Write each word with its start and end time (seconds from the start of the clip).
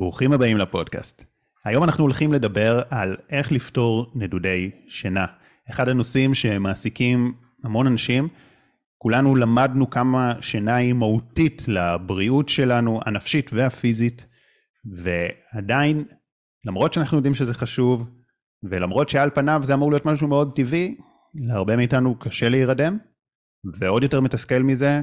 ברוכים 0.00 0.32
הבאים 0.32 0.56
לפודקאסט. 0.56 1.24
היום 1.64 1.84
אנחנו 1.84 2.04
הולכים 2.04 2.32
לדבר 2.32 2.82
על 2.90 3.16
איך 3.30 3.52
לפתור 3.52 4.12
נדודי 4.14 4.70
שינה. 4.88 5.26
אחד 5.70 5.88
הנושאים 5.88 6.34
שמעסיקים 6.34 7.34
המון 7.64 7.86
אנשים, 7.86 8.28
כולנו 8.98 9.36
למדנו 9.36 9.90
כמה 9.90 10.34
שינה 10.40 10.74
היא 10.74 10.92
מהותית 10.92 11.62
לבריאות 11.68 12.48
שלנו, 12.48 13.00
הנפשית 13.06 13.50
והפיזית, 13.52 14.26
ועדיין, 14.84 16.04
למרות 16.64 16.92
שאנחנו 16.92 17.16
יודעים 17.16 17.34
שזה 17.34 17.54
חשוב, 17.54 18.10
ולמרות 18.62 19.08
שעל 19.08 19.30
פניו 19.30 19.60
זה 19.64 19.74
אמור 19.74 19.90
להיות 19.90 20.06
משהו 20.06 20.28
מאוד 20.28 20.52
טבעי, 20.56 20.96
להרבה 21.34 21.76
מאיתנו 21.76 22.18
קשה 22.18 22.48
להירדם, 22.48 22.98
ועוד 23.78 24.02
יותר 24.02 24.20
מתסכל 24.20 24.62
מזה, 24.62 25.00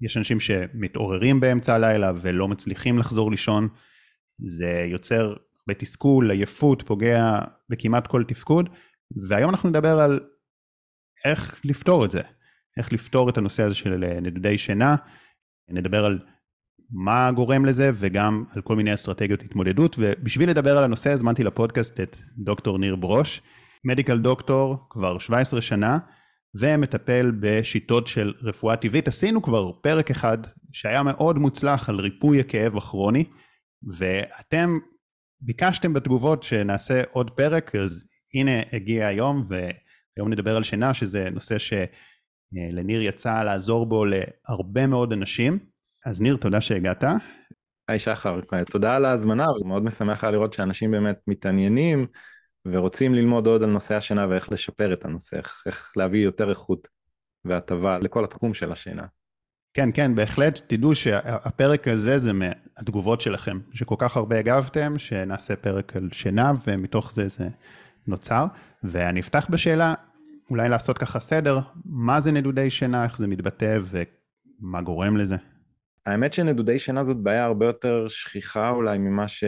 יש 0.00 0.16
אנשים 0.16 0.40
שמתעוררים 0.40 1.40
באמצע 1.40 1.74
הלילה 1.74 2.12
ולא 2.20 2.48
מצליחים 2.48 2.98
לחזור 2.98 3.30
לישון, 3.30 3.68
זה 4.38 4.86
יוצר 4.90 5.34
בתסכול, 5.68 6.30
עייפות, 6.30 6.82
פוגע 6.82 7.38
בכמעט 7.68 8.06
כל 8.06 8.24
תפקוד, 8.24 8.68
והיום 9.28 9.50
אנחנו 9.50 9.68
נדבר 9.68 10.00
על 10.00 10.20
איך 11.24 11.60
לפתור 11.64 12.04
את 12.04 12.10
זה, 12.10 12.20
איך 12.78 12.92
לפתור 12.92 13.28
את 13.28 13.38
הנושא 13.38 13.62
הזה 13.62 13.74
של 13.74 14.20
נדודי 14.22 14.58
שינה, 14.58 14.96
נדבר 15.70 16.04
על 16.04 16.18
מה 16.90 17.30
גורם 17.32 17.64
לזה 17.64 17.90
וגם 17.94 18.44
על 18.54 18.62
כל 18.62 18.76
מיני 18.76 18.94
אסטרטגיות 18.94 19.42
התמודדות, 19.42 19.96
ובשביל 19.98 20.50
לדבר 20.50 20.78
על 20.78 20.84
הנושא 20.84 21.12
הזמנתי 21.12 21.44
לפודקאסט 21.44 22.00
את 22.00 22.16
דוקטור 22.38 22.78
ניר 22.78 22.96
ברוש, 22.96 23.42
מדיקל 23.84 24.18
דוקטור 24.18 24.86
כבר 24.90 25.18
17 25.18 25.60
שנה, 25.60 25.98
ומטפל 26.54 27.32
בשיטות 27.40 28.06
של 28.06 28.32
רפואה 28.42 28.76
טבעית. 28.76 29.08
עשינו 29.08 29.42
כבר 29.42 29.72
פרק 29.72 30.10
אחד 30.10 30.38
שהיה 30.72 31.02
מאוד 31.02 31.38
מוצלח 31.38 31.88
על 31.88 32.00
ריפוי 32.00 32.40
הכאב 32.40 32.76
הכרוני, 32.76 33.24
ואתם 33.82 34.78
ביקשתם 35.40 35.92
בתגובות 35.92 36.42
שנעשה 36.42 37.02
עוד 37.12 37.30
פרק, 37.30 37.74
אז 37.74 38.04
הנה 38.34 38.62
הגיע 38.72 39.06
היום, 39.06 39.42
והיום 39.48 40.32
נדבר 40.32 40.56
על 40.56 40.62
שינה, 40.62 40.94
שזה 40.94 41.30
נושא 41.30 41.56
שלניר 41.58 43.02
יצא 43.02 43.42
לעזור 43.42 43.86
בו 43.86 44.04
להרבה 44.04 44.86
מאוד 44.86 45.12
אנשים. 45.12 45.58
אז 46.06 46.22
ניר, 46.22 46.36
תודה 46.36 46.60
שהגעת. 46.60 47.04
היי 47.88 47.98
שחר, 47.98 48.40
תודה 48.70 48.96
על 48.96 49.04
ההזמנה, 49.04 49.46
ומאוד 49.60 49.82
משמח 49.82 50.24
היה 50.24 50.30
לראות 50.30 50.52
שאנשים 50.52 50.90
באמת 50.90 51.20
מתעניינים 51.26 52.06
ורוצים 52.66 53.14
ללמוד 53.14 53.46
עוד 53.46 53.62
על 53.62 53.70
נושא 53.70 53.94
השינה 53.94 54.26
ואיך 54.28 54.52
לשפר 54.52 54.92
את 54.92 55.04
הנושא, 55.04 55.36
איך 55.66 55.92
להביא 55.96 56.24
יותר 56.24 56.50
איכות 56.50 56.88
והטבה 57.44 57.98
לכל 57.98 58.24
התחום 58.24 58.54
של 58.54 58.72
השינה. 58.72 59.06
כן, 59.74 59.90
כן, 59.94 60.14
בהחלט, 60.14 60.60
תדעו 60.66 60.94
שהפרק 60.94 61.88
הזה 61.88 62.18
זה 62.18 62.32
מהתגובות 62.32 63.20
שלכם, 63.20 63.58
שכל 63.72 63.94
כך 63.98 64.16
הרבה 64.16 64.38
הגבתם, 64.38 64.98
שנעשה 64.98 65.56
פרק 65.56 65.96
על 65.96 66.08
שינה, 66.12 66.52
ומתוך 66.66 67.12
זה 67.12 67.28
זה 67.28 67.48
נוצר. 68.06 68.46
ואני 68.84 69.20
אפתח 69.20 69.46
בשאלה, 69.50 69.94
אולי 70.50 70.68
לעשות 70.68 70.98
ככה 70.98 71.20
סדר, 71.20 71.58
מה 71.84 72.20
זה 72.20 72.32
נדודי 72.32 72.70
שינה, 72.70 73.04
איך 73.04 73.18
זה 73.18 73.26
מתבטא 73.26 73.78
ומה 73.82 74.82
גורם 74.82 75.16
לזה? 75.16 75.36
האמת 76.06 76.32
שנדודי 76.32 76.78
שינה 76.78 77.04
זאת 77.04 77.16
בעיה 77.16 77.44
הרבה 77.44 77.66
יותר 77.66 78.08
שכיחה 78.08 78.70
אולי 78.70 78.98
ממה, 78.98 79.28
ש... 79.28 79.44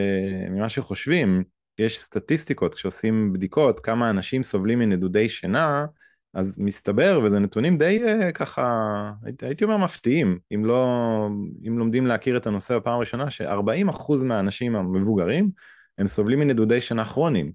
ממה 0.51 0.69
שחושבים. 0.69 1.45
יש 1.79 1.99
סטטיסטיקות, 1.99 2.75
כשעושים 2.75 3.33
בדיקות, 3.33 3.81
כמה 3.81 4.11
אנשים 4.11 4.43
סובלים 4.43 4.79
מנדודי 4.79 5.29
שינה, 5.29 5.87
אז 6.35 6.59
מסתבר, 6.59 7.21
וזה 7.25 7.39
נתונים 7.39 7.79
די 7.79 8.01
uh, 8.05 8.33
ככה, 8.33 9.13
הייתי, 9.43 9.65
אומר 9.65 9.77
מפתיעים, 9.77 10.39
אם 10.55 10.65
לא, 10.65 11.29
אם 11.69 11.79
לומדים 11.79 12.07
להכיר 12.07 12.37
את 12.37 12.47
הנושא 12.47 12.77
בפעם 12.77 12.95
הראשונה, 12.95 13.31
ש-40% 13.31 14.25
מהאנשים 14.25 14.77
המבוגרים 14.77 15.51
הם 15.99 16.07
סובלים 16.07 16.41
מנדודי 16.41 16.81
שינה 16.81 17.05
כרוניים, 17.05 17.53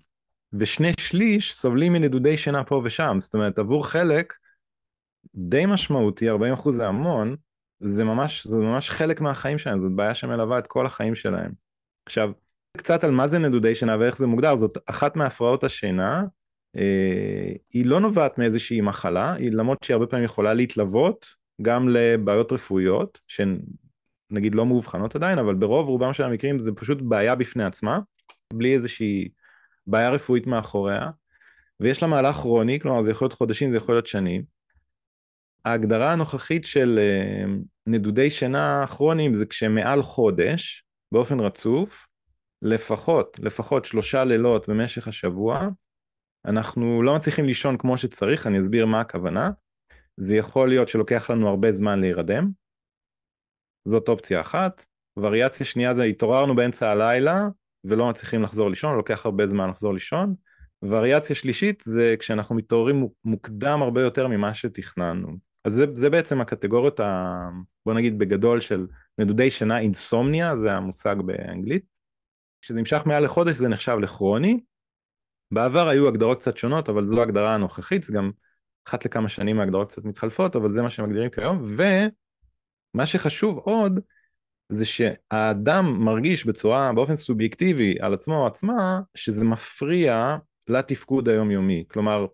ושני 0.53 0.91
שליש 0.99 1.53
סובלים 1.53 1.93
מנדודי 1.93 2.37
שינה 2.37 2.63
פה 2.63 2.81
ושם, 2.83 3.17
זאת 3.19 3.33
אומרת 3.33 3.59
עבור 3.59 3.87
חלק 3.87 4.33
די 5.35 5.65
משמעותי, 5.65 6.31
40% 6.31 6.71
זה 6.71 6.87
המון, 6.87 7.35
זה 7.79 8.03
ממש, 8.03 8.47
זה 8.47 8.57
ממש 8.57 8.89
חלק 8.89 9.21
מהחיים 9.21 9.57
שלהם, 9.57 9.81
זאת 9.81 9.91
בעיה 9.91 10.13
שמלווה 10.13 10.59
את 10.59 10.67
כל 10.67 10.85
החיים 10.85 11.15
שלהם. 11.15 11.51
עכשיו, 12.05 12.31
קצת 12.77 13.03
על 13.03 13.11
מה 13.11 13.27
זה 13.27 13.39
נדודי 13.39 13.75
שינה 13.75 13.97
ואיך 13.99 14.17
זה 14.17 14.27
מוגדר, 14.27 14.55
זאת 14.55 14.77
אחת 14.85 15.15
מהפרעות 15.15 15.63
השינה, 15.63 16.23
אה, 16.23 16.23
היא 17.73 17.85
לא 17.85 17.99
נובעת 17.99 18.37
מאיזושהי 18.37 18.81
מחלה, 18.81 19.33
היא 19.33 19.51
למרות 19.51 19.83
שהיא 19.83 19.95
הרבה 19.95 20.07
פעמים 20.07 20.25
יכולה 20.25 20.53
להתלוות 20.53 21.27
גם 21.61 21.89
לבעיות 21.89 22.51
רפואיות, 22.51 23.19
שהן 23.27 23.59
נגיד 24.31 24.55
לא 24.55 24.65
מאובחנות 24.65 25.15
עדיין, 25.15 25.39
אבל 25.39 25.55
ברוב 25.55 25.87
רובם 25.87 26.13
של 26.13 26.23
המקרים 26.23 26.59
זה 26.59 26.71
פשוט 26.71 27.01
בעיה 27.01 27.35
בפני 27.35 27.63
עצמה, 27.63 27.99
בלי 28.53 28.73
איזושהי 28.73 29.29
בעיה 29.87 30.09
רפואית 30.09 30.47
מאחוריה, 30.47 31.09
ויש 31.79 32.01
לה 32.01 32.07
מהלך 32.07 32.35
כרוני, 32.35 32.79
כלומר 32.79 33.03
זה 33.03 33.11
יכול 33.11 33.25
להיות 33.25 33.33
חודשים, 33.33 33.71
זה 33.71 33.77
יכול 33.77 33.95
להיות 33.95 34.07
שנים. 34.07 34.43
ההגדרה 35.65 36.13
הנוכחית 36.13 36.65
של 36.65 36.99
אה, 36.99 37.45
נדודי 37.87 38.29
שינה 38.29 38.85
כרוניים 38.87 39.35
זה 39.35 39.45
כשמעל 39.45 40.03
חודש, 40.03 40.83
באופן 41.11 41.39
רצוף, 41.39 42.07
לפחות, 42.61 43.39
לפחות 43.39 43.85
שלושה 43.85 44.23
לילות 44.23 44.69
במשך 44.69 45.07
השבוע, 45.07 45.69
אנחנו 46.45 47.03
לא 47.03 47.15
מצליחים 47.15 47.45
לישון 47.45 47.77
כמו 47.77 47.97
שצריך, 47.97 48.47
אני 48.47 48.59
אסביר 48.59 48.85
מה 48.85 49.01
הכוונה. 49.01 49.49
זה 50.17 50.35
יכול 50.35 50.69
להיות 50.69 50.89
שלוקח 50.89 51.29
לנו 51.29 51.49
הרבה 51.49 51.73
זמן 51.73 51.99
להירדם, 52.01 52.49
זאת 53.87 54.09
אופציה 54.09 54.41
אחת. 54.41 54.85
וריאציה 55.17 55.65
שנייה 55.65 55.95
זה 55.95 56.03
התעוררנו 56.03 56.55
באמצע 56.55 56.91
הלילה 56.91 57.47
ולא 57.83 58.09
מצליחים 58.09 58.43
לחזור 58.43 58.69
לישון, 58.69 58.95
לוקח 58.95 59.25
הרבה 59.25 59.47
זמן 59.47 59.69
לחזור 59.69 59.93
לישון. 59.93 60.35
וריאציה 60.83 61.35
שלישית 61.35 61.83
זה 61.85 62.15
כשאנחנו 62.19 62.55
מתעוררים 62.55 63.07
מוקדם 63.23 63.81
הרבה 63.81 64.01
יותר 64.01 64.27
ממה 64.27 64.53
שתכננו. 64.53 65.37
אז 65.63 65.73
זה, 65.73 65.85
זה 65.95 66.09
בעצם 66.09 66.41
הקטגוריות, 66.41 66.99
ה, 66.99 67.49
בוא 67.85 67.93
נגיד 67.93 68.19
בגדול 68.19 68.59
של 68.59 68.87
נדודי 69.17 69.49
שינה, 69.49 69.79
אינסומניה, 69.79 70.57
זה 70.57 70.73
המושג 70.73 71.15
באנגלית. 71.25 71.83
כשזה 72.61 72.79
נמשך 72.79 73.01
מעל 73.05 73.23
לחודש 73.23 73.55
זה 73.55 73.67
נחשב 73.67 73.97
לכרוני, 74.01 74.59
בעבר 75.51 75.87
היו 75.87 76.07
הגדרות 76.07 76.39
קצת 76.39 76.57
שונות, 76.57 76.89
אבל 76.89 77.07
זו 77.07 77.19
ההגדרה 77.19 77.55
הנוכחית, 77.55 78.03
זה 78.03 78.13
גם 78.13 78.31
אחת 78.87 79.05
לכמה 79.05 79.29
שנים 79.29 79.59
ההגדרות 79.59 79.89
קצת 79.89 80.05
מתחלפות, 80.05 80.55
אבל 80.55 80.71
זה 80.71 80.81
מה 80.81 80.89
שמגדירים 80.89 81.29
כיום, 81.29 81.63
ומה 82.95 83.05
שחשוב 83.05 83.57
עוד, 83.57 83.99
זה 84.69 84.85
שהאדם 84.85 86.05
מרגיש 86.05 86.45
בצורה, 86.45 86.93
באופן 86.93 87.15
סובייקטיבי 87.15 87.95
על 87.99 88.13
עצמו 88.13 88.35
או 88.35 88.47
עצמה, 88.47 88.99
שזה 89.15 89.45
מפריע 89.45 90.37
לתפקוד 90.67 91.29
היומיומי. 91.29 91.83
כלומר, 91.87 92.25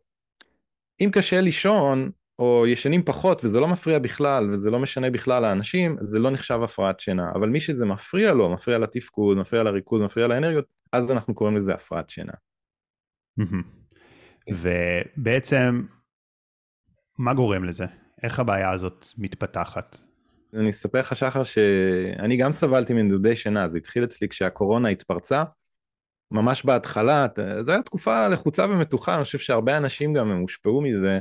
אם 1.01 1.09
קשה 1.13 1.41
לישון, 1.41 2.11
או 2.41 2.67
ישנים 2.67 3.03
פחות 3.03 3.45
וזה 3.45 3.59
לא 3.59 3.67
מפריע 3.67 3.99
בכלל 3.99 4.51
וזה 4.51 4.69
לא 4.69 4.79
משנה 4.79 5.09
בכלל 5.09 5.41
לאנשים, 5.41 5.97
זה 6.01 6.19
לא 6.19 6.31
נחשב 6.31 6.59
הפרעת 6.63 6.99
שינה. 6.99 7.31
אבל 7.35 7.49
מי 7.49 7.59
שזה 7.59 7.85
מפריע 7.85 8.33
לו, 8.33 8.49
מפריע 8.49 8.77
לתפקוד, 8.77 9.37
מפריע 9.37 9.63
לריכוז, 9.63 10.01
מפריע 10.01 10.27
לאנרגיות, 10.27 10.65
אז 10.91 11.11
אנחנו 11.11 11.35
קוראים 11.35 11.57
לזה 11.57 11.73
הפרעת 11.73 12.09
שינה. 12.09 12.33
ובעצם, 14.49 15.81
מה 17.19 17.33
גורם 17.33 17.63
לזה? 17.63 17.85
איך 18.23 18.39
הבעיה 18.39 18.71
הזאת 18.71 19.07
מתפתחת? 19.17 19.97
אני 20.53 20.69
אספר 20.69 20.99
לך 20.99 21.15
שחר 21.15 21.43
שאני 21.43 22.37
גם 22.37 22.51
סבלתי 22.51 22.93
מנדודי 22.93 23.35
שינה, 23.35 23.69
זה 23.69 23.77
התחיל 23.77 24.03
אצלי 24.03 24.29
כשהקורונה 24.29 24.89
התפרצה, 24.89 25.43
ממש 26.31 26.65
בהתחלה, 26.65 27.27
זו 27.61 27.71
הייתה 27.71 27.85
תקופה 27.85 28.27
לחוצה 28.27 28.65
ומתוחה, 28.65 29.15
אני 29.15 29.23
חושב 29.23 29.37
שהרבה 29.37 29.77
אנשים 29.77 30.13
גם 30.13 30.31
הם 30.31 30.39
הושפעו 30.39 30.81
מזה, 30.81 31.19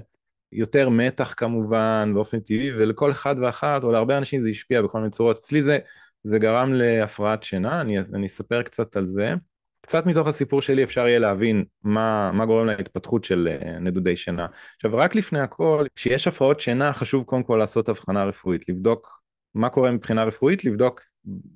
יותר 0.53 0.89
מתח 0.89 1.35
כמובן 1.37 2.11
באופן 2.15 2.41
טבעי, 2.41 2.73
ולכל 2.73 3.11
אחד 3.11 3.37
ואחת, 3.41 3.85
או 3.85 3.93
להרבה 3.93 4.19
אנשים 4.19 4.43
זה 4.43 4.49
השפיע 4.49 4.83
בכל 4.83 4.99
מיני 4.99 5.11
צורות, 5.11 5.39
אצלי 5.39 5.63
זה, 5.63 5.79
זה 6.25 6.39
גרם 6.39 6.73
להפרעת 6.73 7.43
שינה, 7.43 7.81
אני, 7.81 7.99
אני 7.99 8.27
אספר 8.27 8.63
קצת 8.63 8.97
על 8.97 9.07
זה. 9.07 9.35
קצת 9.91 10.07
מתוך 10.07 10.29
הסיפור 10.29 10.63
שלי 10.63 10.85
אפשר 10.85 11.07
יהיה 11.09 11.19
להבין 11.19 11.65
מה, 11.83 12.31
מה 12.33 12.47
גורם 12.47 12.67
להתפתחות 12.67 13.25
של 13.25 13.49
אה, 13.51 13.79
נדודי 13.79 14.17
שינה. 14.17 14.47
עכשיו 14.77 14.97
רק 14.97 15.15
לפני 15.15 15.41
הכל, 15.41 15.87
כשיש 15.97 16.29
הפרעות 16.29 16.61
שינה 16.61 16.93
חשוב 16.93 17.25
קודם 17.25 17.43
כל 17.43 17.57
לעשות 17.57 17.89
הבחנה 17.89 18.25
רפואית, 18.25 18.69
לבדוק 18.69 19.23
מה 19.55 19.69
קורה 19.69 19.91
מבחינה 19.91 20.25
רפואית, 20.25 20.65
לבדוק 20.65 21.01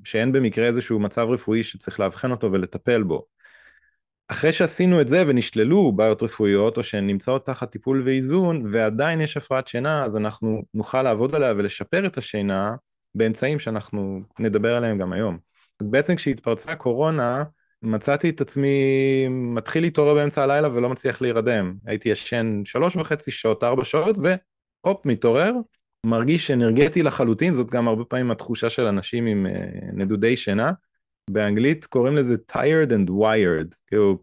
שאין 0.04 0.32
במקרה 0.32 0.66
איזשהו 0.66 0.98
מצב 0.98 1.26
רפואי 1.30 1.62
שצריך 1.62 2.00
לאבחן 2.00 2.30
אותו 2.30 2.52
ולטפל 2.52 3.02
בו. 3.02 3.24
אחרי 4.28 4.52
שעשינו 4.52 5.00
את 5.00 5.08
זה 5.08 5.22
ונשללו 5.26 5.92
בעיות 5.92 6.22
רפואיות 6.22 6.76
או 6.76 6.82
שהן 6.82 7.06
נמצאות 7.06 7.46
תחת 7.46 7.70
טיפול 7.70 8.02
ואיזון 8.04 8.66
ועדיין 8.72 9.20
יש 9.20 9.36
הפרעת 9.36 9.68
שינה 9.68 10.04
אז 10.04 10.16
אנחנו 10.16 10.62
נוכל 10.74 11.02
לעבוד 11.02 11.34
עליה 11.34 11.52
ולשפר 11.56 12.06
את 12.06 12.18
השינה 12.18 12.74
באמצעים 13.14 13.58
שאנחנו 13.58 14.20
נדבר 14.38 14.74
עליהם 14.74 14.98
גם 14.98 15.12
היום. 15.12 15.38
אז 15.80 15.86
בעצם 15.86 16.16
כשהתפרצה 16.16 16.72
הקורונה 16.72 17.44
מצאתי 17.84 18.30
את 18.30 18.40
עצמי 18.40 18.78
מתחיל 19.28 19.82
להתעורר 19.82 20.14
באמצע 20.14 20.42
הלילה 20.42 20.68
ולא 20.68 20.88
מצליח 20.88 21.22
להירדם. 21.22 21.74
הייתי 21.86 22.08
ישן 22.08 22.62
שלוש 22.64 22.96
וחצי 22.96 23.30
שעות, 23.30 23.64
ארבע 23.64 23.84
שעות, 23.84 24.16
והופ, 24.18 25.06
מתעורר, 25.06 25.52
מרגיש 26.06 26.50
אנרגטי 26.50 27.02
לחלוטין, 27.02 27.54
זאת 27.54 27.70
גם 27.70 27.88
הרבה 27.88 28.04
פעמים 28.04 28.30
התחושה 28.30 28.70
של 28.70 28.82
אנשים 28.82 29.26
עם 29.26 29.46
uh, 29.46 29.50
נדודי 29.92 30.36
שינה. 30.36 30.72
באנגלית 31.30 31.86
קוראים 31.86 32.16
לזה 32.16 32.34
tired 32.52 32.90
and 32.90 33.10
wired, 33.10 33.74
כאילו 33.86 34.18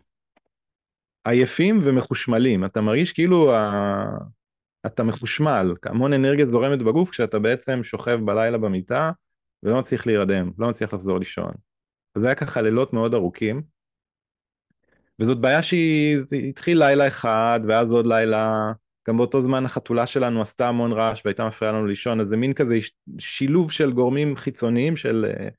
עייפים 1.28 1.80
ומחושמלים, 1.84 2.66
אתה 2.66 2.82
מרגיש 2.82 3.14
כאילו 3.14 3.56
ה... 3.56 4.04
אתה 4.86 5.04
מחושמל, 5.04 5.74
המון 5.86 6.14
אנרגיה 6.14 6.46
זורמת 6.46 6.80
בגוף 6.80 7.10
כשאתה 7.10 7.40
בעצם 7.40 7.84
שוכב 7.84 8.20
בלילה 8.26 8.58
במיטה 8.58 9.12
ולא 9.64 9.80
מצליח 9.80 10.08
להירדם, 10.08 10.52
לא 10.58 10.70
מצליח 10.70 10.94
לחזור 10.94 11.20
לישון. 11.20 11.52
זה 12.18 12.26
היה 12.26 12.36
ככה 12.36 12.62
לילות 12.62 12.94
מאוד 12.94 13.14
ארוכים. 13.14 13.62
וזאת 15.20 15.40
בעיה 15.40 15.64
שהיא 15.64 16.18
התחיל 16.50 16.84
לילה 16.84 17.08
אחד 17.08 17.60
ואז 17.68 17.94
עוד 17.94 18.06
לילה, 18.06 18.72
גם 19.08 19.18
באותו 19.18 19.42
זמן 19.42 19.66
החתולה 19.66 20.08
שלנו 20.08 20.42
עשתה 20.42 20.68
המון 20.70 20.92
רעש 20.92 21.22
והייתה 21.26 21.48
מפריעה 21.48 21.74
לנו 21.74 21.86
לישון, 21.86 22.20
אז 22.20 22.28
זה 22.28 22.38
מין 22.38 22.54
כזה 22.54 22.78
שילוב 23.20 23.72
של 23.72 23.92
גורמים 23.92 24.36
חיצוניים 24.36 24.98
של 24.98 25.34
uh, 25.38 25.52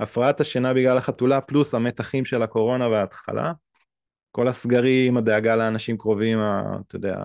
הפרעת 0.00 0.40
השינה 0.40 0.74
בגלל 0.74 0.98
החתולה 0.98 1.40
פלוס 1.40 1.74
המתחים 1.74 2.24
של 2.24 2.42
הקורונה 2.42 2.88
וההתחלה. 2.88 3.52
כל 4.32 4.48
הסגרים, 4.48 5.16
הדאגה 5.16 5.56
לאנשים 5.56 5.98
קרובים, 5.98 6.38
אתה 6.86 6.96
יודע, 6.96 7.16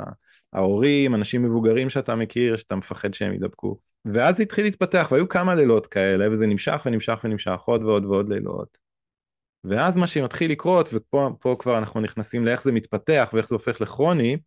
ההורים, 0.54 1.16
אנשים 1.16 1.44
מבוגרים 1.44 1.90
שאתה 1.90 2.16
מכיר, 2.16 2.58
שאתה 2.58 2.76
מפחד 2.76 3.14
שהם 3.14 3.34
ידבקו. 3.34 3.78
ואז 4.14 4.36
זה 4.36 4.44
התחיל 4.44 4.66
להתפתח, 4.66 5.08
והיו 5.12 5.30
כמה 5.30 5.56
לילות 5.56 5.88
כאלה, 5.88 6.32
וזה 6.32 6.48
נמשך 6.48 6.82
ונמשך 6.86 7.20
ונמשך 7.24 7.60
עוד 7.66 7.84
ועוד 7.84 8.06
ועוד 8.06 8.30
לילות. 8.30 8.78
ואז 9.64 9.98
מה 9.98 10.08
שמתחיל 10.08 10.52
לקרות, 10.52 10.90
ופה 10.94 11.56
כבר 11.60 11.78
אנחנו 11.78 12.02
נכנסים 12.02 12.46
לאיך 12.46 12.62
זה 12.64 12.72
מתפתח 12.72 13.30
ואיך 13.34 13.48
זה 13.48 13.56
הופך 13.56 13.82
לכרוני, 13.82 14.38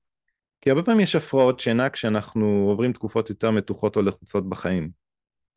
כי 0.60 0.70
הרבה 0.70 0.82
פעמים 0.82 1.00
יש 1.00 1.16
הפרעות 1.16 1.60
שינה 1.60 1.90
כשאנחנו 1.90 2.66
עוברים 2.68 2.92
תקופות 2.92 3.30
יותר 3.30 3.50
מתוחות 3.50 3.96
או 3.96 4.02
לחוצות 4.02 4.48
בחיים. 4.48 4.90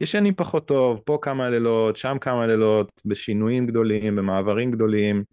ישנים 0.01 0.35
פחות 0.35 0.67
טוב, 0.67 1.01
פה 1.05 1.19
כמה 1.21 1.49
לילות, 1.49 1.97
שם 1.97 2.17
כמה 2.21 2.47
לילות, 2.47 3.01
בשינויים 3.05 3.67
גדולים, 3.67 4.15
במעברים 4.15 4.71
גדולים, 4.71 5.23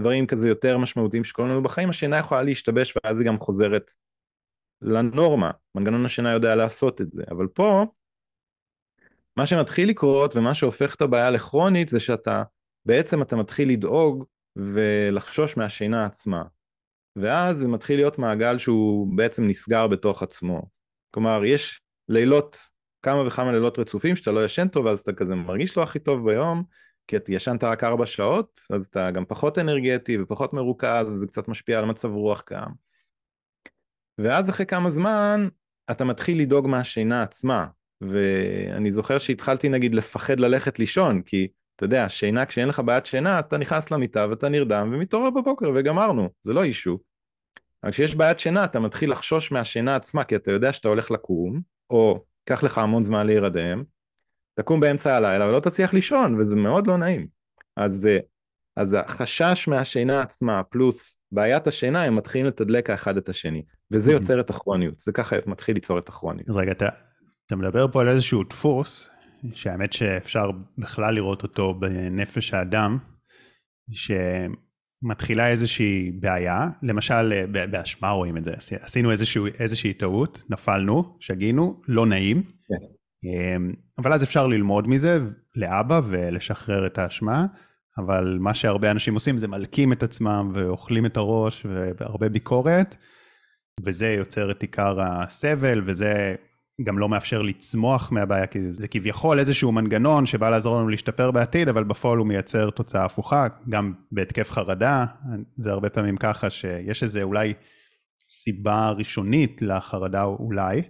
דברים 0.00 0.26
כזה 0.26 0.48
יותר 0.48 0.78
משמעותיים 0.78 1.24
שקורים 1.24 1.50
לנו 1.50 1.62
בחיים, 1.62 1.90
השינה 1.90 2.18
יכולה 2.18 2.42
להשתבש 2.42 2.94
ואז 2.96 3.18
היא 3.18 3.26
גם 3.26 3.38
חוזרת 3.38 3.92
לנורמה, 4.82 5.50
מנגנון 5.74 6.04
השינה 6.04 6.32
יודע 6.32 6.54
לעשות 6.54 7.00
את 7.00 7.12
זה, 7.12 7.22
אבל 7.30 7.46
פה 7.46 7.86
מה 9.36 9.46
שמתחיל 9.46 9.88
לקרות 9.88 10.36
ומה 10.36 10.54
שהופך 10.54 10.94
את 10.94 11.00
הבעיה 11.00 11.30
לכרונית 11.30 11.88
זה 11.88 12.00
שאתה 12.00 12.42
בעצם 12.86 13.22
אתה 13.22 13.36
מתחיל 13.36 13.70
לדאוג 13.70 14.24
ולחשוש 14.56 15.56
מהשינה 15.56 16.06
עצמה. 16.06 16.42
ואז 17.16 17.58
זה 17.58 17.68
מתחיל 17.68 17.96
להיות 17.96 18.18
מעגל 18.18 18.58
שהוא 18.58 19.16
בעצם 19.16 19.48
נסגר 19.48 19.86
בתוך 19.86 20.22
עצמו. 20.22 20.62
כלומר, 21.10 21.44
יש 21.44 21.80
לילות, 22.08 22.58
כמה 23.02 23.26
וכמה 23.26 23.52
לילות 23.52 23.78
רצופים 23.78 24.16
שאתה 24.16 24.32
לא 24.32 24.44
ישן 24.44 24.68
טוב, 24.68 24.86
אז 24.86 25.00
אתה 25.00 25.12
כזה 25.12 25.34
מרגיש 25.34 25.76
לא 25.76 25.82
הכי 25.82 25.98
טוב 25.98 26.30
ביום, 26.30 26.64
כי 27.06 27.16
אתה 27.16 27.32
ישנת 27.32 27.64
רק 27.64 27.84
ארבע 27.84 28.06
שעות, 28.06 28.60
אז 28.70 28.86
אתה 28.86 29.10
גם 29.10 29.24
פחות 29.24 29.58
אנרגטי 29.58 30.22
ופחות 30.22 30.52
מרוכז, 30.52 31.12
וזה 31.12 31.26
קצת 31.26 31.48
משפיע 31.48 31.78
על 31.78 31.84
מצב 31.84 32.08
רוח 32.08 32.42
גם. 32.52 32.70
ואז 34.18 34.50
אחרי 34.50 34.66
כמה 34.66 34.90
זמן, 34.90 35.48
אתה 35.90 36.04
מתחיל 36.04 36.40
לדאוג 36.40 36.66
מהשינה 36.66 37.22
עצמה. 37.22 37.66
ואני 38.12 38.90
זוכר 38.90 39.18
שהתחלתי 39.18 39.68
נגיד 39.68 39.94
לפחד 39.94 40.40
ללכת 40.40 40.78
לישון, 40.78 41.22
כי 41.22 41.48
אתה 41.76 41.84
יודע, 41.84 42.08
שינה, 42.08 42.46
כשאין 42.46 42.68
לך 42.68 42.80
בעיית 42.80 43.06
שינה, 43.06 43.38
אתה 43.38 43.56
נכנס 43.56 43.90
למיטה 43.90 44.26
ואתה 44.30 44.48
נרדם 44.48 44.90
ומתעורר 44.92 45.30
בבוקר 45.30 45.70
וגמרנו, 45.74 46.30
זה 46.42 46.52
לא 46.52 46.62
אישו. 46.62 46.98
אבל 47.84 47.92
כשיש 47.92 48.14
בעיית 48.14 48.38
שינה, 48.38 48.64
אתה 48.64 48.80
מתחיל 48.80 49.12
לחשוש 49.12 49.52
מהשינה 49.52 49.96
עצמה, 49.96 50.24
כי 50.24 50.36
אתה 50.36 50.50
יודע 50.52 50.72
שאתה 50.72 50.88
הולך 50.88 51.10
לקום, 51.10 51.60
או 51.90 52.24
ייקח 52.50 52.64
לך 52.64 52.78
המון 52.78 53.02
זמן 53.02 53.26
להירדם, 53.26 53.82
תקום 54.54 54.80
באמצע 54.80 55.16
הלילה 55.16 55.48
ולא 55.48 55.60
תצליח 55.60 55.94
לישון, 55.94 56.40
וזה 56.40 56.56
מאוד 56.56 56.86
לא 56.86 56.96
נעים. 56.96 57.26
אז, 57.76 58.08
אז 58.76 58.96
החשש 58.98 59.68
מהשינה 59.68 60.20
עצמה, 60.20 60.62
פלוס 60.62 61.18
בעיית 61.32 61.66
השינה, 61.66 62.02
הם 62.02 62.16
מתחילים 62.16 62.46
לתדלק 62.46 62.90
האחד 62.90 63.16
את 63.16 63.28
השני, 63.28 63.62
וזה 63.90 64.12
יוצר 64.12 64.40
את 64.40 64.50
הכרוניות, 64.50 65.00
זה 65.00 65.12
ככה 65.12 65.36
מתחיל 65.46 65.74
ליצור 65.74 65.98
את 65.98 66.08
הכרוניות. 66.08 66.48
אז 66.48 66.56
רגע, 66.56 66.72
אתה, 66.72 66.88
אתה 67.46 67.56
מדבר 67.56 67.86
פה 67.92 68.00
על 68.00 68.08
איזשהו 68.08 68.44
דפוס, 68.44 69.08
שהאמת 69.52 69.92
שאפשר 69.92 70.50
בכלל 70.78 71.14
לראות 71.14 71.42
אותו 71.42 71.74
בנפש 71.74 72.54
האדם, 72.54 72.98
שמתחילה 73.90 75.48
איזושהי 75.48 76.10
בעיה, 76.20 76.68
למשל 76.82 77.46
באשמה 77.46 78.10
רואים 78.10 78.36
את 78.36 78.44
זה, 78.44 78.52
עשינו 78.80 79.10
איזשהו, 79.10 79.46
איזושהי 79.58 79.94
טעות, 79.94 80.42
נפלנו, 80.50 81.16
שגינו, 81.20 81.80
לא 81.88 82.06
נעים, 82.06 82.42
כן. 82.42 82.94
אמ, 83.24 83.70
אבל 83.98 84.12
אז 84.12 84.24
אפשר 84.24 84.46
ללמוד 84.46 84.88
מזה 84.88 85.18
לאבא 85.56 86.00
ולשחרר 86.04 86.86
את 86.86 86.98
האשמה, 86.98 87.46
אבל 87.98 88.38
מה 88.40 88.54
שהרבה 88.54 88.90
אנשים 88.90 89.14
עושים 89.14 89.38
זה 89.38 89.48
מלקים 89.48 89.92
את 89.92 90.02
עצמם 90.02 90.52
ואוכלים 90.54 91.06
את 91.06 91.16
הראש 91.16 91.66
והרבה 91.68 92.28
ביקורת, 92.28 92.96
וזה 93.84 94.08
יוצר 94.08 94.50
את 94.50 94.62
עיקר 94.62 95.00
הסבל, 95.00 95.82
וזה 95.84 96.34
גם 96.82 96.98
לא 96.98 97.08
מאפשר 97.08 97.42
לצמוח 97.42 98.12
מהבעיה, 98.12 98.46
כי 98.46 98.72
זה 98.72 98.88
כביכול 98.88 99.38
איזשהו 99.38 99.72
מנגנון 99.72 100.26
שבא 100.26 100.50
לעזור 100.50 100.78
לנו 100.78 100.88
להשתפר 100.88 101.30
בעתיד, 101.30 101.68
אבל 101.68 101.84
בפועל 101.84 102.18
הוא 102.18 102.26
מייצר 102.26 102.70
תוצאה 102.70 103.04
הפוכה, 103.04 103.46
גם 103.68 103.92
בהתקף 104.12 104.50
חרדה, 104.50 105.04
זה 105.56 105.70
הרבה 105.70 105.90
פעמים 105.90 106.16
ככה 106.16 106.50
שיש 106.50 107.02
איזה 107.02 107.22
אולי 107.22 107.54
סיבה 108.30 108.90
ראשונית 108.90 109.62
לחרדה 109.62 110.24
אולי, 110.24 110.82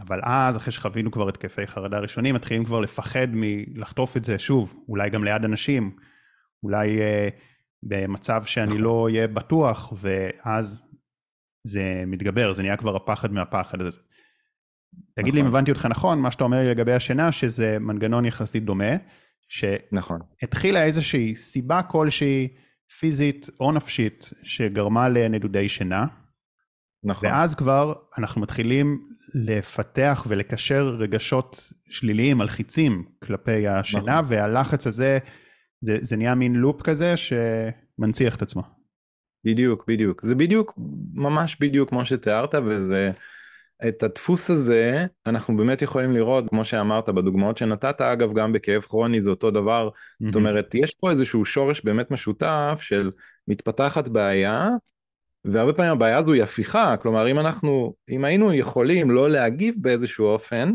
אבל 0.00 0.20
אז, 0.22 0.56
אחרי 0.56 0.72
שחווינו 0.72 1.10
כבר 1.10 1.28
התקפי 1.28 1.66
חרדה 1.66 1.98
ראשונים, 1.98 2.34
מתחילים 2.34 2.64
כבר 2.64 2.80
לפחד 2.80 3.26
מלחטוף 3.32 4.16
את 4.16 4.24
זה 4.24 4.38
שוב, 4.38 4.84
אולי 4.88 5.10
גם 5.10 5.24
ליד 5.24 5.44
אנשים, 5.44 5.96
אולי 6.62 7.00
אה, 7.00 7.28
במצב 7.82 8.44
שאני 8.44 8.66
נכון. 8.66 8.80
לא 8.80 9.04
אהיה 9.04 9.28
בטוח, 9.28 9.92
ואז 9.96 10.82
זה 11.66 12.04
מתגבר, 12.06 12.52
זה 12.52 12.62
נהיה 12.62 12.76
כבר 12.76 12.96
הפחד 12.96 13.32
מהפחד 13.32 13.80
הזה. 13.80 14.00
תגיד 15.14 15.28
נכון. 15.28 15.34
לי 15.34 15.40
אם 15.40 15.46
נכון. 15.46 15.56
הבנתי 15.56 15.70
אותך 15.70 15.86
נכון, 15.86 16.20
מה 16.20 16.30
שאתה 16.30 16.44
אומר 16.44 16.70
לגבי 16.70 16.92
השינה, 16.92 17.32
שזה 17.32 17.76
מנגנון 17.80 18.24
יחסית 18.24 18.64
דומה, 18.64 18.92
נכון. 19.92 20.20
שהתחילה 20.40 20.78
נכון. 20.78 20.86
איזושהי 20.86 21.36
סיבה 21.36 21.82
כלשהי 21.82 22.48
פיזית 22.98 23.50
או 23.60 23.72
נפשית 23.72 24.30
שגרמה 24.42 25.08
לנדודי 25.08 25.68
שינה, 25.68 26.06
נכון. 27.04 27.28
ואז 27.28 27.54
כבר 27.54 27.92
אנחנו 28.18 28.40
מתחילים 28.40 29.08
לפתח 29.34 30.26
ולקשר 30.28 30.96
רגשות 30.98 31.72
שליליים, 31.88 32.38
מלחיצים 32.38 33.04
כלפי 33.24 33.68
השינה, 33.68 34.20
נכון. 34.20 34.24
והלחץ 34.28 34.86
הזה, 34.86 35.18
זה, 35.80 35.96
זה 36.00 36.16
נהיה 36.16 36.34
מין 36.34 36.54
לופ 36.54 36.82
כזה 36.82 37.14
שמנציח 37.16 38.36
את 38.36 38.42
עצמו. 38.42 38.62
בדיוק, 39.46 39.84
בדיוק. 39.88 40.22
זה 40.24 40.34
בדיוק, 40.34 40.78
ממש 41.14 41.56
בדיוק 41.60 41.88
כמו 41.88 42.04
שתיארת, 42.04 42.54
וזה... 42.66 43.12
את 43.88 44.02
הדפוס 44.02 44.50
הזה 44.50 45.06
אנחנו 45.26 45.56
באמת 45.56 45.82
יכולים 45.82 46.12
לראות 46.12 46.44
כמו 46.48 46.64
שאמרת 46.64 47.08
בדוגמאות 47.08 47.58
שנתת 47.58 48.00
אגב 48.00 48.32
גם 48.32 48.52
בכאב 48.52 48.82
כרוני 48.82 49.22
זה 49.22 49.30
אותו 49.30 49.50
דבר. 49.50 49.88
mm-hmm. 49.88 50.24
זאת 50.24 50.34
אומרת 50.34 50.74
יש 50.74 50.94
פה 51.00 51.10
איזשהו 51.10 51.44
שורש 51.44 51.80
באמת 51.84 52.10
משותף 52.10 52.78
של 52.80 53.10
מתפתחת 53.48 54.08
בעיה 54.08 54.68
והרבה 55.44 55.72
פעמים 55.72 55.92
הבעיה 55.92 56.18
הזו 56.18 56.32
היא 56.32 56.42
הפיכה. 56.42 56.96
כלומר 56.96 57.30
אם 57.30 57.38
אנחנו 57.38 57.94
אם 58.08 58.24
היינו 58.24 58.52
יכולים 58.52 59.10
לא 59.10 59.30
להגיב 59.30 59.74
באיזשהו 59.78 60.26
אופן 60.26 60.72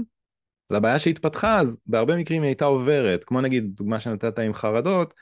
לבעיה 0.72 1.00
שהתפתחה 1.00 1.60
אז 1.60 1.80
בהרבה 1.86 2.16
מקרים 2.16 2.42
היא 2.42 2.50
הייתה 2.50 2.66
עוברת. 2.66 3.24
כמו 3.24 3.42
נגיד 3.42 3.76
דוגמה 3.76 4.00
שנתת 4.00 4.40
עם 4.40 4.54
חרדות 4.54 5.14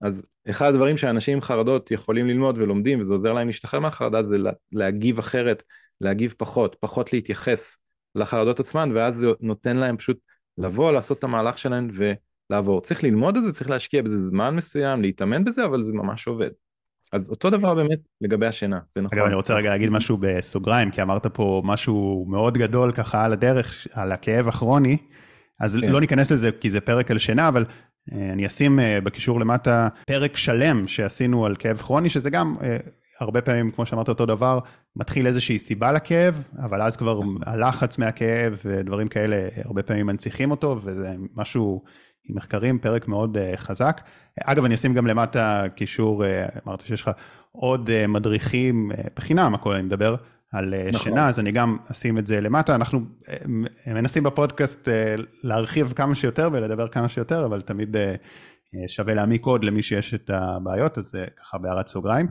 אז 0.00 0.26
אחד 0.50 0.68
הדברים 0.68 0.96
שאנשים 0.96 1.34
עם 1.34 1.40
חרדות 1.40 1.90
יכולים 1.90 2.26
ללמוד 2.26 2.58
ולומדים 2.58 3.00
וזה 3.00 3.14
עוזר 3.14 3.32
להם 3.32 3.46
להשתחרר 3.46 3.80
מהחרדה 3.80 4.22
זה 4.22 4.36
להגיב 4.72 5.18
אחרת 5.18 5.62
להגיב 6.00 6.34
פחות, 6.38 6.76
פחות 6.80 7.12
להתייחס 7.12 7.78
לחרדות 8.14 8.60
עצמן, 8.60 8.90
ואז 8.94 9.14
זה 9.20 9.28
נותן 9.40 9.76
להם 9.76 9.96
פשוט 9.96 10.18
לבוא, 10.58 10.92
לעשות 10.92 11.18
את 11.18 11.24
המהלך 11.24 11.58
שלהם 11.58 11.90
ולעבור. 12.50 12.80
צריך 12.80 13.04
ללמוד 13.04 13.36
את 13.36 13.42
זה, 13.44 13.52
צריך 13.52 13.70
להשקיע 13.70 14.02
בזה 14.02 14.20
זמן 14.20 14.56
מסוים, 14.56 15.02
להתאמן 15.02 15.44
בזה, 15.44 15.64
אבל 15.64 15.84
זה 15.84 15.92
ממש 15.92 16.26
עובד. 16.26 16.50
אז 17.12 17.30
אותו 17.30 17.50
דבר 17.50 17.74
באמת 17.74 17.98
לגבי 18.20 18.46
השינה, 18.46 18.78
זה 18.88 19.00
נכון. 19.00 19.18
אגב, 19.18 19.26
אני 19.26 19.34
רוצה 19.34 19.54
רגע 19.54 19.68
להגיד 19.68 19.90
משהו 19.90 20.16
בסוגריים, 20.20 20.90
כי 20.90 21.02
אמרת 21.02 21.26
פה 21.26 21.62
משהו 21.64 22.26
מאוד 22.28 22.58
גדול 22.58 22.92
ככה 22.92 23.24
על 23.24 23.32
הדרך, 23.32 23.86
על 23.92 24.12
הכאב 24.12 24.48
הכרוני, 24.48 24.96
אז 25.60 25.78
כן. 25.80 25.92
לא 25.92 26.00
ניכנס 26.00 26.32
לזה 26.32 26.50
כי 26.60 26.70
זה 26.70 26.80
פרק 26.80 27.10
על 27.10 27.18
שינה, 27.18 27.48
אבל 27.48 27.64
אה, 28.12 28.32
אני 28.32 28.46
אשים 28.46 28.80
אה, 28.80 29.00
בקישור 29.00 29.40
למטה 29.40 29.88
פרק 30.06 30.36
שלם 30.36 30.88
שעשינו 30.88 31.46
על 31.46 31.56
כאב 31.56 31.76
כרוני, 31.76 32.10
שזה 32.10 32.30
גם 32.30 32.54
אה, 32.62 32.76
הרבה 33.20 33.40
פעמים, 33.40 33.70
כמו 33.70 33.86
שאמרת 33.86 34.08
אותו 34.08 34.26
דבר, 34.26 34.58
מתחיל 34.96 35.26
איזושהי 35.26 35.58
סיבה 35.58 35.92
לכאב, 35.92 36.42
אבל 36.58 36.82
אז 36.82 36.96
כבר 36.96 37.20
הלחץ 37.46 37.98
מהכאב 37.98 38.60
ודברים 38.64 39.08
כאלה, 39.08 39.48
הרבה 39.64 39.82
פעמים 39.82 40.06
מנציחים 40.06 40.50
אותו, 40.50 40.80
וזה 40.82 41.14
משהו 41.34 41.82
עם 42.28 42.36
מחקרים, 42.36 42.78
פרק 42.78 43.08
מאוד 43.08 43.36
uh, 43.36 43.56
חזק. 43.56 44.00
אגב, 44.44 44.64
אני 44.64 44.74
אשים 44.74 44.94
גם 44.94 45.06
למטה 45.06 45.64
קישור, 45.74 46.24
uh, 46.24 46.26
אמרת 46.66 46.80
שיש 46.80 47.02
לך 47.02 47.10
עוד 47.52 47.88
uh, 47.88 48.06
מדריכים, 48.06 48.90
בחינם 49.16 49.54
הכל, 49.54 49.74
אני 49.74 49.82
מדבר 49.82 50.16
על 50.52 50.74
נכון. 50.92 51.04
שינה, 51.04 51.28
אז 51.28 51.40
אני 51.40 51.52
גם 51.52 51.76
אשים 51.92 52.18
את 52.18 52.26
זה 52.26 52.40
למטה. 52.40 52.74
אנחנו 52.74 53.00
מנסים 53.86 54.22
בפודקאסט 54.22 54.88
להרחיב 55.42 55.92
כמה 55.96 56.14
שיותר 56.14 56.48
ולדבר 56.52 56.88
כמה 56.88 57.08
שיותר, 57.08 57.44
אבל 57.44 57.60
תמיד 57.60 57.96
שווה 58.88 59.14
להעמיק 59.14 59.44
עוד 59.44 59.64
למי 59.64 59.82
שיש 59.82 60.14
את 60.14 60.30
הבעיות, 60.30 60.98
אז 60.98 61.04
זה 61.04 61.26
ככה 61.40 61.58
בהערת 61.58 61.86
סוגריים, 61.86 62.26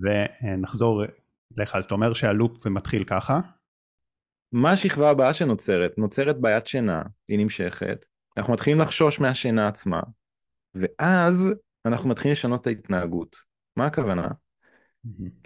ונחזור 0.00 1.02
אליך, 1.58 1.74
אז 1.74 1.84
אתה 1.84 1.94
אומר 1.94 2.14
שהלופ 2.14 2.66
מתחיל 2.66 3.04
ככה. 3.04 3.40
מה 4.52 4.72
השכבה 4.72 5.10
הבאה 5.10 5.34
שנוצרת? 5.34 5.98
נוצרת 5.98 6.40
בעיית 6.40 6.66
שינה, 6.66 7.02
היא 7.28 7.38
נמשכת, 7.38 8.06
אנחנו 8.36 8.52
מתחילים 8.52 8.80
לחשוש 8.80 9.20
מהשינה 9.20 9.68
עצמה, 9.68 10.00
ואז 10.74 11.54
אנחנו 11.86 12.08
מתחילים 12.08 12.32
לשנות 12.32 12.60
את 12.60 12.66
ההתנהגות. 12.66 13.36
מה 13.76 13.86
הכוונה? 13.86 14.28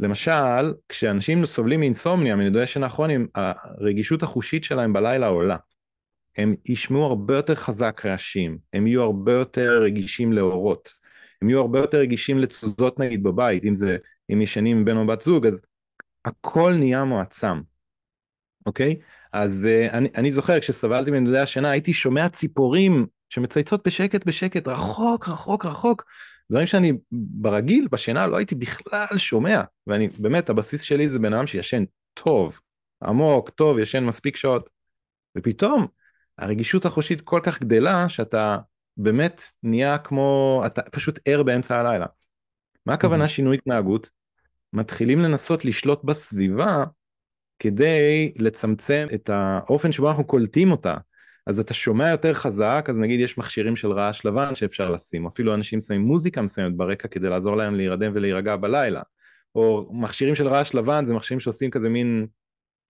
למשל, 0.01 0.75
כשאנשים 0.89 1.47
סובלים 1.47 1.81
מאינסומניה, 1.81 2.37
מנדודי 2.37 2.67
שינה 2.67 2.89
כרוניים, 2.89 3.29
הרגישות 3.35 4.23
החושית 4.23 4.65
שלהם 4.65 4.93
בלילה 4.93 5.27
עולה. 5.27 5.57
הם 6.37 6.55
ישמעו 6.65 7.05
הרבה 7.05 7.37
יותר 7.37 7.55
חזק 7.55 8.03
רעשים, 8.07 8.59
הם 8.73 8.87
יהיו 8.87 9.03
הרבה 9.03 9.33
יותר 9.33 9.83
רגישים 9.83 10.33
לאורות, 10.33 10.93
הם 11.43 11.51
יהיו 11.51 11.61
הרבה 11.61 11.79
יותר 11.79 11.99
רגישים 11.99 12.39
לתזוזות 12.39 12.99
נגיד 12.99 13.23
בבית, 13.23 13.65
אם 13.65 13.75
זה, 13.75 13.97
אם 14.33 14.43
ישנים 14.43 14.77
עם 14.77 14.85
בן 14.85 14.97
או 14.97 15.07
בת 15.07 15.21
זוג, 15.21 15.47
אז 15.47 15.63
הכל 16.25 16.75
נהיה 16.79 17.05
מועצם, 17.05 17.61
אוקיי? 18.67 18.97
אז 19.33 19.67
uh, 19.67 19.93
אני, 19.93 20.09
אני 20.17 20.33
זוכר 20.33 20.61
כשסבלתי 20.61 21.11
מנדודי 21.11 21.39
השינה 21.39 21.71
הייתי 21.71 21.93
שומע 21.93 22.29
ציפורים 22.29 23.07
שמצייצות 23.29 23.87
בשקט 23.87 24.27
בשקט 24.27 24.69
רחוק 24.69 25.29
רחוק 25.29 25.67
רחוק 25.67 26.05
דברים 26.51 26.67
שאני 26.67 26.93
ברגיל 27.13 27.89
בשינה 27.91 28.27
לא 28.27 28.37
הייתי 28.37 28.55
בכלל 28.55 29.19
שומע 29.19 29.63
ואני 29.87 30.09
באמת 30.19 30.51
הבסיס 30.51 30.83
שלי 30.83 31.09
זה 31.09 31.19
בן 31.19 31.33
אדם 31.33 31.47
שישן 31.47 31.85
טוב 32.15 32.61
עמוק 33.03 33.51
טוב 33.51 33.79
ישן 33.79 34.05
מספיק 34.05 34.37
שעות 34.37 34.71
ופתאום 35.39 35.87
הרגישות 36.39 36.85
החושית 36.85 37.21
כל 37.21 37.41
כך 37.43 37.61
גדלה 37.61 38.09
שאתה 38.09 38.57
באמת 38.97 39.43
נהיה 39.63 39.99
כמו 39.99 40.63
אתה 40.67 40.83
פשוט 40.83 41.19
ער 41.25 41.43
באמצע 41.43 41.81
הלילה. 41.81 42.07
מה 42.87 42.95
הכוונה 42.95 43.29
שינוי 43.29 43.57
התנהגות? 43.57 44.11
מתחילים 44.73 45.19
לנסות 45.19 45.65
לשלוט 45.65 46.05
בסביבה 46.05 46.85
כדי 47.59 48.33
לצמצם 48.37 49.07
את 49.15 49.31
האופן 49.33 49.93
שבו 49.93 50.09
אנחנו 50.09 50.25
קולטים 50.25 50.71
אותה. 50.71 50.95
אז 51.47 51.61
אתה 51.61 51.75
שומע 51.75 52.11
יותר 52.11 52.35
חזק, 52.35 52.87
אז 52.89 52.99
נגיד 52.99 53.21
יש 53.21 53.39
מכשירים 53.39 53.77
של 53.77 53.93
רעש 53.93 54.25
לבן 54.25 54.55
שאפשר 54.55 54.91
לשים, 54.91 55.27
אפילו 55.27 55.55
אנשים 55.55 55.81
שמים 55.81 56.01
מוזיקה 56.01 56.43
מסוימת 56.43 56.77
ברקע 56.77 57.09
כדי 57.09 57.29
לעזור 57.29 57.57
להם 57.57 57.75
להירדם 57.75 58.13
ולהירגע 58.15 58.57
בלילה. 58.57 59.03
או 59.55 59.91
מכשירים 59.93 60.35
של 60.35 60.49
רעש 60.49 60.75
לבן 60.75 61.05
זה 61.07 61.15
מכשירים 61.15 61.41
שעושים 61.41 61.71
כזה 61.71 61.89
מין, 61.89 62.27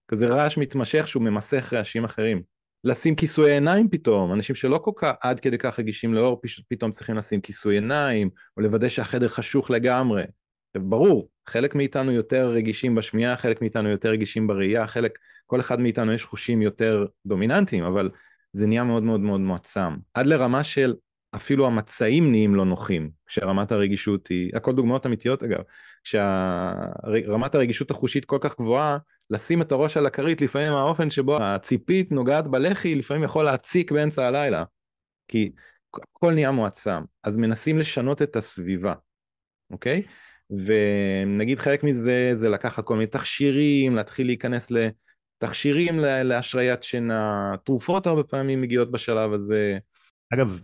כזה 0.08 0.28
רעש 0.28 0.58
מתמשך 0.58 1.08
שהוא 1.08 1.22
ממסך 1.22 1.72
רעשים 1.72 2.04
אחרים. 2.04 2.42
לשים 2.84 3.14
כיסוי 3.14 3.52
עיניים 3.52 3.88
פתאום, 3.88 4.32
אנשים 4.32 4.56
שלא 4.56 4.78
כל 4.78 4.90
כך 4.96 5.12
עד 5.20 5.40
כדי 5.40 5.58
כך 5.58 5.78
רגישים 5.78 6.14
לאור 6.14 6.40
פתאום 6.68 6.90
צריכים 6.90 7.16
לשים 7.16 7.40
כיסוי 7.40 7.74
עיניים, 7.74 8.30
או 8.56 8.62
לוודא 8.62 8.88
שהחדר 8.88 9.28
חשוך 9.28 9.70
לגמרי. 9.70 10.24
ברור, 10.82 11.28
חלק 11.48 11.74
מאיתנו 11.74 12.12
יותר 12.12 12.48
רגישים 12.48 12.94
בשמיעה, 12.94 13.36
חלק 13.36 13.60
מאיתנו 13.60 13.88
יותר 13.88 14.10
רגישים 14.10 14.46
בראייה, 14.46 14.86
חלק, 14.86 15.18
כל 15.46 15.60
אחד 15.60 15.80
מאיתנו 15.80 16.12
יש 16.12 16.24
חושים 16.24 16.62
יותר 16.62 17.06
דומיננטיים, 17.26 17.84
אבל 17.84 18.10
זה 18.52 18.66
נהיה 18.66 18.84
מאוד 18.84 19.02
מאוד 19.02 19.20
מאוד 19.20 19.40
מועצם. 19.40 19.96
עד 20.14 20.26
לרמה 20.26 20.64
של 20.64 20.94
אפילו 21.36 21.66
המצעים 21.66 22.30
נהיים 22.30 22.54
לא 22.54 22.64
נוחים, 22.64 23.10
כשרמת 23.26 23.72
הרגישות 23.72 24.26
היא, 24.26 24.50
הכל 24.54 24.72
דוגמאות 24.72 25.06
אמיתיות 25.06 25.42
אגב, 25.42 25.60
כשרמת 26.04 27.54
הרגישות 27.54 27.90
החושית 27.90 28.24
כל 28.24 28.38
כך 28.40 28.56
גבוהה, 28.56 28.98
לשים 29.30 29.62
את 29.62 29.72
הראש 29.72 29.96
על 29.96 30.06
הכרית, 30.06 30.40
לפעמים 30.40 30.72
האופן 30.72 31.10
שבו 31.10 31.42
הציפית 31.42 32.12
נוגעת 32.12 32.46
בלחי, 32.46 32.94
לפעמים 32.94 33.22
יכול 33.24 33.44
להציק 33.44 33.92
באמצע 33.92 34.26
הלילה. 34.26 34.64
כי 35.28 35.52
הכל 35.94 36.32
נהיה 36.32 36.50
מועצם, 36.50 37.02
אז 37.24 37.36
מנסים 37.36 37.78
לשנות 37.78 38.22
את 38.22 38.36
הסביבה, 38.36 38.94
אוקיי? 39.70 40.02
ונגיד 40.50 41.58
חלק 41.58 41.84
מזה 41.84 42.30
זה 42.34 42.48
לקחת 42.48 42.84
כל 42.84 42.94
מיני 42.94 43.06
תכשירים, 43.06 43.96
להתחיל 43.96 44.26
להיכנס 44.26 44.72
לתכשירים 45.40 45.98
להשריית 46.00 46.82
שינה, 46.82 47.52
תרופות 47.64 48.06
הרבה 48.06 48.22
פעמים 48.22 48.60
מגיעות 48.60 48.90
בשלב 48.90 49.32
הזה. 49.32 49.78
אגב, 50.34 50.60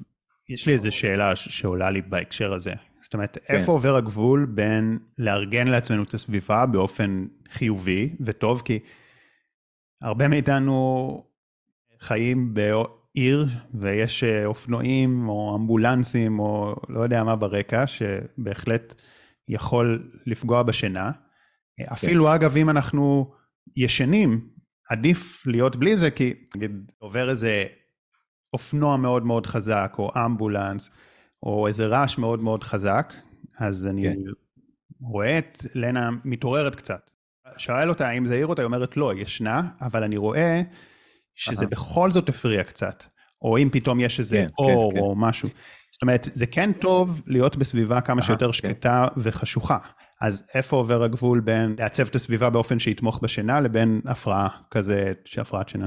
יש 0.48 0.66
לי 0.66 0.72
איזו 0.72 0.92
שאלה 0.92 1.36
שעולה 1.36 1.90
לי 1.90 2.02
בהקשר 2.02 2.52
הזה. 2.52 2.72
זאת 3.02 3.14
אומרת, 3.14 3.38
כן. 3.44 3.54
איפה 3.54 3.72
עובר 3.72 3.96
הגבול 3.96 4.46
בין 4.46 4.98
לארגן 5.18 5.68
לעצמנו 5.68 6.02
את 6.02 6.14
הסביבה 6.14 6.66
באופן 6.66 7.24
חיובי 7.48 8.16
וטוב? 8.20 8.62
כי 8.64 8.78
הרבה 10.02 10.28
מאיתנו 10.28 11.24
חיים 12.00 12.54
בעיר 12.54 13.46
ויש 13.74 14.24
אופנועים 14.24 15.28
או 15.28 15.56
אמבולנסים 15.56 16.38
או 16.38 16.76
לא 16.88 17.00
יודע 17.00 17.24
מה 17.24 17.36
ברקע, 17.36 17.86
שבהחלט 17.86 18.94
יכול 19.48 20.12
לפגוע 20.26 20.62
בשינה. 20.62 21.12
כן. 21.76 21.84
אפילו 21.92 22.34
אגב, 22.34 22.56
אם 22.56 22.70
אנחנו 22.70 23.34
ישנים, 23.76 24.48
עדיף 24.90 25.46
להיות 25.46 25.76
בלי 25.76 25.96
זה, 25.96 26.10
כי 26.10 26.34
נגיד 26.56 26.92
עובר 26.98 27.30
איזה 27.30 27.64
אופנוע 28.52 28.96
מאוד 28.96 29.26
מאוד 29.26 29.46
חזק, 29.46 29.94
או 29.98 30.10
אמבולנס, 30.26 30.90
או 31.42 31.66
איזה 31.66 31.86
רעש 31.86 32.18
מאוד 32.18 32.42
מאוד 32.42 32.64
חזק, 32.64 33.12
אז 33.58 33.86
אני 33.86 34.02
כן. 34.02 34.14
רואה 35.00 35.38
את 35.38 35.66
לנה 35.74 36.10
מתעוררת 36.24 36.74
קצת. 36.74 37.10
שואל 37.58 37.88
אותה 37.88 38.08
האם 38.08 38.26
זה 38.26 38.34
העיר 38.34 38.46
אותה, 38.46 38.62
היא 38.62 38.66
אומרת 38.66 38.96
לא, 38.96 39.12
ישנה, 39.16 39.68
אבל 39.80 40.02
אני 40.02 40.16
רואה 40.16 40.62
שזה 41.34 41.66
בכל 41.66 42.10
זאת 42.10 42.28
הפריע 42.28 42.64
קצת. 42.64 43.04
או 43.42 43.58
אם 43.58 43.68
פתאום 43.72 44.00
יש 44.00 44.18
איזה 44.18 44.36
כן, 44.36 44.46
אור 44.58 44.92
כן, 44.92 44.98
או 44.98 45.14
כן. 45.14 45.20
משהו. 45.20 45.48
זאת 45.92 46.02
אומרת, 46.02 46.28
זה 46.32 46.46
כן 46.46 46.72
טוב 46.72 47.22
להיות 47.26 47.56
בסביבה 47.56 48.00
כמה 48.00 48.22
שיותר 48.22 48.46
כן. 48.46 48.52
שקטה 48.52 49.08
וחשוכה. 49.16 49.78
אז 50.20 50.46
איפה 50.54 50.76
עובר 50.76 51.02
הגבול 51.02 51.40
בין 51.40 51.76
לעצב 51.78 52.06
את 52.06 52.14
הסביבה 52.14 52.50
באופן 52.50 52.78
שיתמוך 52.78 53.20
בשינה 53.22 53.60
לבין 53.60 54.00
הפרעה 54.04 54.48
כזה, 54.70 55.12
שהפרעת 55.24 55.68
שינה? 55.68 55.86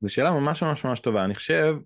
זו 0.00 0.12
שאלה 0.14 0.30
ממש 0.30 0.62
ממש 0.62 0.84
ממש 0.84 1.00
טובה. 1.00 1.24
אני 1.24 1.34
חושב, 1.34 1.76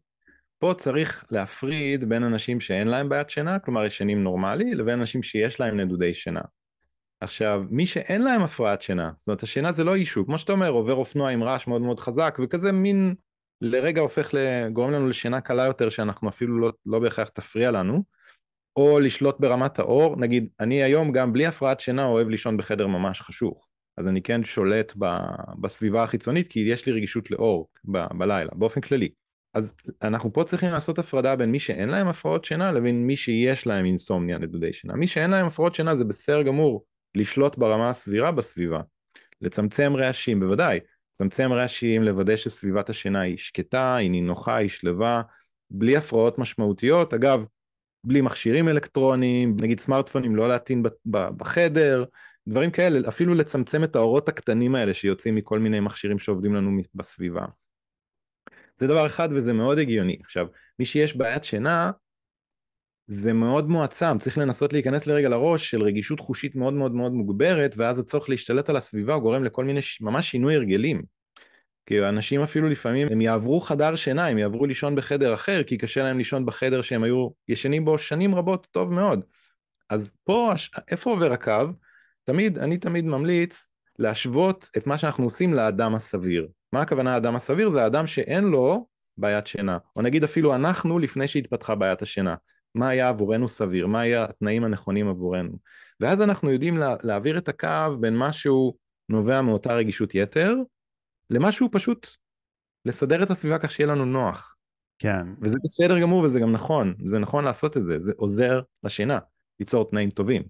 פה 0.58 0.74
צריך 0.78 1.24
להפריד 1.30 2.08
בין 2.08 2.22
אנשים 2.24 2.60
שאין 2.60 2.88
להם 2.88 3.08
בעיית 3.08 3.30
שינה, 3.30 3.58
כלומר 3.58 3.84
ישנים 3.84 4.22
נורמלי, 4.22 4.74
לבין 4.74 5.00
אנשים 5.00 5.22
שיש 5.22 5.60
להם 5.60 5.80
נדודי 5.80 6.14
שינה. 6.14 6.40
עכשיו, 7.20 7.62
מי 7.70 7.86
שאין 7.86 8.22
להם 8.22 8.42
הפרעת 8.42 8.82
שינה, 8.82 9.10
זאת 9.16 9.28
אומרת 9.28 9.42
השינה 9.42 9.72
זה 9.72 9.84
לא 9.84 9.94
אישו, 9.94 10.26
כמו 10.26 10.38
שאתה 10.38 10.52
אומר, 10.52 10.68
עובר 10.68 10.94
אופנוע 10.94 11.30
עם 11.30 11.42
רעש 11.42 11.66
מאוד 11.66 11.82
מאוד 11.82 12.00
חזק, 12.00 12.38
וכזה 12.42 12.72
מין 12.72 13.14
לרגע 13.60 14.00
הופך 14.00 14.30
לגורם 14.32 14.90
לנו 14.90 15.08
לשינה 15.08 15.40
קלה 15.40 15.64
יותר 15.64 15.88
שאנחנו 15.88 16.28
אפילו 16.28 16.58
לא, 16.58 16.72
לא 16.86 16.98
בהכרח 16.98 17.28
תפריע 17.28 17.70
לנו, 17.70 18.02
או 18.76 18.98
לשלוט 19.00 19.40
ברמת 19.40 19.78
האור, 19.78 20.16
נגיד 20.16 20.48
אני 20.60 20.82
היום 20.82 21.12
גם 21.12 21.32
בלי 21.32 21.46
הפרעת 21.46 21.80
שינה 21.80 22.04
אוהב 22.04 22.28
לישון 22.28 22.56
בחדר 22.56 22.86
ממש 22.86 23.20
חשוך, 23.20 23.68
אז 23.96 24.06
אני 24.06 24.22
כן 24.22 24.44
שולט 24.44 24.92
ב, 24.98 25.06
בסביבה 25.60 26.02
החיצונית 26.02 26.48
כי 26.48 26.60
יש 26.60 26.86
לי 26.86 26.92
רגישות 26.92 27.30
לאור 27.30 27.68
ב, 27.84 27.98
בלילה, 28.18 28.50
באופן 28.54 28.80
כללי. 28.80 29.08
אז 29.54 29.74
אנחנו 30.02 30.32
פה 30.32 30.44
צריכים 30.44 30.70
לעשות 30.70 30.98
הפרדה 30.98 31.36
בין 31.36 31.50
מי 31.50 31.58
שאין 31.58 31.88
להם 31.88 32.08
הפרעות 32.08 32.44
שינה 32.44 32.72
לבין 32.72 33.06
מי 33.06 33.16
שיש 33.16 33.66
להם 33.66 33.84
אינסומניה 33.84 34.38
נדודי 34.38 34.72
שינה. 34.72 34.94
מי 34.94 35.06
שאין 35.06 35.30
להם 35.30 35.46
הפרעות 35.46 35.74
שינה 35.74 35.96
זה 35.96 36.04
בסדר 36.04 36.42
גמור 36.42 36.84
לשלוט 37.14 37.58
ברמה 37.58 37.90
הסבירה 37.90 38.32
בסביבה, 38.32 38.80
לצמצם 39.40 39.92
רעשים 39.96 40.40
בוודאי, 40.40 40.80
לצמצם 41.20 41.52
רעשים, 41.52 42.02
לוודא 42.02 42.36
שסביבת 42.36 42.90
השינה 42.90 43.20
היא 43.20 43.38
שקטה, 43.38 43.96
היא 43.96 44.10
נינוחה, 44.10 44.56
היא 44.56 44.68
שלווה, 44.68 45.22
בלי 45.70 45.96
הפרעות 45.96 46.38
משמעותיות, 46.38 47.14
אגב, 47.14 47.44
בלי 48.04 48.20
מכשירים 48.20 48.68
אלקטרוניים, 48.68 49.56
נגיד 49.60 49.80
סמארטפונים 49.80 50.36
לא 50.36 50.48
להטעין 50.48 50.82
בחדר, 51.06 52.04
דברים 52.48 52.70
כאלה, 52.70 53.08
אפילו 53.08 53.34
לצמצם 53.34 53.84
את 53.84 53.96
האורות 53.96 54.28
הקטנים 54.28 54.74
האלה 54.74 54.94
שיוצאים 54.94 55.34
מכל 55.34 55.58
מיני 55.58 55.80
מכשירים 55.80 56.18
שעובדים 56.18 56.54
לנו 56.54 56.80
בסביבה. 56.94 57.44
זה 58.76 58.86
דבר 58.86 59.06
אחד 59.06 59.28
וזה 59.32 59.52
מאוד 59.52 59.78
הגיוני. 59.78 60.18
עכשיו, 60.24 60.46
מי 60.78 60.84
שיש 60.84 61.16
בעיית 61.16 61.44
שינה, 61.44 61.90
זה 63.10 63.32
מאוד 63.32 63.68
מועצם, 63.68 64.18
צריך 64.18 64.38
לנסות 64.38 64.72
להיכנס 64.72 65.06
לרגע 65.06 65.28
לראש 65.28 65.70
של 65.70 65.82
רגישות 65.82 66.20
חושית 66.20 66.56
מאוד 66.56 66.74
מאוד 66.74 66.92
מאוד 66.92 67.12
מוגברת, 67.12 67.74
ואז 67.76 67.98
הצורך 67.98 68.28
להשתלט 68.28 68.70
על 68.70 68.76
הסביבה 68.76 69.14
הוא 69.14 69.22
גורם 69.22 69.44
לכל 69.44 69.64
מיני, 69.64 69.80
ממש 70.00 70.30
שינוי 70.30 70.54
הרגלים. 70.54 71.02
כי 71.86 72.04
אנשים 72.04 72.42
אפילו 72.42 72.68
לפעמים, 72.68 73.08
הם 73.10 73.20
יעברו 73.20 73.60
חדר 73.60 73.96
שינה, 73.96 74.26
הם 74.26 74.38
יעברו 74.38 74.66
לישון 74.66 74.96
בחדר 74.96 75.34
אחר, 75.34 75.62
כי 75.62 75.78
קשה 75.78 76.02
להם 76.02 76.18
לישון 76.18 76.46
בחדר 76.46 76.82
שהם 76.82 77.02
היו 77.02 77.28
ישנים 77.48 77.84
בו 77.84 77.98
שנים 77.98 78.34
רבות 78.34 78.66
טוב 78.70 78.92
מאוד. 78.92 79.24
אז 79.90 80.12
פה, 80.24 80.52
איפה 80.90 81.10
עובר 81.10 81.32
הקו? 81.32 81.64
תמיד, 82.24 82.58
אני 82.58 82.78
תמיד 82.78 83.04
ממליץ 83.04 83.66
להשוות 83.98 84.68
את 84.76 84.86
מה 84.86 84.98
שאנחנו 84.98 85.24
עושים 85.24 85.54
לאדם 85.54 85.94
הסביר. 85.94 86.48
מה 86.72 86.80
הכוונה 86.80 87.14
האדם 87.14 87.36
הסביר? 87.36 87.70
זה 87.70 87.82
האדם 87.82 88.06
שאין 88.06 88.44
לו 88.44 88.86
בעיית 89.18 89.46
שינה, 89.46 89.78
או 89.96 90.02
נגיד 90.02 90.24
אפילו 90.24 90.54
אנחנו 90.54 90.98
לפני 90.98 91.28
שהתפתחה 91.28 91.74
בעיית 91.74 92.02
השינה. 92.02 92.34
מה 92.78 92.88
היה 92.88 93.08
עבורנו 93.08 93.48
סביר, 93.48 93.86
מה 93.86 94.00
היה 94.00 94.24
התנאים 94.24 94.64
הנכונים 94.64 95.08
עבורנו. 95.08 95.58
ואז 96.00 96.22
אנחנו 96.22 96.50
יודעים 96.50 96.76
לה, 96.76 96.96
להעביר 97.02 97.38
את 97.38 97.48
הקו 97.48 97.98
בין 98.00 98.18
משהו 98.18 98.74
נובע 99.08 99.42
מאותה 99.42 99.74
רגישות 99.74 100.14
יתר, 100.14 100.54
למשהו 101.30 101.68
פשוט 101.72 102.08
לסדר 102.84 103.22
את 103.22 103.30
הסביבה 103.30 103.58
כך 103.58 103.70
שיהיה 103.70 103.92
לנו 103.92 104.04
נוח. 104.04 104.54
כן. 104.98 105.26
וזה 105.42 105.58
בסדר 105.64 106.00
גמור 106.00 106.22
וזה 106.22 106.40
גם 106.40 106.52
נכון, 106.52 106.94
זה 107.04 107.18
נכון 107.18 107.44
לעשות 107.44 107.76
את 107.76 107.84
זה, 107.84 107.98
זה 108.00 108.12
עוזר 108.16 108.60
לשינה, 108.84 109.18
ליצור 109.60 109.90
תנאים 109.90 110.10
טובים, 110.10 110.42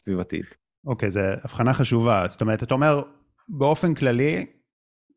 סביבתית. 0.00 0.56
אוקיי, 0.86 1.10
זו 1.10 1.20
הבחנה 1.20 1.74
חשובה. 1.74 2.26
זאת 2.28 2.40
אומרת, 2.40 2.62
אתה 2.62 2.74
אומר, 2.74 3.02
באופן 3.48 3.94
כללי, 3.94 4.46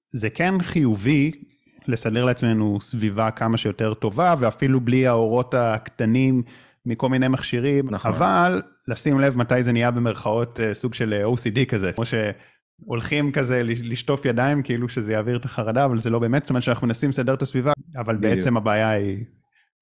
זה 0.07 0.29
כן 0.29 0.61
חיובי 0.61 1.52
לסדר 1.87 2.25
לעצמנו 2.25 2.81
סביבה 2.81 3.31
כמה 3.31 3.57
שיותר 3.57 3.93
טובה, 3.93 4.35
ואפילו 4.39 4.81
בלי 4.81 5.07
האורות 5.07 5.53
הקטנים 5.53 6.43
מכל 6.85 7.09
מיני 7.09 7.27
מכשירים, 7.27 7.89
נכון. 7.89 8.11
אבל 8.11 8.61
לשים 8.87 9.19
לב 9.19 9.37
מתי 9.37 9.63
זה 9.63 9.71
נהיה 9.71 9.91
במרכאות 9.91 10.59
אה, 10.59 10.73
סוג 10.73 10.93
של 10.93 11.13
אה, 11.13 11.25
OCD 11.25 11.65
כזה, 11.65 11.91
כמו 11.91 12.03
שהולכים 12.05 13.31
כזה 13.31 13.63
לשטוף 13.63 14.25
ידיים 14.25 14.63
כאילו 14.63 14.89
שזה 14.89 15.13
יעביר 15.13 15.37
את 15.37 15.45
החרדה, 15.45 15.85
אבל 15.85 15.97
זה 15.97 16.09
לא 16.09 16.19
באמת, 16.19 16.43
זאת 16.43 16.49
אומרת 16.49 16.63
שאנחנו 16.63 16.87
מנסים 16.87 17.09
לסדר 17.09 17.33
את 17.33 17.41
הסביבה, 17.41 17.71
אבל 17.97 18.17
בדיוק. 18.17 18.33
בעצם 18.33 18.57
הבעיה 18.57 18.89
היא 18.89 19.25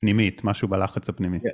פנימית, 0.02 0.44
משהו 0.44 0.68
בלחץ 0.68 1.10
הפנימי. 1.10 1.40
כן. 1.40 1.50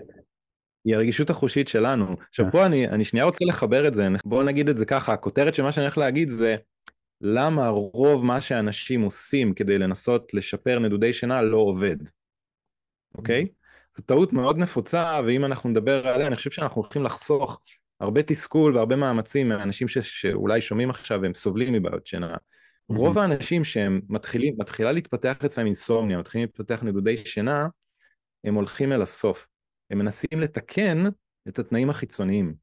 היא 0.85 0.95
הרגישות 0.95 1.29
החושית 1.29 1.67
שלנו. 1.67 2.15
עכשיו 2.29 2.45
כן. 2.45 2.51
פה 2.51 2.65
אני, 2.65 2.87
אני 2.87 3.03
שנייה 3.03 3.25
רוצה 3.25 3.45
לחבר 3.45 3.87
את 3.87 3.93
זה, 3.93 4.07
בואו 4.25 4.43
נגיד 4.43 4.69
את 4.69 4.77
זה 4.77 4.85
ככה, 4.85 5.13
הכותרת 5.13 5.55
של 5.55 5.63
מה 5.63 5.71
שאני 5.71 5.85
הולך 5.85 5.97
להגיד 5.97 6.29
זה 6.29 6.55
למה 7.21 7.67
רוב 7.67 8.25
מה 8.25 8.41
שאנשים 8.41 9.01
עושים 9.01 9.53
כדי 9.53 9.77
לנסות 9.77 10.33
לשפר 10.33 10.79
נדודי 10.79 11.13
שינה 11.13 11.41
לא 11.41 11.57
עובד, 11.57 11.97
אוקיי? 13.15 13.43
Mm-hmm. 13.43 13.97
זו 13.97 14.03
טעות 14.03 14.33
מאוד 14.33 14.57
נפוצה, 14.57 15.19
ואם 15.27 15.45
אנחנו 15.45 15.69
נדבר 15.69 16.07
עליה, 16.07 16.27
אני 16.27 16.35
חושב 16.35 16.51
שאנחנו 16.51 16.81
הולכים 16.81 17.03
לחסוך 17.03 17.61
הרבה 17.99 18.23
תסכול 18.23 18.75
והרבה 18.75 18.95
מאמצים 18.95 19.49
מאנשים 19.49 19.87
ש, 19.87 19.97
שאולי 19.97 20.61
שומעים 20.61 20.89
עכשיו 20.89 21.19
והם 21.21 21.33
סובלים 21.33 21.73
מבעיות 21.73 22.07
שינה. 22.07 22.33
Mm-hmm. 22.33 22.95
רוב 22.97 23.17
האנשים 23.17 23.63
שהם 23.63 24.01
מתחילים, 24.09 24.55
מתחילה 24.57 24.91
להתפתח 24.91 25.45
אצלם 25.45 25.65
אינסומניה, 25.65 26.17
מתחילים 26.17 26.47
להתפתח 26.47 26.83
נדודי 26.83 27.17
שינה, 27.17 27.67
הם 28.43 28.55
הולכים 28.55 28.91
אל 28.91 29.01
הסוף. 29.01 29.47
הם 29.89 29.97
מנסים 29.97 30.39
לתקן 30.39 31.03
את 31.47 31.59
התנאים 31.59 31.89
החיצוניים. 31.89 32.53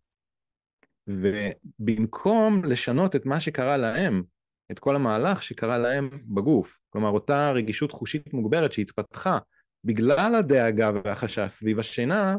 ובמקום 1.06 2.64
לשנות 2.64 3.16
את 3.16 3.26
מה 3.26 3.40
שקרה 3.40 3.76
להם, 3.76 4.22
את 4.70 4.78
כל 4.78 4.96
המהלך 4.96 5.42
שקרה 5.42 5.78
להם 5.78 6.10
בגוף, 6.24 6.78
כלומר 6.90 7.08
אותה 7.08 7.50
רגישות 7.50 7.92
חושית 7.92 8.32
מוגברת 8.32 8.72
שהתפתחה 8.72 9.38
בגלל 9.84 10.34
הדאגה 10.34 10.90
והחשש 11.04 11.46
סביב 11.48 11.78
השינה, 11.78 12.36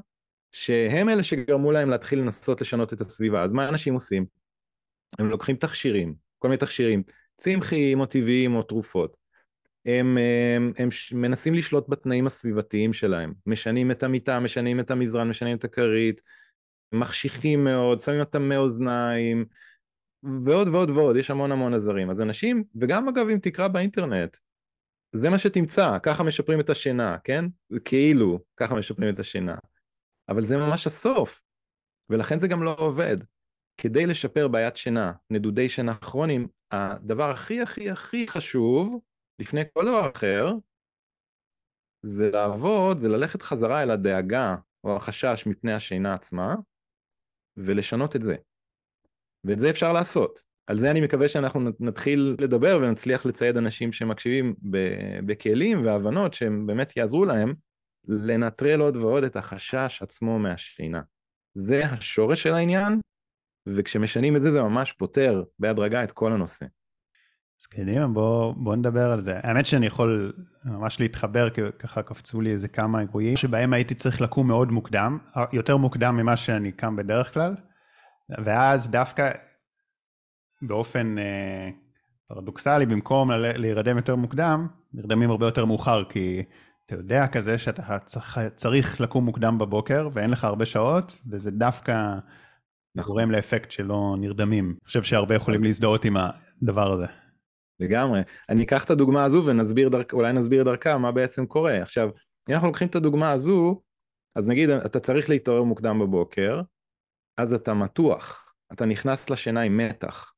שהם 0.51 1.10
אלה 1.10 1.24
שגרמו 1.24 1.72
להם 1.72 1.89
להתחיל 1.89 2.20
לנסות 2.20 2.62
לשנות 2.62 2.94
את 2.94 3.01
הסביבה. 3.01 3.44
אז 3.44 3.53
מה 3.53 3.70
אנשים 3.70 3.94
עושים? 3.94 4.25
הם 5.20 5.29
לוקחים 5.29 5.55
תכשירים, 5.55 6.15
כל 6.39 6.48
מיני 6.48 6.58
תכשירים, 6.58 7.03
צמחיים 7.38 8.00
או 8.00 8.05
טבעיים 8.05 8.55
או 8.55 8.63
תרופות. 8.63 9.17
הם, 9.86 10.17
הם, 10.55 10.72
הם 10.77 10.89
מנסים 11.12 11.53
לשלוט 11.53 11.89
בתנאים 11.89 12.27
הסביבתיים 12.27 12.94
שלהם, 12.94 13.34
משנים 13.46 13.91
את 13.91 14.03
המיטה, 14.03 14.39
משנים 14.39 14.79
את 14.79 14.91
המזרן, 14.91 15.29
משנים 15.29 15.58
את 15.58 15.63
הכרית, 15.63 16.22
מחשיכים 16.91 17.63
מאוד, 17.63 18.00
שמים 18.00 18.20
אותם 18.20 18.50
מאוזניים, 18.50 19.46
ועוד 20.46 20.67
ועוד 20.67 20.89
ועוד, 20.89 21.15
יש 21.15 21.32
המון 21.32 21.51
המון 21.51 21.74
עזרים. 21.74 22.10
אז 22.10 22.22
אנשים, 22.22 22.63
וגם 22.82 23.10
אגב 23.10 23.29
אם 23.29 23.38
תקרא 23.41 23.67
באינטרנט, 23.67 24.38
זה 25.15 25.29
מה 25.29 25.39
שתמצא, 25.39 25.98
ככה 26.03 26.24
משפרים 26.24 26.60
את 26.60 26.70
השינה, 26.70 27.17
כן? 27.24 27.46
כאילו, 27.86 28.39
ככה 28.58 28.75
משפרים 28.75 29.13
את 29.13 29.20
השינה. 29.20 29.55
אבל 30.29 30.44
זה 30.44 30.58
ממש 30.58 30.88
הסוף, 30.88 31.44
ולכן 32.10 32.39
זה 32.39 32.48
גם 32.48 32.63
לא 32.63 32.75
עובד. 32.79 33.17
כדי 33.77 34.05
לשפר 34.05 34.48
בעיית 34.48 34.77
שינה, 34.77 35.13
נדודי 35.29 35.70
שינה 35.70 35.96
כרוניים, 35.96 36.48
הדבר 36.72 37.29
הכי 37.29 37.62
הכי 37.62 37.89
הכי 37.89 38.27
חשוב, 38.27 39.00
לפני 39.39 39.62
כל 39.74 39.86
דבר 39.86 40.12
אחר, 40.15 40.51
זה 42.05 42.32
לעבוד, 42.32 43.00
זה 43.00 43.10
ללכת 43.10 43.41
חזרה 43.41 43.84
אל 43.84 43.91
הדאגה 43.91 44.55
או 44.84 44.96
החשש 44.96 45.44
מפני 45.48 45.74
השינה 45.74 46.13
עצמה, 46.13 46.55
ולשנות 47.58 48.15
את 48.15 48.22
זה. 48.22 48.36
ואת 49.46 49.60
זה 49.60 49.70
אפשר 49.70 49.94
לעשות. 49.94 50.40
על 50.68 50.79
זה 50.79 50.92
אני 50.92 51.01
מקווה 51.01 51.27
שאנחנו 51.27 51.70
נתחיל 51.79 52.36
לדבר 52.40 52.79
ונצליח 52.81 53.25
לצייד 53.25 53.58
אנשים 53.58 53.94
שמקשיבים 53.94 54.55
בכלים 55.25 55.86
והבנות 55.86 56.34
שהם 56.34 56.68
באמת 56.68 56.98
יעזרו 56.98 57.25
להם 57.25 57.53
לנטרל 58.08 58.81
עוד 58.81 58.96
ועוד 58.96 59.24
את 59.24 59.36
החשש 59.36 60.00
עצמו 60.01 60.40
מהשינה. 60.40 61.01
זה 61.55 61.86
השורש 61.86 62.44
של 62.44 62.53
העניין, 62.53 63.00
וכשמשנים 63.68 64.36
את 64.36 64.42
זה 64.42 64.51
זה 64.51 64.62
ממש 64.62 64.92
פותר 64.92 65.44
בהדרגה 65.60 66.03
את 66.03 66.12
כל 66.12 66.34
הנושא. 66.34 66.66
אז 67.62 67.66
קדימה, 67.66 68.08
בוא, 68.08 68.53
בוא 68.58 68.75
נדבר 68.75 69.12
על 69.12 69.24
זה. 69.24 69.40
האמת 69.44 69.66
שאני 69.66 69.86
יכול 69.86 70.34
ממש 70.66 71.00
להתחבר, 71.00 71.50
כי 71.50 71.62
ככה 71.79 72.01
קפצו 72.01 72.42
לי 72.42 72.51
איזה 72.51 72.68
כמה 72.68 73.01
אירועים 73.01 73.38
שבהם 73.38 73.74
הייתי 73.74 73.96
צריך 73.96 74.22
לקום 74.22 74.48
מאוד 74.48 74.72
מוקדם, 74.72 75.18
יותר 75.53 75.77
מוקדם 75.77 76.18
ממה 76.18 76.38
שאני 76.38 76.72
קם 76.72 76.96
בדרך 76.96 77.34
כלל, 77.34 77.55
ואז 78.29 78.90
דווקא 78.90 79.31
באופן 80.61 81.18
אה, 81.18 81.70
פרדוקסלי, 82.27 82.85
במקום 82.85 83.31
ל- 83.31 83.57
להירדם 83.57 83.98
יותר 83.98 84.16
מוקדם, 84.16 84.68
נרדמים 84.94 85.29
הרבה 85.29 85.46
יותר 85.46 85.66
מאוחר, 85.66 86.03
כי 86.03 86.44
אתה 86.85 86.96
יודע 86.96 87.27
כזה 87.27 87.57
שאתה 87.57 88.00
צריך, 88.00 88.40
צריך 88.55 89.01
לקום 89.01 89.25
מוקדם 89.25 89.57
בבוקר 89.57 90.09
ואין 90.14 90.29
לך 90.29 90.44
הרבה 90.44 90.66
שעות, 90.66 91.20
וזה 91.31 91.51
דווקא 91.51 92.16
נכון. 92.96 93.14
גורם 93.14 93.31
לאפקט 93.31 93.72
שלא 93.72 94.16
נרדמים. 94.20 94.66
אני 94.66 94.85
חושב 94.85 95.03
שהרבה 95.03 95.35
יכולים 95.35 95.64
להזדהות 95.64 96.05
עם 96.05 96.18
הדבר 96.18 96.92
הזה. 96.92 97.05
לגמרי. 97.79 98.22
אני 98.50 98.64
אקח 98.64 98.83
את 98.83 98.90
הדוגמה 98.90 99.24
הזו 99.24 99.44
ונסביר 99.46 99.90
דרכ... 99.90 100.14
אולי 100.14 100.33
נסביר 100.33 100.64
דרכה 100.64 100.98
מה 100.98 101.11
בעצם 101.11 101.46
קורה. 101.46 101.81
עכשיו, 101.81 102.09
אם 102.50 102.53
אנחנו 102.53 102.68
לוקחים 102.68 102.88
את 102.88 102.96
הדוגמה 102.96 103.31
הזו, 103.31 103.81
אז 104.35 104.48
נגיד 104.48 104.70
אתה 104.70 105.00
צריך 105.00 105.29
להתעורר 105.29 105.64
מוקדם 105.64 106.00
בבוקר, 106.00 106.61
אז 107.38 107.54
אתה 107.54 107.74
מתוח, 107.74 108.54
אתה 108.74 108.86
נכנס 108.86 109.30
לשינה 109.30 109.62
עם 109.62 109.78
מתח. 109.78 110.34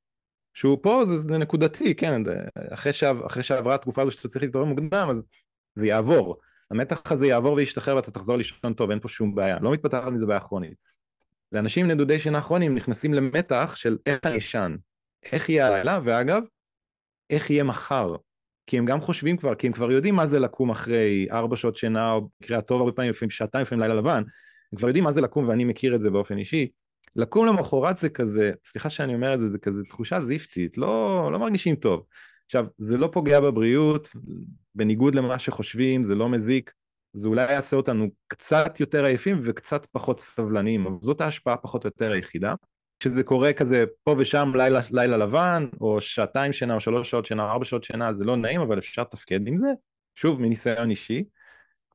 שהוא 0.54 0.78
פה 0.82 1.02
זה, 1.06 1.18
זה 1.18 1.38
נקודתי, 1.38 1.96
כן, 1.96 2.22
אחרי, 2.74 2.94
שעב, 2.94 3.22
אחרי 3.22 3.44
שעברה 3.44 3.76
התקופה 3.76 4.02
הזו 4.02 4.12
שאתה 4.12 4.28
צריך 4.28 4.44
להתעורר 4.46 4.66
מוקדם, 4.66 5.08
אז 5.10 5.26
זה 5.76 5.88
יעבור. 5.88 6.38
המתח 6.72 7.12
הזה 7.12 7.28
יעבור 7.28 7.54
וישתחרר 7.54 7.96
ואתה 7.96 8.12
תחזור 8.12 8.38
לישון 8.38 8.74
טוב, 8.74 8.92
אין 8.92 9.00
פה 9.00 9.10
שום 9.10 9.36
בעיה, 9.36 9.58
לא 9.62 9.72
מתפתחת 9.72 10.08
מזה 10.08 10.26
בעיה 10.26 10.40
כרונית. 10.40 10.78
לאנשים 11.52 11.88
נדודי 11.88 12.20
שינה 12.20 12.42
כרוניים 12.42 12.76
נכנסים 12.76 13.14
למתח 13.14 13.74
של 13.76 13.98
איך 14.06 14.20
אני 14.26 14.38
אשן, 14.38 14.76
איך 15.32 15.50
יהיה 15.50 15.68
הלילה, 15.68 16.00
ואגב, 16.04 16.44
איך 17.30 17.50
יהיה 17.50 17.64
מחר. 17.64 18.16
כי 18.68 18.78
הם 18.78 18.86
גם 18.86 19.02
חושבים 19.02 19.38
כבר, 19.38 19.56
כי 19.56 19.68
הם 19.68 19.74
כבר 19.74 19.92
יודעים 19.92 20.16
מה 20.16 20.28
זה 20.28 20.40
לקום 20.40 20.70
אחרי 20.70 21.28
ארבע 21.32 21.56
שעות 21.56 21.78
שינה, 21.78 22.12
או 22.12 22.22
במקרה 22.22 22.58
הטוב 22.58 22.82
הרבה 22.82 22.92
פעמים, 22.92 23.12
לפעמים 23.12 23.30
שעתיים, 23.30 23.62
לפעמים 23.62 23.82
לילה 23.82 23.96
לבן, 23.96 24.24
הם 24.72 24.78
כבר 24.78 24.88
יודעים 24.88 25.04
מה 25.04 25.12
זה 25.12 25.22
לקום 25.22 25.48
ואני 25.48 25.66
מכיר 25.66 25.96
את 25.96 26.02
זה 26.02 26.10
באופן 26.10 26.38
אישי. 26.38 26.68
לקום 27.16 27.46
למחרת 27.46 27.98
זה 27.98 28.10
כזה, 28.10 28.52
סליחה 28.66 28.90
שאני 28.90 29.16
אומר 29.16 29.34
את 29.34 29.42
זה, 29.42 29.50
זה 29.50 29.58
כזה 29.58 29.84
תחושה 29.90 30.22
זיפטית, 30.22 30.78
לא, 30.78 31.30
לא 31.32 31.40
מרגישים 31.40 31.76
טוב. 31.76 32.06
עכשיו, 32.46 32.66
זה 32.78 32.98
לא 32.98 33.10
פוגע 33.14 33.40
בבריאות, 33.40 34.10
בניגוד 34.76 35.16
למה 35.16 35.40
שחושבים, 35.40 36.04
זה 36.04 36.16
לא 36.16 36.30
מזיק, 36.30 36.72
זה 37.14 37.28
אולי 37.28 37.52
יעשה 37.52 37.78
אותנו 37.78 38.08
קצת 38.28 38.80
יותר 38.80 39.06
עייפים 39.06 39.42
וקצת 39.44 39.86
פחות 39.92 40.20
סבלניים, 40.20 40.86
אבל 40.86 40.96
זאת 41.00 41.22
ההשפעה 41.22 41.58
פחות 41.58 41.84
או 41.84 41.88
יותר 41.88 42.12
היחידה. 42.12 42.54
כשזה 43.00 43.24
קורה 43.24 43.54
כזה 43.54 43.86
פה 44.04 44.16
ושם 44.18 44.52
לילה, 44.56 44.80
לילה 44.92 45.18
לבן, 45.18 45.68
או 45.82 46.02
שעתיים 46.02 46.54
שינה, 46.54 46.76
או 46.76 46.80
שלוש 46.80 47.10
שעות 47.10 47.26
שינה, 47.26 47.52
ארבע 47.52 47.66
שעות 47.66 47.84
שינה, 47.84 48.14
זה 48.14 48.26
לא 48.26 48.36
נעים, 48.36 48.62
אבל 48.62 48.80
אפשר 48.80 49.02
לתפקד 49.02 49.48
עם 49.48 49.58
זה, 49.58 49.68
שוב, 50.16 50.42
מניסיון 50.42 50.90
אישי. 50.90 51.24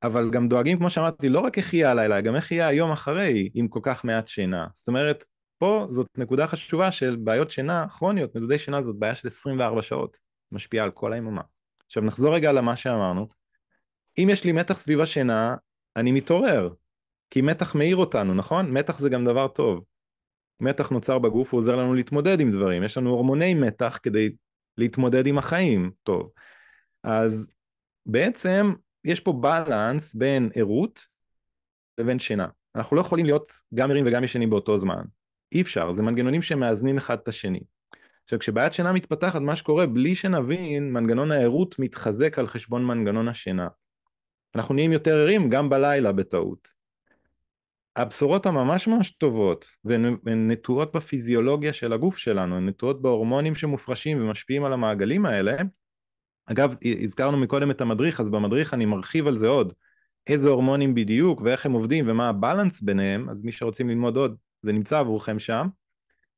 אבל 0.03 0.31
גם 0.31 0.49
דואגים, 0.49 0.79
כמו 0.79 0.91
שאמרתי, 0.91 1.29
לא 1.29 1.41
רק 1.41 1.59
איך 1.59 1.75
יהיה 1.75 1.91
הלילה, 1.91 2.21
גם 2.21 2.37
איך 2.37 2.53
יהיה 2.53 2.69
היום 2.69 2.91
אחרי 2.91 3.49
עם 3.55 3.69
כל 3.69 3.81
כך 3.83 4.05
מעט 4.05 4.29
שינה. 4.29 4.67
זאת 4.75 4.89
אומרת, 4.89 5.25
פה 5.59 5.87
זאת 5.91 6.07
נקודה 6.19 6.47
חשובה 6.47 6.93
של 6.93 7.17
בעיות 7.17 7.51
שינה 7.51 7.89
כרוניות, 7.89 8.37
נדודי 8.37 8.59
שינה 8.59 8.83
זאת 8.83 8.97
בעיה 8.97 9.15
של 9.15 9.29
24 9.29 9.83
שעות, 9.83 10.19
משפיעה 10.53 10.85
על 10.85 10.91
כל 10.91 11.13
היממה. 11.13 11.43
עכשיו 11.87 12.03
נחזור 12.03 12.35
רגע 12.35 12.53
למה 12.53 12.77
שאמרנו. 12.77 13.29
אם 14.19 14.29
יש 14.31 14.45
לי 14.45 14.53
מתח 14.53 14.79
סביב 14.79 15.01
השינה, 15.01 15.57
אני 15.97 16.13
מתעורר, 16.13 16.71
כי 17.31 17.41
מתח 17.41 17.75
מאיר 17.75 17.97
אותנו, 17.97 18.35
נכון? 18.35 18.71
מתח 18.71 18.99
זה 18.99 19.09
גם 19.09 19.25
דבר 19.25 19.49
טוב. 19.49 19.85
מתח 20.61 20.91
נוצר 20.91 21.19
בגוף, 21.19 21.53
הוא 21.53 21.59
עוזר 21.59 21.77
לנו 21.77 21.95
להתמודד 21.95 22.41
עם 22.41 22.51
דברים, 22.51 22.83
יש 22.83 22.97
לנו 22.97 23.11
הורמוני 23.11 23.55
מתח 23.55 23.99
כדי 24.03 24.33
להתמודד 24.79 25.27
עם 25.27 25.39
החיים, 25.39 25.91
טוב. 26.03 26.31
אז 27.05 27.51
בעצם 28.07 28.73
יש 29.05 29.21
פה 29.21 29.33
בלנס 29.33 30.15
בין 30.15 30.51
ערות 30.55 31.07
לבין 31.99 32.19
שינה. 32.19 32.47
אנחנו 32.75 32.97
לא 32.97 33.01
יכולים 33.01 33.27
להיות 33.27 33.53
גם 33.75 33.91
ערים 33.91 34.07
וגם 34.07 34.25
ישנים 34.25 34.51
באותו 34.51 34.79
זמן. 34.79 35.03
אי 35.53 35.63
אפשר, 35.63 35.95
זה 35.95 36.03
מנגנונים 36.03 36.43
שמאזנים 36.43 36.97
אחד 36.97 37.19
את 37.19 37.29
השני. 37.29 37.61
עכשיו 38.25 38.39
כשבעיית 38.39 38.73
שינה 38.73 38.93
מתפתחת, 38.93 39.41
מה 39.41 39.57
שקורה 39.57 39.87
בלי 39.87 40.15
שנבין, 40.15 40.93
מנגנון 40.93 41.33
הערות 41.33 41.79
מתחזק 41.79 42.39
על 42.39 42.47
חשבון 42.47 42.85
מנגנון 42.85 43.29
השינה. 43.29 43.69
אנחנו 44.55 44.75
נהיים 44.75 44.93
יותר 44.93 45.17
ערים 45.17 45.51
גם 45.51 45.69
בלילה 45.69 46.13
בטעות. 46.13 46.83
הבשורות 47.97 48.47
הממש 48.47 48.89
ממש 48.89 49.11
טובות, 49.11 49.67
והן 49.85 50.17
נטועות 50.51 50.97
בפיזיולוגיה 50.97 51.73
של 51.73 51.93
הגוף 51.93 52.17
שלנו, 52.17 52.57
הן 52.57 52.69
נטועות 52.69 53.03
בהורמונים 53.03 53.55
שמופרשים 53.55 54.23
ומשפיעים 54.23 54.65
על 54.65 54.73
המעגלים 54.73 55.27
האלה, 55.27 55.57
אגב, 56.53 56.75
הזכרנו 57.05 57.37
מקודם 57.37 57.71
את 57.71 57.81
המדריך, 57.81 58.21
אז 58.21 58.29
במדריך 58.29 58.75
אני 58.75 58.85
מרחיב 58.85 59.27
על 59.27 59.37
זה 59.37 59.49
עוד. 59.49 59.73
איזה 60.27 60.49
הורמונים 60.49 60.95
בדיוק 60.95 61.41
ואיך 61.41 61.67
הם 61.67 61.73
עובדים 61.73 62.05
ומה 62.09 62.29
הבלנס 62.29 62.81
ביניהם, 62.81 63.29
אז 63.31 63.45
מי 63.45 63.53
שרוצים 63.53 63.89
ללמוד 63.89 64.17
עוד, 64.17 64.37
זה 64.63 64.73
נמצא 64.73 64.99
עבורכם 64.99 65.39
שם. 65.39 65.69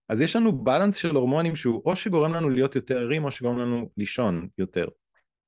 אז 0.09 0.21
יש 0.21 0.37
לנו 0.37 0.53
בלנס 0.53 0.95
של 0.95 1.17
הורמונים 1.17 1.57
שהוא 1.57 1.83
או 1.85 1.97
שגורם 1.97 2.35
לנו 2.35 2.51
להיות 2.51 2.77
יותר 2.77 2.99
ערים 2.99 3.25
או 3.25 3.31
שגורם 3.31 3.59
לנו 3.59 3.91
לישון 3.97 4.49
יותר. 4.59 4.87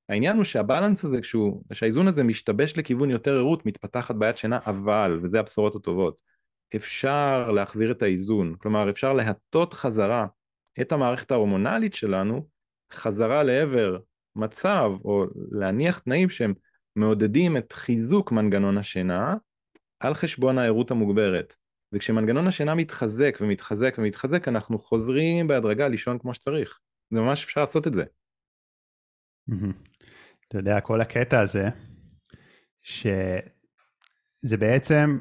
העניין 0.08 0.36
הוא 0.36 0.44
שהבלנס 0.44 1.04
הזה, 1.04 1.20
כשהוא, 1.20 1.62
שהאיזון 1.72 2.08
הזה 2.08 2.24
משתבש 2.24 2.76
לכיוון 2.76 3.10
יותר 3.10 3.36
ערות, 3.36 3.66
מתפתחת 3.66 4.14
בעיית 4.14 4.36
שינה, 4.36 4.58
אבל, 4.66 5.20
וזה 5.22 5.40
הבשורות 5.40 5.76
הטובות, 5.76 6.16
אפשר 6.76 7.50
להחזיר 7.50 7.90
את 7.90 8.02
האיזון, 8.02 8.54
כלומר 8.58 8.90
אפשר 8.90 9.12
להטות 9.12 9.74
חזרה 9.74 10.26
את 10.80 10.92
המערכת 10.92 11.30
ההורמונלית 11.30 11.94
שלנו 11.94 12.48
חזרה 12.92 13.42
לעבר 13.42 13.98
מצב 14.36 14.90
או 15.04 15.24
להניח 15.50 15.98
תנאים 15.98 16.30
שהם 16.30 16.54
מעודדים 16.96 17.56
את 17.56 17.72
חיזוק 17.72 18.32
מנגנון 18.32 18.78
השינה 18.78 19.34
על 20.00 20.14
חשבון 20.14 20.58
הערות 20.58 20.90
המוגברת. 20.90 21.54
וכשמנגנון 21.92 22.46
השינה 22.46 22.74
מתחזק 22.74 23.38
ומתחזק 23.40 23.94
ומתחזק 23.98 24.48
אנחנו 24.48 24.78
חוזרים 24.78 25.48
בהדרגה 25.48 25.88
לישון 25.88 26.18
כמו 26.18 26.34
שצריך. 26.34 26.78
זה 27.10 27.20
ממש 27.20 27.44
אפשר 27.44 27.60
לעשות 27.60 27.86
את 27.86 27.94
זה. 27.94 28.04
אתה 30.48 30.58
יודע, 30.58 30.80
כל 30.80 31.00
הקטע 31.00 31.40
הזה, 31.40 31.68
שזה 32.82 34.56
בעצם, 34.58 35.18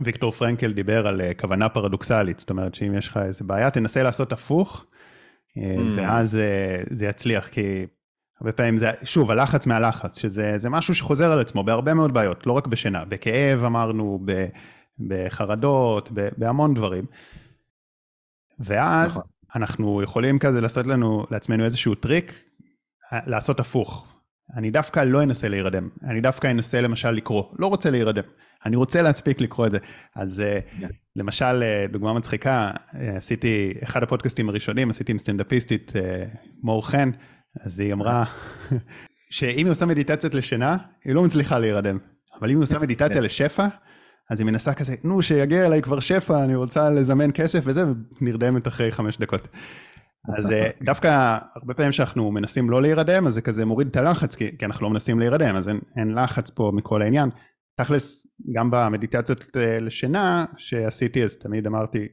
ויקטור 0.00 0.32
פרנקל 0.32 0.72
דיבר 0.72 1.06
על 1.06 1.20
אה, 1.20 1.34
כוונה 1.34 1.68
פרדוקסלית, 1.68 2.40
זאת 2.40 2.50
אומרת 2.50 2.74
שאם 2.74 2.94
יש 2.98 3.08
לך 3.08 3.16
איזה 3.16 3.44
בעיה, 3.44 3.70
תנסה 3.70 4.02
לעשות 4.02 4.32
הפוך. 4.32 4.86
ואז 5.96 6.36
אה, 6.36 6.82
זה 6.90 7.06
יצליח, 7.06 7.48
כי 7.48 7.86
הרבה 8.40 8.52
פעמים 8.52 8.78
זה, 8.78 8.90
שוב, 9.04 9.30
הלחץ 9.30 9.66
מהלחץ, 9.66 10.18
שזה 10.18 10.70
משהו 10.70 10.94
שחוזר 10.94 11.32
על 11.32 11.40
עצמו 11.40 11.64
בהרבה 11.64 11.94
מאוד 11.94 12.14
בעיות, 12.14 12.46
לא 12.46 12.52
רק 12.52 12.66
בשינה, 12.66 13.04
בכאב 13.04 13.64
אמרנו, 13.64 14.18
ב, 14.24 14.46
בחרדות, 15.08 16.08
ב, 16.14 16.28
בהמון 16.36 16.74
דברים. 16.74 17.04
ואז 18.58 19.10
נכון. 19.10 19.22
אנחנו 19.56 20.02
יכולים 20.02 20.38
כזה 20.38 20.60
לעשות 20.60 20.86
לנו, 20.86 21.26
לעצמנו 21.30 21.64
איזשהו 21.64 21.94
טריק, 21.94 22.32
לעשות 23.12 23.60
הפוך. 23.60 24.11
אני 24.56 24.70
דווקא 24.70 25.00
לא 25.00 25.22
אנסה 25.22 25.48
להירדם, 25.48 25.88
אני 26.04 26.20
דווקא 26.20 26.46
אנסה 26.46 26.80
למשל 26.80 27.10
לקרוא, 27.10 27.44
לא 27.58 27.66
רוצה 27.66 27.90
להירדם, 27.90 28.22
אני 28.66 28.76
רוצה 28.76 29.02
להספיק 29.02 29.40
לקרוא 29.40 29.66
את 29.66 29.72
זה. 29.72 29.78
אז 30.16 30.42
yeah. 30.42 30.80
כן. 30.80 30.88
למשל, 31.16 31.62
אה, 31.62 31.86
דוגמה 31.92 32.12
מצחיקה, 32.12 32.70
אה, 32.94 33.16
עשיתי, 33.16 33.74
אחד 33.82 34.02
הפודקאסטים 34.02 34.48
הראשונים, 34.48 34.90
עשיתי 34.90 35.12
עם 35.12 35.18
סטנדאפיסטית 35.18 35.92
אה, 35.96 36.24
מור 36.62 36.88
חן, 36.88 37.10
אז 37.60 37.80
היא 37.80 37.92
אמרה 37.92 38.24
שאם 39.30 39.66
היא 39.66 39.70
עושה 39.70 39.86
מדיטציות 39.86 40.34
לשינה, 40.34 40.76
היא 41.04 41.14
לא 41.14 41.22
מצליחה 41.22 41.58
להירדם, 41.58 41.98
אבל 42.40 42.50
אם 42.50 42.56
היא 42.56 42.62
עושה 42.62 42.78
מדיטציה 42.78 43.20
yeah. 43.20 43.24
לשפע, 43.24 43.66
אז 44.30 44.40
היא 44.40 44.46
מנסה 44.46 44.74
כזה, 44.74 44.94
נו, 45.04 45.22
שיגיע 45.22 45.66
אליי 45.66 45.82
כבר 45.82 46.00
שפע, 46.00 46.44
אני 46.44 46.54
רוצה 46.54 46.90
לזמן 46.90 47.30
כסף 47.34 47.60
וזה, 47.64 47.84
ונרדמת 48.20 48.68
אחרי 48.68 48.92
חמש 48.92 49.18
דקות. 49.18 49.48
אז 50.28 50.52
אה, 50.52 50.70
דווקא 50.82 51.38
הרבה 51.54 51.74
פעמים 51.74 51.92
שאנחנו 51.92 52.30
מנסים 52.30 52.70
לא 52.70 52.82
להירדם, 52.82 53.26
אז 53.26 53.34
זה 53.34 53.42
כזה 53.42 53.64
מוריד 53.64 53.88
את 53.88 53.96
הלחץ, 53.96 54.34
כי, 54.34 54.58
כי 54.58 54.64
אנחנו 54.64 54.84
לא 54.86 54.90
מנסים 54.90 55.18
להירדם, 55.18 55.56
אז 55.56 55.68
אין, 55.68 55.80
אין 55.96 56.14
לחץ 56.14 56.50
פה 56.50 56.70
מכל 56.74 57.02
העניין. 57.02 57.30
תכלס, 57.80 58.26
גם 58.52 58.70
במדיטציות 58.70 59.56
אה, 59.56 59.80
לשינה 59.80 60.44
שעשיתי, 60.56 61.22
אז 61.22 61.36
תמיד 61.36 61.66
אמרתי, 61.66 62.08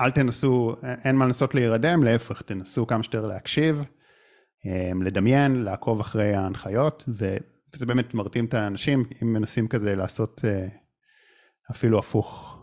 אל 0.00 0.10
תנסו, 0.10 0.74
אין 1.04 1.16
מה 1.16 1.24
לנסות 1.24 1.54
להירדם, 1.54 2.02
להפך, 2.02 2.42
תנסו 2.42 2.86
כמה 2.86 3.02
שיותר 3.02 3.26
להקשיב, 3.26 3.82
אה, 4.66 4.90
לדמיין, 5.04 5.62
לעקוב 5.62 6.00
אחרי 6.00 6.34
ההנחיות, 6.34 7.04
וזה 7.08 7.86
באמת 7.86 8.14
מרתים 8.14 8.44
את 8.44 8.54
האנשים, 8.54 9.04
אם 9.22 9.32
מנסים 9.32 9.68
כזה 9.68 9.96
לעשות 9.96 10.40
אפילו 11.70 11.98
הפוך. 11.98 12.56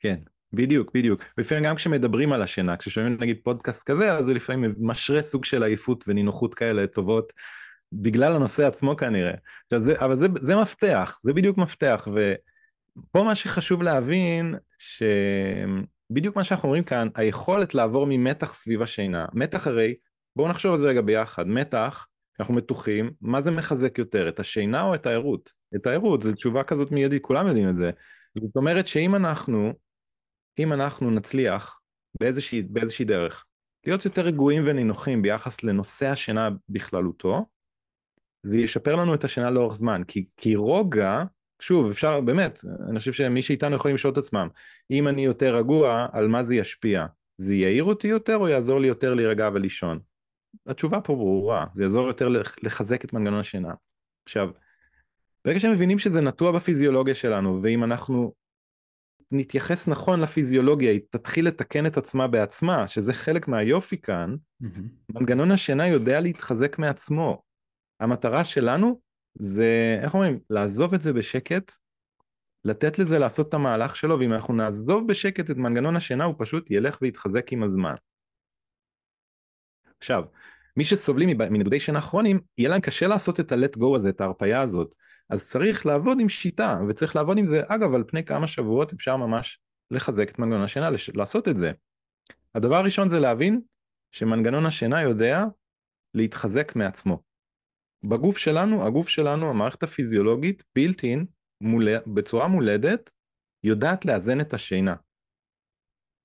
כן, 0.00 0.16
בדיוק, 0.52 0.90
בדיוק. 0.94 1.20
לפעמים 1.38 1.64
גם 1.64 1.76
כשמדברים 1.76 2.32
על 2.32 2.42
השינה, 2.42 2.76
כששומעים 2.76 3.16
נגיד 3.20 3.38
פודקאסט 3.44 3.90
כזה, 3.90 4.12
אז 4.12 4.24
זה 4.24 4.34
לפעמים 4.34 4.72
משרה 4.78 5.22
סוג 5.22 5.44
של 5.44 5.62
עייפות 5.62 6.04
ונינוחות 6.08 6.54
כאלה 6.54 6.86
טובות, 6.86 7.32
בגלל 7.92 8.36
הנושא 8.36 8.66
עצמו 8.66 8.96
כנראה. 8.96 9.34
זה, 9.78 9.94
אבל 9.98 10.16
זה, 10.16 10.26
זה 10.40 10.56
מפתח, 10.56 11.18
זה 11.22 11.32
בדיוק 11.32 11.58
מפתח, 11.58 12.08
ופה 12.08 13.22
מה 13.22 13.34
שחשוב 13.34 13.82
להבין, 13.82 14.54
שבדיוק 14.78 16.36
מה 16.36 16.44
שאנחנו 16.44 16.66
אומרים 16.66 16.84
כאן, 16.84 17.08
היכולת 17.14 17.74
לעבור 17.74 18.06
ממתח 18.08 18.54
סביב 18.54 18.82
השינה, 18.82 19.26
מתח 19.32 19.66
הרי, 19.66 19.94
בואו 20.36 20.48
נחשוב 20.48 20.72
על 20.72 20.78
זה 20.78 20.88
רגע 20.88 21.00
ביחד, 21.00 21.48
מתח, 21.48 22.06
אנחנו 22.40 22.54
מתוחים, 22.54 23.10
מה 23.20 23.40
זה 23.40 23.50
מחזק 23.50 23.98
יותר, 23.98 24.28
את 24.28 24.40
השינה 24.40 24.82
או 24.82 24.94
את 24.94 25.06
הערות? 25.06 25.52
את 25.76 25.86
הערות, 25.86 26.20
זו 26.20 26.32
תשובה 26.32 26.62
כזאת 26.62 26.92
מיידית, 26.92 27.22
כולם 27.22 27.46
יודעים 27.46 27.68
את 27.68 27.76
זה. 27.76 27.90
זאת 28.34 28.56
אומרת 28.56 28.86
שאם 28.86 29.14
אנחנו 29.14 29.72
אם 30.58 30.72
אנחנו 30.72 31.10
נצליח 31.10 31.80
באיזושהי, 32.20 32.62
באיזושהי 32.62 33.04
דרך 33.04 33.44
להיות 33.86 34.04
יותר 34.04 34.22
רגועים 34.22 34.62
ונינוחים 34.66 35.22
ביחס 35.22 35.62
לנושא 35.62 36.06
השינה 36.06 36.48
בכללותו, 36.68 37.46
זה 38.42 38.58
ישפר 38.58 38.96
לנו 38.96 39.14
את 39.14 39.24
השינה 39.24 39.50
לאורך 39.50 39.74
זמן, 39.74 40.02
כי, 40.08 40.26
כי 40.36 40.56
רוגע, 40.56 41.22
שוב, 41.62 41.90
אפשר, 41.90 42.20
באמת, 42.20 42.58
אני 42.90 42.98
חושב 42.98 43.12
שמי 43.12 43.42
שאיתנו 43.42 43.76
יכולים 43.76 43.94
לשאול 43.94 44.12
את 44.12 44.18
עצמם, 44.18 44.48
אם 44.90 45.08
אני 45.08 45.24
יותר 45.24 45.56
רגוע, 45.56 46.06
על 46.12 46.28
מה 46.28 46.44
זה 46.44 46.54
ישפיע? 46.54 47.06
זה 47.38 47.54
יעיר 47.54 47.84
אותי 47.84 48.08
יותר 48.08 48.36
או 48.36 48.48
יעזור 48.48 48.80
לי 48.80 48.88
יותר 48.88 49.14
להירגע 49.14 49.48
ולישון? 49.54 50.00
התשובה 50.66 51.00
פה 51.00 51.14
ברורה, 51.14 51.66
זה 51.74 51.82
יעזור 51.82 52.06
יותר 52.06 52.28
לחזק 52.62 53.04
את 53.04 53.12
מנגנון 53.12 53.40
השינה. 53.40 53.74
עכשיו, 54.24 54.50
ברגע 55.44 55.60
שהם 55.60 55.72
מבינים 55.72 55.98
שזה 55.98 56.20
נטוע 56.20 56.52
בפיזיולוגיה 56.52 57.14
שלנו, 57.14 57.62
ואם 57.62 57.84
אנחנו 57.84 58.34
נתייחס 59.32 59.88
נכון 59.88 60.20
לפיזיולוגיה, 60.20 60.90
היא 60.90 61.00
תתחיל 61.10 61.46
לתקן 61.46 61.86
את 61.86 61.96
עצמה 61.96 62.28
בעצמה, 62.28 62.88
שזה 62.88 63.12
חלק 63.14 63.48
מהיופי 63.48 64.00
כאן, 64.00 64.34
mm-hmm. 64.62 64.66
מנגנון 65.14 65.50
השינה 65.50 65.88
יודע 65.88 66.20
להתחזק 66.20 66.78
מעצמו. 66.78 67.42
המטרה 68.00 68.44
שלנו 68.44 69.00
זה, 69.34 69.98
איך 70.02 70.14
אומרים, 70.14 70.38
לעזוב 70.50 70.94
את 70.94 71.02
זה 71.02 71.12
בשקט, 71.12 71.72
לתת 72.64 72.98
לזה 72.98 73.18
לעשות 73.18 73.48
את 73.48 73.54
המהלך 73.54 73.96
שלו, 73.96 74.18
ואם 74.18 74.32
אנחנו 74.32 74.54
נעזוב 74.54 75.08
בשקט 75.08 75.50
את 75.50 75.56
מנגנון 75.56 75.96
השינה, 75.96 76.24
הוא 76.24 76.34
פשוט 76.38 76.70
ילך 76.70 76.98
ויתחזק 77.02 77.52
עם 77.52 77.62
הזמן. 77.62 77.94
עכשיו, 79.98 80.24
מי 80.76 80.84
שסובלים 80.84 81.38
מנדודי 81.38 81.80
שינה 81.80 82.00
כרוניים, 82.00 82.40
יהיה 82.58 82.70
להם 82.70 82.80
קשה 82.80 83.06
לעשות 83.06 83.40
את 83.40 83.52
ה-let 83.52 83.78
go 83.78 83.96
הזה, 83.96 84.08
את 84.08 84.20
ההרפאיה 84.20 84.60
הזאת. 84.60 84.94
אז 85.32 85.48
צריך 85.48 85.86
לעבוד 85.86 86.18
עם 86.20 86.28
שיטה, 86.28 86.78
וצריך 86.88 87.16
לעבוד 87.16 87.38
עם 87.38 87.46
זה, 87.46 87.62
אגב, 87.68 87.94
על 87.94 88.04
פני 88.06 88.24
כמה 88.24 88.46
שבועות 88.46 88.92
אפשר 88.92 89.16
ממש 89.16 89.60
לחזק 89.90 90.30
את 90.30 90.38
מנגנון 90.38 90.62
השינה, 90.62 90.90
לש... 90.90 91.10
לעשות 91.10 91.48
את 91.48 91.58
זה. 91.58 91.72
הדבר 92.54 92.74
הראשון 92.74 93.10
זה 93.10 93.20
להבין 93.20 93.60
שמנגנון 94.14 94.66
השינה 94.66 95.02
יודע 95.02 95.38
להתחזק 96.14 96.76
מעצמו. 96.76 97.22
בגוף 98.04 98.38
שלנו, 98.38 98.86
הגוף 98.86 99.08
שלנו, 99.08 99.50
המערכת 99.50 99.82
הפיזיולוגית, 99.82 100.64
בילט 100.74 101.04
אין, 101.04 101.26
מול... 101.60 101.88
בצורה 102.14 102.48
מולדת, 102.48 103.10
יודעת 103.64 104.04
לאזן 104.04 104.40
את 104.40 104.54
השינה. 104.54 104.94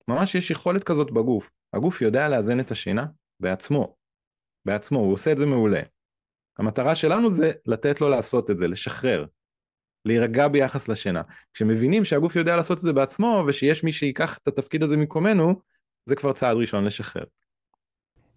ממש 0.08 0.34
יש 0.34 0.50
יכולת 0.50 0.84
כזאת 0.84 1.10
בגוף. 1.10 1.50
הגוף 1.76 2.02
יודע 2.02 2.28
לאזן 2.28 2.60
את 2.60 2.70
השינה 2.70 3.06
בעצמו. 3.42 3.96
בעצמו, 4.64 4.98
הוא 4.98 5.12
עושה 5.12 5.32
את 5.32 5.38
זה 5.38 5.46
מעולה. 5.46 5.82
המטרה 6.58 6.94
שלנו 6.94 7.32
זה 7.32 7.52
לתת 7.66 8.00
לו 8.00 8.08
לעשות 8.08 8.50
את 8.50 8.58
זה, 8.58 8.68
לשחרר, 8.68 9.24
להירגע 10.04 10.48
ביחס 10.48 10.88
לשינה. 10.88 11.22
כשמבינים 11.54 12.04
שהגוף 12.04 12.36
יודע 12.36 12.56
לעשות 12.56 12.78
את 12.78 12.82
זה 12.82 12.92
בעצמו 12.92 13.44
ושיש 13.46 13.84
מי 13.84 13.92
שיקח 13.92 14.38
את 14.42 14.48
התפקיד 14.48 14.82
הזה 14.82 14.96
ממקומנו, 14.96 15.60
זה 16.06 16.16
כבר 16.16 16.32
צעד 16.32 16.56
ראשון 16.56 16.84
לשחרר. 16.84 17.24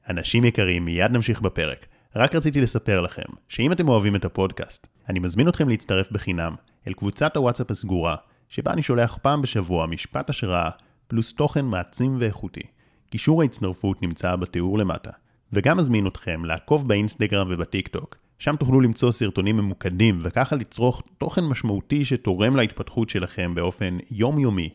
אנשים 0.10 0.45
יקרים, 0.45 0.86
מיד 0.86 1.12
נמשיך 1.12 1.41
בפרק. 1.41 1.86
רק 2.15 2.36
רציתי 2.36 2.62
לספר 2.62 3.01
לכם, 3.01 3.34
שאם 3.47 3.71
אתם 3.71 3.89
אוהבים 3.89 4.15
את 4.15 4.25
הפודקאסט, 4.25 4.88
אני 5.10 5.19
מזמין 5.19 5.49
אתכם 5.49 5.69
להצטרף 5.69 6.12
בחינם 6.12 6.55
אל 6.88 6.93
קבוצת 6.93 7.36
הוואטסאפ 7.36 7.71
הסגורה, 7.71 8.15
שבה 8.49 8.73
אני 8.73 8.84
שולח 8.84 9.17
פעם 9.17 9.41
בשבוע 9.41 9.88
משפט 9.88 10.29
השראה, 10.29 10.69
פלוס 11.07 11.34
תוכן 11.34 11.65
מעצים 11.65 12.17
ואיכותי. 12.19 12.63
קישור 13.10 13.41
ההצטרפות 13.41 14.01
נמצא 14.01 14.36
בתיאור 14.36 14.77
למטה. 14.77 15.12
וגם 15.53 15.79
אזמין 15.79 16.07
אתכם 16.07 16.45
לעקוב 16.45 16.87
באינסטגרם 16.87 17.47
ובטיק 17.51 17.87
טוק. 17.87 18.15
שם 18.39 18.55
תוכלו 18.55 18.81
למצוא 18.81 19.11
סרטונים 19.11 19.57
ממוקדים 19.57 20.19
וככה 20.23 20.55
לצרוך 20.55 21.03
תוכן 21.17 21.43
משמעותי 21.43 22.05
שתורם 22.05 22.55
להתפתחות 22.55 23.09
שלכם 23.09 23.55
באופן 23.55 23.97
יומיומי. 24.11 24.69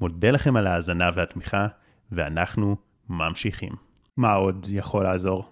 מודה 0.00 0.30
לכם 0.30 0.56
על 0.56 0.66
ההאזנה 0.66 1.10
והתמיכה, 1.14 1.66
ואנחנו 2.12 2.76
ממשיכים. 3.08 3.72
מה 4.16 4.32
עוד 4.32 4.66
יכול 4.68 5.02
לעזור? 5.02 5.44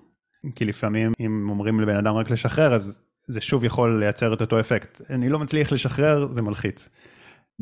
כי 0.54 0.64
לפעמים 0.64 1.12
אם 1.20 1.46
אומרים 1.50 1.80
לבן 1.80 1.96
אדם 1.96 2.14
רק 2.14 2.30
לשחרר, 2.30 2.74
אז 2.74 3.00
זה 3.26 3.40
שוב 3.40 3.64
יכול 3.64 3.98
לייצר 4.00 4.34
את 4.34 4.40
אותו 4.40 4.60
אפקט. 4.60 5.00
אני 5.10 5.28
לא 5.28 5.38
מצליח 5.38 5.72
לשחרר, 5.72 6.32
זה 6.32 6.42
מלחיץ. 6.42 6.88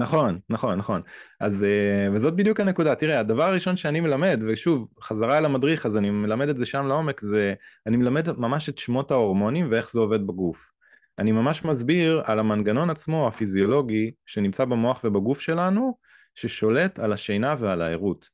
נכון, 0.00 0.38
נכון, 0.48 0.78
נכון. 0.78 1.02
אז, 1.40 1.64
אה, 1.64 2.12
וזאת 2.12 2.36
בדיוק 2.36 2.60
הנקודה. 2.60 2.94
תראה, 2.94 3.20
הדבר 3.20 3.42
הראשון 3.42 3.76
שאני 3.76 4.00
מלמד, 4.00 4.40
ושוב, 4.48 4.90
חזרה 5.02 5.38
אל 5.38 5.44
המדריך, 5.44 5.86
אז 5.86 5.96
אני 5.96 6.10
מלמד 6.10 6.48
את 6.48 6.56
זה 6.56 6.66
שם 6.66 6.86
לעומק, 6.86 7.20
זה, 7.20 7.54
אני 7.86 7.96
מלמד 7.96 8.38
ממש 8.38 8.68
את 8.68 8.78
שמות 8.78 9.10
ההורמונים 9.10 9.68
ואיך 9.70 9.90
זה 9.90 10.00
עובד 10.00 10.26
בגוף. 10.26 10.70
אני 11.18 11.32
ממש 11.32 11.64
מסביר 11.64 12.22
על 12.24 12.38
המנגנון 12.38 12.90
עצמו, 12.90 13.28
הפיזיולוגי, 13.28 14.10
שנמצא 14.26 14.64
במוח 14.64 15.00
ובגוף 15.04 15.40
שלנו, 15.40 15.98
ששולט 16.34 16.98
על 16.98 17.12
השינה 17.12 17.54
ועל 17.58 17.82
הערות. 17.82 18.28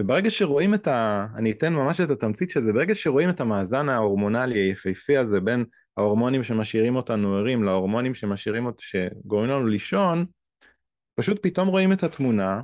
וברגע 0.00 0.30
שרואים 0.30 0.74
את 0.74 0.88
ה... 0.88 1.26
אני 1.36 1.50
אתן 1.50 1.72
ממש 1.72 2.00
את 2.00 2.10
התמצית 2.10 2.50
של 2.50 2.62
זה, 2.62 2.72
ברגע 2.72 2.94
שרואים 2.94 3.30
את 3.30 3.40
המאזן 3.40 3.88
ההורמונלי 3.88 4.58
היפהפה 4.58 5.20
הזה 5.20 5.40
בין 5.40 5.64
ההורמונים 5.96 6.42
שמשאירים 6.42 6.96
אותנו 6.96 7.36
ערים 7.36 7.64
להורמונים 7.64 8.14
שמשאירים 8.14 8.66
אותנו, 8.66 8.80
שגורמים 8.80 9.50
לנו 9.50 9.66
לישון, 9.66 10.24
פשוט 11.20 11.38
פתאום 11.42 11.68
רואים 11.68 11.92
את 11.92 12.02
התמונה 12.02 12.60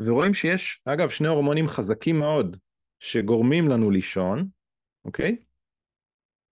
ורואים 0.00 0.34
שיש, 0.34 0.80
אגב, 0.84 1.08
שני 1.08 1.28
הורמונים 1.28 1.68
חזקים 1.68 2.18
מאוד 2.18 2.56
שגורמים 3.00 3.68
לנו 3.68 3.90
לישון, 3.90 4.48
אוקיי? 5.04 5.36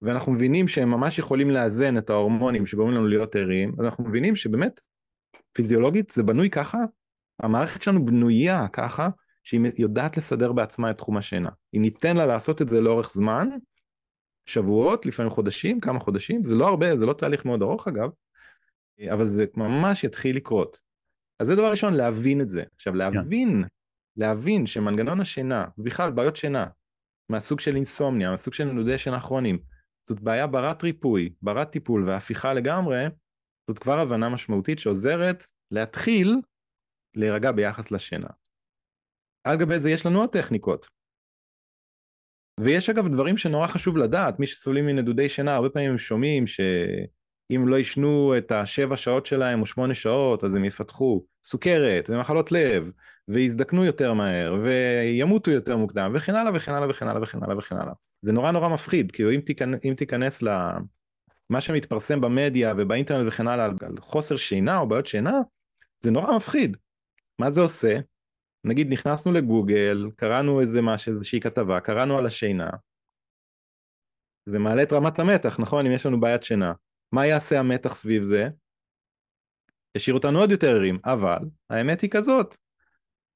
ואנחנו 0.03 0.33
מבינים 0.33 0.69
שהם 0.69 0.91
ממש 0.91 1.19
יכולים 1.19 1.51
לאזן 1.51 1.99
את 1.99 2.11
ההורמונים 2.11 2.67
שגורמים 2.67 2.95
לנו 2.95 3.07
להיות 3.07 3.37
ערים, 3.37 3.75
אז 3.79 3.85
אנחנו 3.87 4.05
מבינים 4.05 4.37
שבאמת, 4.37 4.81
פיזיולוגית 5.53 6.11
זה 6.11 6.23
בנוי 6.23 6.51
ככה, 6.51 6.79
המערכת 7.41 7.83
שלנו 7.83 8.05
בנויה 8.05 8.69
ככה, 8.69 9.09
שהיא 9.45 9.61
יודעת 9.79 10.17
לסדר 10.17 10.53
בעצמה 10.53 10.91
את 10.91 10.99
תחום 10.99 11.17
השינה. 11.17 11.51
אם 11.75 11.83
ניתן 11.83 12.17
לה 12.17 12.27
לעשות 12.27 12.63
את 12.63 12.69
זה 12.69 12.81
לאורך 12.81 13.11
זמן, 13.13 13.49
שבועות, 14.47 15.07
לפעמים 15.07 15.33
חודשים, 15.33 15.81
כמה 15.81 16.01
חודשים, 16.01 16.43
זה 16.43 16.55
לא 16.55 16.69
הרבה, 16.69 16.97
זה 16.97 17.07
לא 17.07 17.13
תהליך 17.13 17.45
מאוד 17.45 17.63
ארוך 17.63 17.89
אגב, 17.89 18.11
אבל 19.13 19.27
זה 19.27 19.45
ממש 19.57 20.05
יתחיל 20.05 20.37
לקרות. 20.37 20.86
אז 21.41 21.49
זה 21.49 21.55
דבר 21.55 21.71
ראשון, 21.71 21.95
להבין 21.95 22.41
את 22.41 22.49
זה. 22.49 22.63
עכשיו 22.75 22.93
כן. 22.93 22.99
להבין, 22.99 23.65
yeah. 23.65 23.69
להבין 24.17 24.67
שמנגנון 24.67 25.21
השינה, 25.21 25.65
ובכלל 25.79 26.11
בעיות 26.11 26.37
שינה, 26.37 26.67
מהסוג 27.33 27.61
של 27.61 27.75
אינסומניה, 27.75 28.31
מהסוג 28.31 28.55
של 28.55 28.65
נדודי 28.65 28.99
שינה 28.99 29.21
כרוניים, 29.21 29.59
זאת 30.09 30.21
בעיה 30.21 30.47
ברת 30.47 30.83
ריפוי, 30.83 31.35
ברת 31.43 31.71
טיפול 31.71 32.09
והפיכה 32.09 32.55
לגמרי, 32.55 33.05
זאת 33.71 33.79
כבר 33.79 33.99
הבנה 33.99 34.29
משמעותית 34.29 34.79
שעוזרת 34.79 35.47
להתחיל 35.71 36.41
להירגע 37.17 37.53
ביחס 37.53 37.91
לשינה. 37.91 38.29
על 39.45 39.57
גבי 39.57 39.81
זה 39.81 39.91
יש 39.91 40.07
לנו 40.07 40.21
עוד 40.21 40.31
טכניקות. 40.31 40.89
ויש 42.61 42.91
אגב 42.91 43.09
דברים 43.09 43.37
שנורא 43.37 43.67
חשוב 43.67 43.97
לדעת, 43.97 44.39
מי 44.41 44.47
שסובלים 44.47 44.87
מנדודי 44.87 45.29
שינה, 45.29 45.55
הרבה 45.55 45.71
פעמים 45.71 45.91
הם 45.91 45.99
שומעים 45.99 46.45
שאם 47.53 47.69
לא 47.69 47.79
ישנו 47.79 48.35
את 48.39 48.53
השבע 48.53 48.97
שעות 48.97 49.27
שלהם 49.27 49.61
או 49.61 49.67
שמונה 49.67 49.95
שעות, 49.95 50.45
אז 50.45 50.55
הם 50.55 50.65
יפתחו 50.65 51.25
סוכרת 51.45 52.11
ומחלות 52.11 52.53
לב, 52.53 52.91
ויזדקנו 53.29 53.85
יותר 53.85 54.15
מהר, 54.15 54.55
וימותו 54.63 55.51
יותר 55.51 55.77
מוקדם, 55.77 56.13
וכן 56.15 56.35
הלאה 56.35 56.53
וכן 56.55 56.75
הלאה 56.75 56.91
וכן 56.91 57.09
הלאה 57.09 57.23
וכן 57.23 57.39
הלאה 57.43 57.59
וכן 57.59 57.77
הלאה. 57.77 57.93
זה 58.23 58.33
נורא 58.33 58.51
נורא 58.51 58.69
מפחיד, 58.69 59.13
כאילו 59.13 59.31
אם, 59.31 59.41
תיכנס, 59.41 59.81
אם 59.85 59.95
תיכנס 59.95 60.43
למה 60.43 61.61
שמתפרסם 61.61 62.21
במדיה 62.21 62.75
ובאינטרנט 62.77 63.29
וכן 63.29 63.49
הלאה 63.49 63.65
על 63.65 63.97
חוסר 64.01 64.37
שינה 64.37 64.79
או 64.79 64.89
בעיות 64.89 65.07
שינה, 65.07 65.41
זה 65.99 66.11
נורא 66.11 66.37
מפחיד. 66.37 66.77
מה 67.39 67.51
זה 67.51 67.61
עושה? 67.61 67.99
נגיד 68.65 68.93
נכנסנו 68.93 69.33
לגוגל, 69.33 70.11
קראנו 70.17 70.61
איזה 70.61 70.83
משהו, 70.83 71.13
איזושהי 71.13 71.41
כתבה, 71.41 71.81
קראנו 71.81 72.19
על 72.19 72.27
השינה, 72.27 72.71
זה 74.47 74.59
מעלה 74.59 74.83
את 74.83 74.93
רמת 74.93 75.19
המתח, 75.19 75.61
נכון? 75.61 75.87
אם 75.87 75.93
יש 75.93 76.07
לנו 76.07 76.21
בעיית 76.21 76.43
שינה. 76.43 76.73
מה 77.13 77.27
יעשה 77.27 77.61
המתח 77.61 77.97
סביב 77.97 78.23
זה? 78.23 78.49
ישאיר 79.97 80.15
אותנו 80.15 80.39
עוד 80.39 80.51
יותר 80.51 80.71
ערים, 80.71 80.99
אבל 81.05 81.39
האמת 81.71 82.01
היא 82.01 82.11
כזאת, 82.11 82.57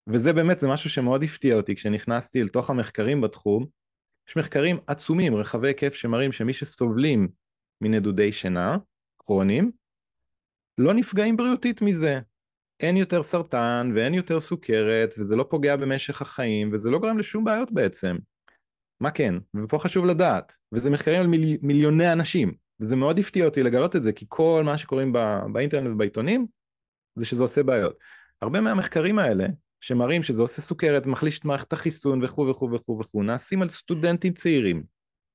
וזה 0.07 0.33
באמת, 0.33 0.61
זה 0.61 0.69
משהו 0.69 0.91
שמאוד 0.91 1.23
הפתיע 1.23 1.57
אותי 1.57 1.75
כשנכנסתי 1.77 2.45
לתוך 2.45 2.71
המחקרים 2.71 3.21
בתחום, 3.21 3.67
יש 4.29 4.37
מחקרים 4.37 4.79
עצומים, 4.87 5.37
רחבי 5.37 5.69
היקף 5.69 5.95
שמראים 5.95 6.33
שמי 6.33 6.53
שסובלים 6.53 7.29
מנדודי 7.81 8.33
שינה, 8.33 8.77
כרוניים, 9.19 9.71
לא 10.79 10.95
נפגעים 10.95 11.37
בריאותית 11.37 11.83
מזה. 11.83 12.21
אין 12.81 12.97
יותר 12.97 13.23
סרטן 13.23 13.93
ואין 13.95 14.15
יותר 14.15 14.41
סוכרת 14.41 15.15
וזה 15.19 15.37
לא 15.37 15.47
פוגע 15.51 15.77
במשך 15.77 16.23
החיים 16.23 16.73
וזה 16.73 16.91
לא 16.91 16.99
גורם 16.99 17.19
לשום 17.19 17.45
בעיות 17.45 17.73
בעצם. 17.73 18.17
מה 19.01 19.11
כן? 19.11 19.35
ופה 19.65 19.79
חשוב 19.79 20.05
לדעת, 20.05 20.57
וזה 20.73 20.91
מחקרים 20.91 21.21
על 21.21 21.27
מיל, 21.27 21.59
מיליוני 21.63 22.13
אנשים, 22.13 22.53
וזה 22.81 22.97
מאוד 22.97 23.19
הפתיע 23.19 23.45
אותי 23.45 23.63
לגלות 23.63 23.97
את 23.97 24.03
זה, 24.03 24.13
כי 24.13 24.27
כל 24.29 24.63
מה 24.65 24.79
שקוראים 24.79 25.13
בא, 25.13 25.41
באינטרנט 25.53 25.89
ובעיתונים, 25.95 26.47
זה 27.17 27.27
שזה 27.27 27.43
עושה 27.43 27.63
בעיות. 27.63 27.99
הרבה 28.43 28.61
מהמחקרים 28.61 29.19
האלה, 29.19 29.47
שמראים 29.81 30.23
שזה 30.23 30.43
עושה 30.43 30.63
סוכרת, 30.63 31.07
מחליש 31.07 31.39
את 31.39 31.45
מערכת 31.45 31.73
החיסון 31.73 32.25
וכו' 32.25 32.47
וכו' 32.47 32.73
וכו' 32.73 32.99
וכו', 32.99 33.23
נעשים 33.23 33.63
על 33.63 33.69
סטודנטים 33.69 34.33
צעירים, 34.33 34.83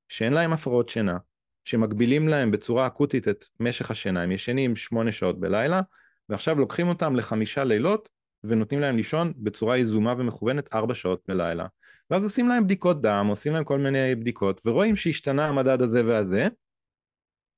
שאין 0.10 0.34
להם 0.34 0.54
הפרעות 0.54 0.90
שינה, 0.90 1.18
שמגבילים 1.66 2.28
להם 2.28 2.52
בצורה 2.52 2.88
אקוטית 2.88 3.28
את 3.28 3.46
משך 3.60 3.92
השינה, 3.92 4.22
הם 4.22 4.32
ישנים 4.32 4.76
שמונה 4.76 5.12
שעות 5.12 5.40
בלילה, 5.40 5.82
ועכשיו 6.30 6.60
לוקחים 6.60 6.88
אותם 6.88 7.16
לחמישה 7.16 7.64
לילות 7.64 8.10
ונותנים 8.44 8.82
להם 8.82 8.98
לישון 8.98 9.34
בצורה 9.38 9.78
יזומה 9.78 10.14
ומכוונת 10.18 10.74
ארבע 10.74 10.94
שעות 10.94 11.22
בלילה. 11.28 11.66
ואז 12.10 12.24
עושים 12.24 12.48
להם 12.48 12.64
בדיקות 12.64 13.02
דם, 13.02 13.28
עושים 13.30 13.54
להם 13.54 13.64
כל 13.64 13.80
מיני 13.80 14.16
בדיקות, 14.16 14.62
ורואים 14.66 14.96
שהשתנה 14.96 15.48
המדד 15.48 15.82
הזה 15.82 16.06
והזה, 16.06 16.48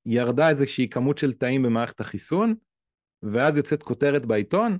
ירדה 0.07 0.49
איזושהי 0.49 0.89
כמות 0.89 1.17
של 1.17 1.33
תאים 1.33 1.63
במערכת 1.63 1.99
החיסון, 1.99 2.55
ואז 3.23 3.57
יוצאת 3.57 3.83
כותרת 3.83 4.25
בעיתון, 4.25 4.77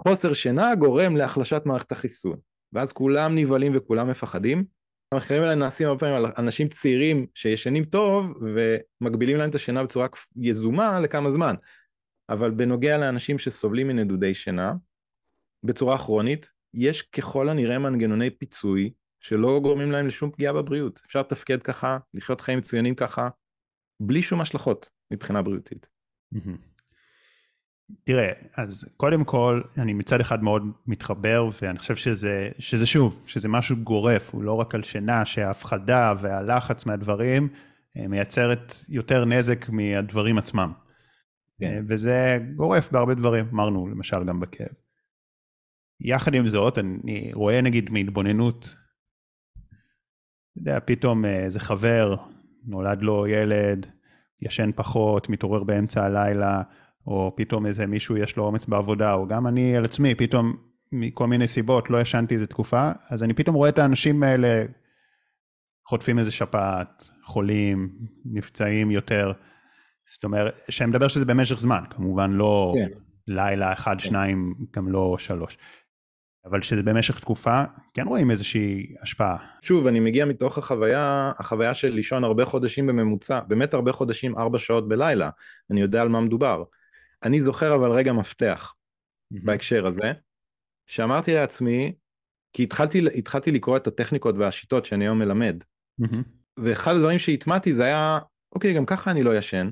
חוסר 0.00 0.32
שינה 0.32 0.74
גורם 0.74 1.16
להחלשת 1.16 1.62
מערכת 1.64 1.92
החיסון. 1.92 2.36
ואז 2.72 2.92
כולם 2.92 3.38
נבהלים 3.38 3.72
וכולם 3.76 4.10
מפחדים. 4.10 4.64
המחקרים 5.12 5.42
האלה 5.42 5.54
נעשים 5.54 5.88
הרבה 5.88 6.00
פעמים 6.00 6.16
על 6.16 6.32
אנשים 6.38 6.68
צעירים 6.68 7.26
שישנים 7.34 7.84
טוב 7.84 8.26
ומגבילים 9.00 9.36
להם 9.36 9.50
את 9.50 9.54
השינה 9.54 9.84
בצורה 9.84 10.06
יזומה 10.36 11.00
לכמה 11.00 11.30
זמן. 11.30 11.54
אבל 12.28 12.50
בנוגע 12.50 12.98
לאנשים 12.98 13.38
שסובלים 13.38 13.88
מנדודי 13.88 14.34
שינה, 14.34 14.72
בצורה 15.64 15.98
כרונית, 15.98 16.50
יש 16.74 17.02
ככל 17.02 17.48
הנראה 17.48 17.78
מנגנוני 17.78 18.30
פיצוי 18.30 18.92
שלא 19.20 19.60
גורמים 19.62 19.92
להם 19.92 20.06
לשום 20.06 20.30
פגיעה 20.30 20.52
בבריאות. 20.52 21.00
אפשר 21.06 21.20
לתפקד 21.20 21.62
ככה, 21.62 21.98
לחיות 22.14 22.40
חיים 22.40 22.58
מצוינים 22.58 22.94
ככה, 22.94 23.28
בלי 24.06 24.22
שום 24.22 24.40
השלכות 24.40 24.90
מבחינה 25.10 25.42
בריאותית. 25.42 25.88
תראה, 28.04 28.32
אז 28.56 28.88
קודם 28.96 29.24
כל, 29.24 29.62
אני 29.78 29.92
מצד 29.92 30.20
אחד 30.20 30.42
מאוד 30.42 30.62
מתחבר, 30.86 31.48
ואני 31.62 31.78
חושב 31.78 31.96
שזה, 31.96 32.48
שזה 32.58 32.86
שוב, 32.86 33.22
שזה 33.26 33.48
משהו 33.48 33.76
גורף, 33.76 34.30
הוא 34.34 34.42
לא 34.42 34.52
רק 34.52 34.74
על 34.74 34.82
שינה, 34.82 35.26
שההפחדה 35.26 36.14
והלחץ 36.20 36.86
מהדברים 36.86 37.48
אה, 37.96 38.08
מייצרת 38.08 38.76
יותר 38.88 39.24
נזק 39.24 39.68
מהדברים 39.68 40.38
עצמם. 40.38 40.72
כן. 41.60 41.66
אה, 41.66 41.80
וזה 41.88 42.38
גורף 42.56 42.92
בהרבה 42.92 43.14
דברים, 43.14 43.46
אמרנו 43.52 43.88
למשל 43.88 44.24
גם 44.24 44.40
בכאב. 44.40 44.74
יחד 46.00 46.34
עם 46.34 46.48
זאת, 46.48 46.78
אני 46.78 47.30
רואה 47.34 47.60
נגיד 47.60 47.90
מהתבוננות, 47.90 48.64
אתה 48.64 50.60
יודע, 50.60 50.78
פתאום 50.84 51.24
אה, 51.24 51.44
איזה 51.44 51.60
חבר, 51.60 52.16
נולד 52.66 53.02
לו 53.02 53.26
ילד, 53.26 53.86
ישן 54.42 54.70
פחות, 54.74 55.28
מתעורר 55.28 55.64
באמצע 55.64 56.04
הלילה, 56.04 56.62
או 57.06 57.32
פתאום 57.36 57.66
איזה 57.66 57.86
מישהו 57.86 58.16
יש 58.16 58.36
לו 58.36 58.44
אומץ 58.44 58.66
בעבודה, 58.66 59.12
או 59.14 59.26
גם 59.26 59.46
אני 59.46 59.76
על 59.76 59.84
עצמי, 59.84 60.14
פתאום 60.14 60.56
מכל 60.92 61.26
מיני 61.26 61.48
סיבות 61.48 61.90
לא 61.90 62.00
ישנתי 62.00 62.34
איזה 62.34 62.46
תקופה, 62.46 62.90
אז 63.10 63.22
אני 63.22 63.34
פתאום 63.34 63.56
רואה 63.56 63.68
את 63.68 63.78
האנשים 63.78 64.22
האלה 64.22 64.64
חוטפים 65.88 66.18
איזה 66.18 66.32
שפעת, 66.32 67.08
חולים, 67.24 67.92
נפצעים 68.24 68.90
יותר. 68.90 69.32
זאת 70.10 70.24
אומרת, 70.24 70.54
שאני 70.68 70.90
מדבר 70.90 71.08
שזה 71.08 71.24
במשך 71.24 71.60
זמן, 71.60 71.82
כמובן 71.90 72.32
לא 72.32 72.74
כן. 72.76 72.98
לילה 73.28 73.72
אחד, 73.72 74.00
כן. 74.00 74.08
שניים, 74.08 74.54
גם 74.76 74.88
לא 74.88 75.16
שלוש. 75.18 75.58
אבל 76.44 76.62
שזה 76.62 76.82
במשך 76.82 77.20
תקופה, 77.20 77.62
כן 77.94 78.06
רואים 78.06 78.30
איזושהי 78.30 78.94
השפעה. 79.00 79.36
שוב, 79.62 79.86
אני 79.86 80.00
מגיע 80.00 80.24
מתוך 80.24 80.58
החוויה, 80.58 81.32
החוויה 81.38 81.74
של 81.74 81.92
לישון 81.92 82.24
הרבה 82.24 82.44
חודשים 82.44 82.86
בממוצע, 82.86 83.40
באמת 83.40 83.74
הרבה 83.74 83.92
חודשים, 83.92 84.38
ארבע 84.38 84.58
שעות 84.58 84.88
בלילה, 84.88 85.30
אני 85.70 85.80
יודע 85.80 86.02
על 86.02 86.08
מה 86.08 86.20
מדובר. 86.20 86.64
אני 87.22 87.40
זוכר 87.40 87.74
אבל 87.74 87.90
רגע 87.90 88.12
מפתח. 88.12 88.74
בהקשר 89.30 89.86
הזה, 89.86 90.12
שאמרתי 90.86 91.34
לעצמי, 91.34 91.94
כי 92.52 92.62
התחלתי, 92.62 93.06
התחלתי 93.18 93.50
לקרוא 93.50 93.76
את 93.76 93.86
הטכניקות 93.86 94.34
והשיטות 94.38 94.84
שאני 94.84 95.04
היום 95.04 95.18
מלמד. 95.18 95.64
ואחד 96.56 96.94
הדברים 96.94 97.18
שהטמעתי 97.18 97.74
זה 97.74 97.84
היה, 97.84 98.18
אוקיי, 98.54 98.74
גם 98.74 98.86
ככה 98.86 99.10
אני 99.10 99.22
לא 99.22 99.36
ישן, 99.36 99.70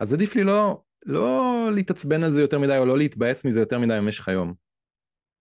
אז 0.00 0.14
עדיף 0.14 0.36
לי 0.36 0.44
לא, 0.44 0.82
לא 1.06 1.68
להתעצבן 1.74 2.22
על 2.22 2.32
זה 2.32 2.40
יותר 2.40 2.58
מדי 2.58 2.78
או 2.78 2.86
לא 2.86 2.98
להתבאס 2.98 3.44
מזה 3.44 3.60
יותר 3.60 3.78
מדי 3.78 3.94
במשך 3.98 4.28
היום. 4.28 4.65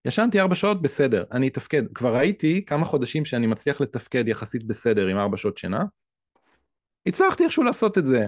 ישנתי 0.06 0.39
ארבע 0.39 0.56
שעות 0.56 0.82
בסדר, 0.82 1.24
אני 1.32 1.48
אתפקד. 1.48 1.84
כבר 1.94 2.15
ראיתי 2.15 2.65
כמה 2.65 2.86
חודשים 2.86 3.26
שאני 3.26 3.48
מצליח 3.48 3.82
לתפקד 3.82 4.28
יחסית 4.28 4.63
בסדר 4.63 5.08
עם 5.08 5.18
ארבע 5.18 5.38
שעות 5.38 5.58
שינה. 5.58 5.84
הצלחתי 7.06 7.44
איכשהו 7.44 7.63
לעשות 7.63 7.98
את 7.98 8.06
זה. 8.06 8.28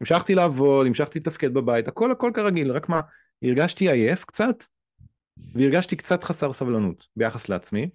המשכתי 0.00 0.34
לעבוד, 0.34 0.86
המשכתי 0.86 1.18
לתפקד 1.18 1.54
בבית, 1.54 1.88
הכל 1.88 2.10
הכל 2.10 2.30
כרגיל, 2.34 2.72
רק 2.72 2.88
מה, 2.88 3.00
הרגשתי 3.42 3.90
עייף 3.90 4.24
קצת, 4.24 4.64
והרגשתי 5.54 5.96
קצת 5.96 6.24
חסר 6.24 6.52
סבלנות 6.52 7.06
ביחס 7.16 7.48
לעצמי, 7.48 7.90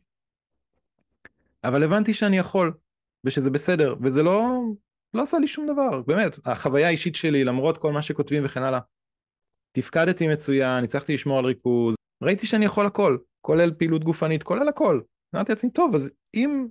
אבל 1.63 1.83
הבנתי 1.83 2.13
שאני 2.13 2.37
יכול, 2.37 2.73
ושזה 3.23 3.49
בסדר, 3.49 3.95
וזה 4.01 4.23
לא, 4.23 4.61
לא 5.13 5.21
עשה 5.21 5.39
לי 5.39 5.47
שום 5.47 5.67
דבר, 5.67 6.01
באמת, 6.01 6.39
החוויה 6.45 6.87
האישית 6.87 7.15
שלי, 7.15 7.43
למרות 7.43 7.77
כל 7.77 7.91
מה 7.91 8.01
שכותבים 8.01 8.45
וכן 8.45 8.63
הלאה, 8.63 8.79
תפקדתי 9.71 10.27
מצוין, 10.27 10.83
הצלחתי 10.83 11.13
לשמור 11.13 11.39
על 11.39 11.45
ריכוז, 11.45 11.94
ראיתי 12.21 12.47
שאני 12.47 12.65
יכול 12.65 12.85
הכל, 12.85 13.17
כולל 13.41 13.73
פעילות 13.77 14.03
גופנית, 14.03 14.43
כולל 14.43 14.67
הכל. 14.67 15.01
אמרתי 15.35 15.51
לעצמי, 15.51 15.71
טוב, 15.71 15.95
אז 15.95 16.11
אם, 16.33 16.67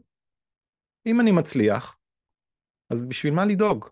אם 1.06 1.20
אני 1.20 1.30
מצליח, 1.30 1.96
אז 2.90 3.02
בשביל 3.02 3.34
מה 3.34 3.44
לדאוג? 3.44 3.88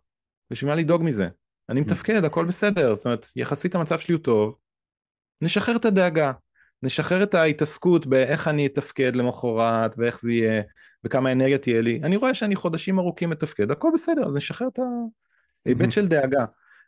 בשביל 0.50 0.70
מה 0.70 0.76
לדאוג 0.76 1.02
מזה? 1.02 1.28
אני 1.68 1.80
mm. 1.80 1.84
מתפקד, 1.84 2.24
הכל 2.24 2.44
בסדר, 2.44 2.94
זאת 2.94 3.04
אומרת, 3.04 3.26
יחסית 3.36 3.74
המצב 3.74 3.98
שלי 3.98 4.14
הוא 4.14 4.22
טוב, 4.22 4.56
נשחרר 5.40 5.76
את 5.76 5.84
הדאגה, 5.84 6.32
נשחרר 6.82 7.22
את 7.22 7.34
ההתעסקות 7.34 8.06
באיך 8.06 8.48
אני 8.48 8.66
אתפקד 8.66 9.16
למחרת, 9.16 9.94
ואיך 9.98 10.20
זה 10.20 10.32
יהיה, 10.32 10.62
וכמה 11.04 11.32
אנרגיה 11.32 11.58
תהיה 11.58 11.80
לי. 11.80 12.00
אני 12.02 12.16
רואה 12.16 12.34
שאני 12.34 12.56
חודשים 12.56 12.98
ארוכים 12.98 13.30
מתפקד, 13.30 13.70
הכל 13.70 13.90
בסדר, 13.94 14.26
אז 14.26 14.36
נשחרר 14.36 14.68
את 14.68 14.78
ההיבט 15.66 15.86
mm-hmm. 15.86 15.90
של 15.90 16.08
דאגה. 16.08 16.44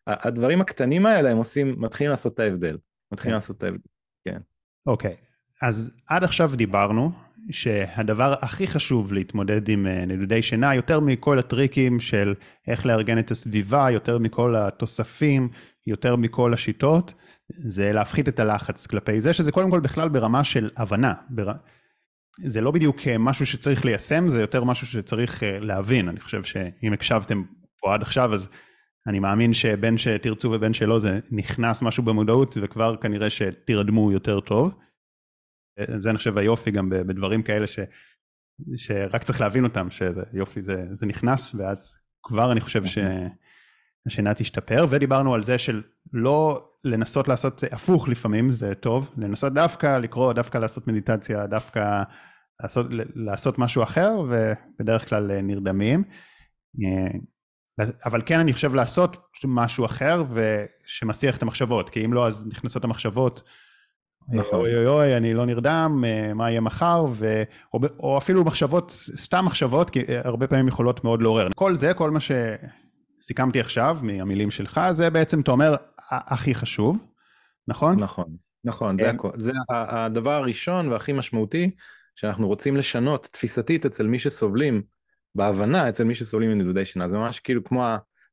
הדברים 0.07 0.61
הקטנים 0.61 1.07
האלה 1.07 1.31
הם 1.31 1.37
עושים, 1.37 1.75
מתחילים 1.79 2.11
לעשות 2.11 2.35
את 2.35 2.41
ההבדל. 2.41 2.79
מתחילים 3.13 3.33
כן. 3.33 3.37
לעשות 3.37 3.57
את 3.57 3.63
ההבדל, 3.63 3.89
כן. 4.25 4.39
אוקיי, 4.87 5.11
okay. 5.11 5.67
אז 5.67 5.91
עד 6.09 6.25
עכשיו 6.25 6.53
דיברנו 6.57 7.13
שהדבר 7.51 8.35
הכי 8.41 8.67
חשוב 8.67 9.13
להתמודד 9.13 9.69
עם 9.69 9.87
אה, 9.87 10.05
נדודי 10.07 10.43
שינה, 10.43 10.75
יותר 10.75 11.01
מכל 11.01 11.39
הטריקים 11.39 12.01
של 12.01 12.35
איך 12.69 12.87
לארגן 12.87 13.19
את 13.19 13.31
הסביבה, 13.31 13.91
יותר 13.91 14.19
מכל 14.19 14.57
התוספים, 14.57 15.49
יותר 15.87 16.17
מכל 16.17 16.55
השיטות, 16.55 17.15
זה 17.49 17.93
להפחית 17.93 18.29
את 18.29 18.41
הלחץ 18.41 18.87
כלפי 18.87 19.21
זה, 19.21 19.33
שזה 19.33 19.53
קודם 19.53 19.71
כל 19.71 19.81
בכלל 19.81 20.09
ברמה 20.09 20.45
של 20.45 20.71
הבנה. 20.77 21.15
בר... 21.31 21.53
זה 22.39 22.61
לא 22.61 22.71
בדיוק 22.71 23.09
אה, 23.09 23.19
משהו 23.19 23.47
שצריך 23.47 23.85
ליישם, 23.85 24.29
זה 24.29 24.41
יותר 24.41 24.65
משהו 24.65 24.87
שצריך 24.87 25.43
אה, 25.43 25.59
להבין. 25.61 26.09
אני 26.09 26.21
חושב 26.21 26.45
שאם 26.45 26.93
הקשבתם 26.93 27.43
פה 27.81 27.95
עד 27.95 28.03
עכשיו, 28.03 28.35
אז 28.35 28.49
אני 29.07 29.19
מאמין 29.19 29.55
שבין 29.55 29.99
שתרצו 29.99 30.51
ובין 30.53 30.73
שלא, 30.73 30.99
זה 30.99 31.21
נכנס 31.31 31.83
משהו 31.83 32.03
במודעות, 32.03 32.57
וכבר 32.63 32.97
כנראה 32.97 33.31
שתרדמו 33.31 34.13
יותר 34.13 34.41
טוב. 34.41 34.75
זה 35.97 36.11
אני 36.11 36.19
חושב 36.19 36.39
היופי 36.39 36.71
גם 36.71 36.91
בדברים 36.91 37.43
כאלה 37.43 37.67
ש, 37.67 37.79
שרק 38.77 39.23
צריך 39.23 39.41
להבין 39.41 39.65
אותם, 39.65 39.91
שזה 39.91 40.23
יופי, 40.33 40.63
זה, 40.63 40.85
זה 41.01 41.07
נכנס, 41.07 41.55
ואז 41.55 41.95
כבר 42.23 42.53
אני 42.53 42.61
חושב 42.61 42.83
שהשינה 42.85 44.35
תשתפר, 44.35 44.87
ודיברנו 44.91 45.35
על 45.35 45.43
זה 45.43 45.59
של 45.59 45.83
לא 46.13 46.69
לנסות 46.85 47.29
לעשות 47.29 47.63
הפוך 47.73 48.09
לפעמים, 48.09 48.51
זה 48.51 48.75
טוב, 48.75 49.15
לנסות 49.17 49.53
דווקא 49.53 49.99
לקרוא, 49.99 50.33
דווקא 50.33 50.59
לעשות 50.59 50.87
מדיטציה, 50.87 51.47
דווקא 51.47 52.03
לעשות, 52.63 52.87
לעשות 53.15 53.59
משהו 53.59 53.83
אחר, 53.83 54.13
ובדרך 54.21 55.09
כלל 55.09 55.41
נרדמים. 55.41 56.05
אבל 58.05 58.23
כן 58.27 58.39
אני 58.39 58.53
חושב 58.53 58.75
לעשות 58.75 59.17
משהו 59.45 59.85
אחר 59.85 60.25
ושמסיח 60.33 61.37
את 61.37 61.43
המחשבות, 61.43 61.91
כי 61.91 62.05
אם 62.05 62.13
לא 62.13 62.27
אז 62.27 62.47
נכנסות 62.47 62.85
המחשבות 62.85 63.43
נכון. 64.29 64.61
אוי 64.61 64.77
אוי 64.77 64.87
אוי, 64.87 65.17
אני 65.17 65.35
לא 65.35 65.47
נרדם, 65.47 66.05
אה, 66.07 66.35
מה 66.35 66.51
יהיה 66.51 66.61
מחר, 66.61 67.05
ו... 67.11 67.43
או, 67.75 67.81
או 67.99 68.19
אפילו 68.19 68.45
מחשבות, 68.45 68.91
סתם 69.17 69.45
מחשבות, 69.45 69.91
כי 69.91 70.03
אה, 70.09 70.21
הרבה 70.25 70.47
פעמים 70.47 70.69
יכולות 70.69 71.05
מאוד 71.05 71.23
לעורר. 71.23 71.49
כל 71.55 71.75
זה, 71.77 71.95
כל 71.95 72.11
מה 72.11 72.19
שסיכמתי 72.21 73.61
עכשיו 73.61 73.99
מהמילים 74.03 74.51
שלך, 74.51 74.81
זה 74.91 75.11
בעצם, 75.11 75.41
אתה 75.41 75.51
אומר, 75.51 75.75
הכי 76.11 76.55
חשוב, 76.55 77.05
נכון? 77.69 78.01
נכון, 78.01 78.37
נכון, 78.65 78.99
זה, 78.99 79.11
הכל. 79.11 79.31
זה 79.37 79.53
הדבר 79.71 80.33
הראשון 80.33 80.89
והכי 80.89 81.13
משמעותי 81.13 81.71
שאנחנו 82.15 82.47
רוצים 82.47 82.77
לשנות 82.77 83.29
תפיסתית 83.33 83.87
אצל 83.87 84.07
מי 84.07 84.19
שסובלים, 84.19 84.83
בהבנה 85.35 85.89
אצל 85.89 86.05
מי 86.05 86.15
שסובלים 86.15 86.51
מנדודי 86.51 86.85
שינה, 86.85 87.09
זה 87.09 87.17
ממש 87.17 87.41
כאילו 87.41 87.65
כמו 87.65 87.85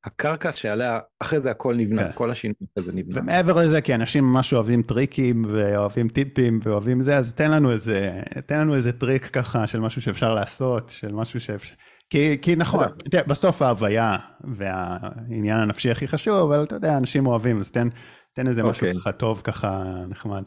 הקרקע 0.04 0.52
שעליה 0.54 1.00
אחרי 1.20 1.40
זה 1.40 1.52
הכל 1.52 1.76
נבנה, 1.76 2.04
כן. 2.04 2.12
כל 2.16 2.32
השינוי 2.32 2.56
הזה 2.78 2.92
נבנה. 2.94 3.22
ומעבר 3.22 3.54
לזה, 3.54 3.82
כי 3.82 3.96
אנשים 3.96 4.24
ממש 4.24 4.54
אוהבים 4.54 4.82
טריקים 4.82 5.46
ואוהבים 5.48 6.10
טיפים 6.10 6.60
ואוהבים 6.64 7.04
זה, 7.04 7.18
אז 7.18 7.34
תן 7.34 7.52
לנו 7.52 7.72
איזה, 7.72 8.22
תן 8.46 8.60
לנו 8.60 8.76
איזה 8.76 8.92
טריק 8.92 9.26
ככה 9.26 9.68
של 9.68 9.80
משהו 9.80 10.02
שאפשר 10.02 10.34
לעשות, 10.34 10.90
של 10.90 11.12
משהו 11.12 11.42
שאפשר... 11.42 11.76
כי, 12.10 12.38
כי 12.42 12.56
נכון, 12.56 12.86
תראה, 13.12 13.24
בסוף 13.24 13.62
ההוויה 13.62 14.18
והעניין 14.58 15.58
הנפשי 15.58 15.92
הכי 15.92 16.08
חשוב, 16.08 16.52
אבל 16.52 16.64
אתה 16.64 16.76
יודע, 16.76 16.98
אנשים 16.98 17.28
אוהבים, 17.28 17.58
אז 17.58 17.72
תן, 17.72 17.88
תן 18.34 18.48
איזה 18.48 18.64
משהו 18.64 18.88
אוקיי. 18.88 19.00
ככה 19.00 19.12
טוב, 19.12 19.42
ככה 19.44 19.84
נחמד. 20.10 20.44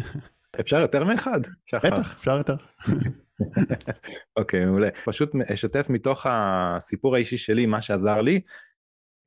אפשר 0.60 0.80
יותר 0.80 1.04
מאחד? 1.04 1.40
בטח, 1.84 2.14
אפשר 2.14 2.36
יותר. 2.36 2.56
אוקיי, 4.38 4.64
מעולה. 4.64 4.88
פשוט 5.04 5.30
אשתף 5.52 5.86
מתוך 5.90 6.26
הסיפור 6.28 7.14
האישי 7.14 7.36
שלי, 7.36 7.66
מה 7.66 7.82
שעזר 7.82 8.20
לי, 8.20 8.40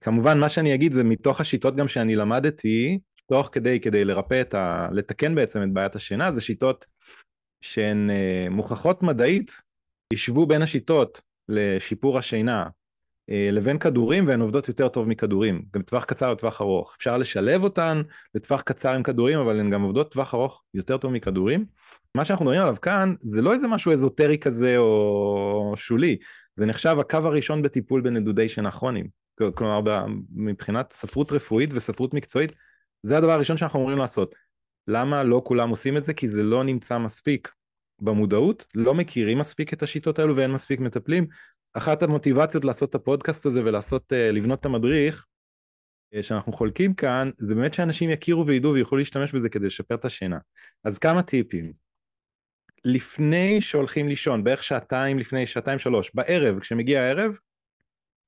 כמובן 0.01 0.39
מה 0.39 0.49
שאני 0.49 0.75
אגיד 0.75 0.93
זה 0.93 1.03
מתוך 1.03 1.41
השיטות 1.41 1.75
גם 1.75 1.87
שאני 1.87 2.15
למדתי, 2.15 2.99
תוך 3.29 3.49
כדי, 3.51 3.79
כדי 3.79 4.05
לרפא 4.05 4.41
את 4.41 4.53
ה... 4.53 4.87
לתקן 4.91 5.35
בעצם 5.35 5.63
את 5.63 5.73
בעיית 5.73 5.95
השינה, 5.95 6.31
זה 6.31 6.41
שיטות 6.41 6.85
שהן 7.61 8.09
אה, 8.09 8.47
מוכחות 8.49 9.03
מדעית, 9.03 9.51
ישבו 10.13 10.45
בין 10.45 10.61
השיטות 10.61 11.21
לשיפור 11.49 12.17
השינה 12.17 12.65
אה, 13.29 13.49
לבין 13.51 13.79
כדורים 13.79 14.27
והן 14.27 14.41
עובדות 14.41 14.67
יותר 14.67 14.87
טוב 14.87 15.07
מכדורים, 15.07 15.61
גם 15.73 15.81
טווח 15.81 16.05
קצר 16.05 16.31
לטווח 16.31 16.61
ארוך. 16.61 16.95
אפשר 16.97 17.17
לשלב 17.17 17.63
אותן 17.63 18.01
לטווח 18.35 18.61
קצר 18.61 18.93
עם 18.93 19.03
כדורים, 19.03 19.39
אבל 19.39 19.59
הן 19.59 19.69
גם 19.69 19.81
עובדות 19.81 20.11
טווח 20.11 20.33
ארוך 20.33 20.63
יותר 20.73 20.97
טוב 20.97 21.11
מכדורים. 21.11 21.65
מה 22.19 22.25
שאנחנו 22.25 22.45
מדברים 22.45 22.61
עליו 22.61 22.75
כאן 22.81 23.13
זה 23.21 23.41
לא 23.41 23.53
איזה 23.53 23.67
משהו 23.67 23.91
אזוטרי 23.91 24.37
כזה 24.37 24.77
או 24.77 25.73
שולי, 25.75 26.17
זה 26.55 26.65
נחשב 26.65 26.95
הקו 26.99 27.17
הראשון 27.17 27.61
בטיפול 27.61 28.01
בנדודי 28.01 28.49
שינה 28.49 28.71
כרוניים. 28.71 29.07
כלומר 29.55 30.05
מבחינת 30.31 30.93
ספרות 30.93 31.31
רפואית 31.31 31.69
וספרות 31.73 32.13
מקצועית 32.13 32.51
זה 33.03 33.17
הדבר 33.17 33.31
הראשון 33.31 33.57
שאנחנו 33.57 33.79
אמורים 33.79 33.97
לעשות. 33.97 34.35
למה 34.87 35.23
לא 35.23 35.41
כולם 35.45 35.69
עושים 35.69 35.97
את 35.97 36.03
זה? 36.03 36.13
כי 36.13 36.27
זה 36.27 36.43
לא 36.43 36.63
נמצא 36.63 36.97
מספיק 36.97 37.51
במודעות, 38.01 38.65
לא 38.75 38.93
מכירים 38.93 39.37
מספיק 39.37 39.73
את 39.73 39.83
השיטות 39.83 40.19
האלו 40.19 40.35
ואין 40.35 40.51
מספיק 40.51 40.79
מטפלים. 40.79 41.27
אחת 41.73 42.03
המוטיבציות 42.03 42.65
לעשות 42.65 42.89
את 42.89 42.95
הפודקאסט 42.95 43.45
הזה 43.45 43.61
ולעשות, 43.65 44.13
אה, 44.13 44.31
לבנות 44.31 44.59
את 44.59 44.65
המדריך 44.65 45.25
אה, 46.13 46.23
שאנחנו 46.23 46.53
חולקים 46.53 46.93
כאן, 46.93 47.29
זה 47.37 47.55
באמת 47.55 47.73
שאנשים 47.73 48.09
יכירו 48.09 48.47
וידעו 48.47 48.73
ויוכלו 48.73 48.97
להשתמש 48.97 49.31
בזה 49.31 49.49
כדי 49.49 49.65
לשפר 49.65 49.95
את 49.95 50.05
השינה. 50.05 50.37
אז 50.83 50.97
כמה 50.97 51.21
טיפים. 51.23 51.88
לפני 52.85 53.61
שהולכים 53.61 54.07
לישון, 54.07 54.43
בערך 54.43 54.63
שעתיים 54.63 55.19
לפני, 55.19 55.47
שעתיים 55.47 55.79
שלוש, 55.79 56.11
בערב, 56.13 56.59
כשמגיע 56.59 57.01
הערב, 57.01 57.37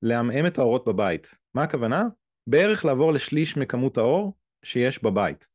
לעמעם 0.01 0.45
את 0.45 0.57
האורות 0.57 0.87
בבית. 0.87 1.35
מה 1.53 1.63
הכוונה? 1.63 2.03
בערך 2.47 2.85
לעבור 2.85 3.13
לשליש 3.13 3.57
מכמות 3.57 3.97
האור 3.97 4.33
שיש 4.63 5.03
בבית, 5.03 5.47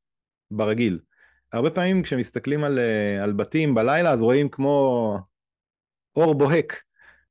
ברגיל. 0.50 0.98
הרבה 1.52 1.70
פעמים 1.70 2.02
כשמסתכלים 2.02 2.64
על, 2.64 2.78
אה, 2.78 3.22
על 3.22 3.32
בתים 3.32 3.74
בלילה 3.74 4.10
אז 4.12 4.20
רואים 4.20 4.48
כמו 4.48 5.18
אור 6.16 6.34
בוהק. 6.34 6.82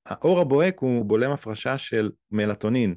האור 0.06 0.40
הבוהק 0.40 0.80
הוא 0.80 1.06
בולם 1.06 1.32
הפרשה 1.32 1.78
של 1.78 2.12
מלטונין, 2.32 2.96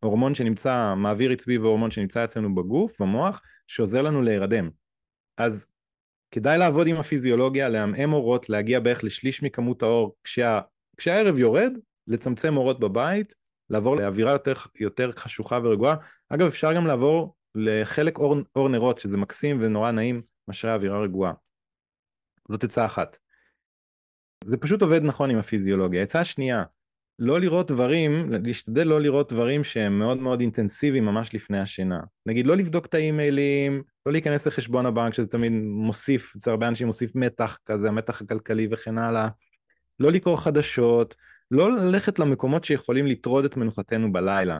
הורמון 0.00 0.34
שנמצא, 0.34 0.94
מעביר 0.96 1.32
עצבי 1.32 1.58
והורמון 1.58 1.90
שנמצא 1.90 2.24
אצלנו 2.24 2.54
בגוף, 2.54 3.00
במוח, 3.00 3.42
שעוזר 3.66 4.02
לנו 4.02 4.22
להירדם. 4.22 4.70
אז 5.36 5.66
כדאי 6.34 6.58
לעבוד 6.58 6.86
עם 6.86 6.96
הפיזיולוגיה, 6.96 7.68
לעמעם 7.68 8.12
אורות, 8.12 8.48
להגיע 8.48 8.80
בערך 8.80 9.04
לשליש 9.04 9.42
מכמות 9.42 9.82
האור 9.82 10.16
כשה, 10.24 10.60
כשהערב 10.96 11.38
יורד, 11.38 11.72
לצמצם 12.06 12.56
אורות 12.56 12.80
בבית, 12.80 13.34
לעבור 13.70 13.96
לאווירה 13.96 14.32
יותר, 14.32 14.52
יותר 14.80 15.12
חשוכה 15.12 15.58
ורגועה. 15.62 15.96
אגב, 16.28 16.46
אפשר 16.46 16.72
גם 16.72 16.86
לעבור 16.86 17.34
לחלק 17.54 18.18
אור, 18.18 18.36
אור 18.56 18.68
נרות, 18.68 18.98
שזה 18.98 19.16
מקסים 19.16 19.58
ונורא 19.60 19.90
נעים 19.90 20.22
מאשר 20.48 20.74
אווירה 20.74 21.00
רגועה. 21.02 21.32
זאת 22.48 22.64
עצה 22.64 22.86
אחת. 22.86 23.18
זה 24.44 24.56
פשוט 24.56 24.82
עובד 24.82 25.02
נכון 25.02 25.30
עם 25.30 25.38
הפיזיולוגיה. 25.38 26.02
עצה 26.02 26.24
שנייה, 26.24 26.64
לא 27.18 27.40
לראות 27.40 27.70
דברים, 27.70 28.32
להשתדל 28.32 28.86
לא 28.86 29.00
לראות 29.00 29.32
דברים 29.32 29.64
שהם 29.64 29.98
מאוד 29.98 30.18
מאוד 30.18 30.40
אינטנסיביים 30.40 31.04
ממש 31.04 31.34
לפני 31.34 31.60
השינה. 31.60 32.00
נגיד 32.26 32.46
לא 32.46 32.56
לבדוק 32.56 32.86
את 32.86 32.94
האימיילים, 32.94 33.82
לא 34.06 34.12
להיכנס 34.12 34.46
לחשבון 34.46 34.86
הבנק 34.86 35.14
שזה 35.14 35.26
תמיד 35.26 35.52
מוסיף, 35.52 36.36
אצל 36.36 36.50
הרבה 36.50 36.68
אנשים 36.68 36.86
מוסיף 36.86 37.14
מתח 37.14 37.58
כזה, 37.66 37.88
המתח 37.88 38.22
הכלכלי 38.22 38.68
וכן 38.70 38.98
הלאה. 38.98 39.28
לא 40.00 40.12
לקרוא 40.12 40.36
חדשות, 40.36 41.14
לא 41.50 41.72
ללכת 41.72 42.18
למקומות 42.18 42.64
שיכולים 42.64 43.06
לטרוד 43.06 43.44
את 43.44 43.56
מנוחתנו 43.56 44.12
בלילה. 44.12 44.58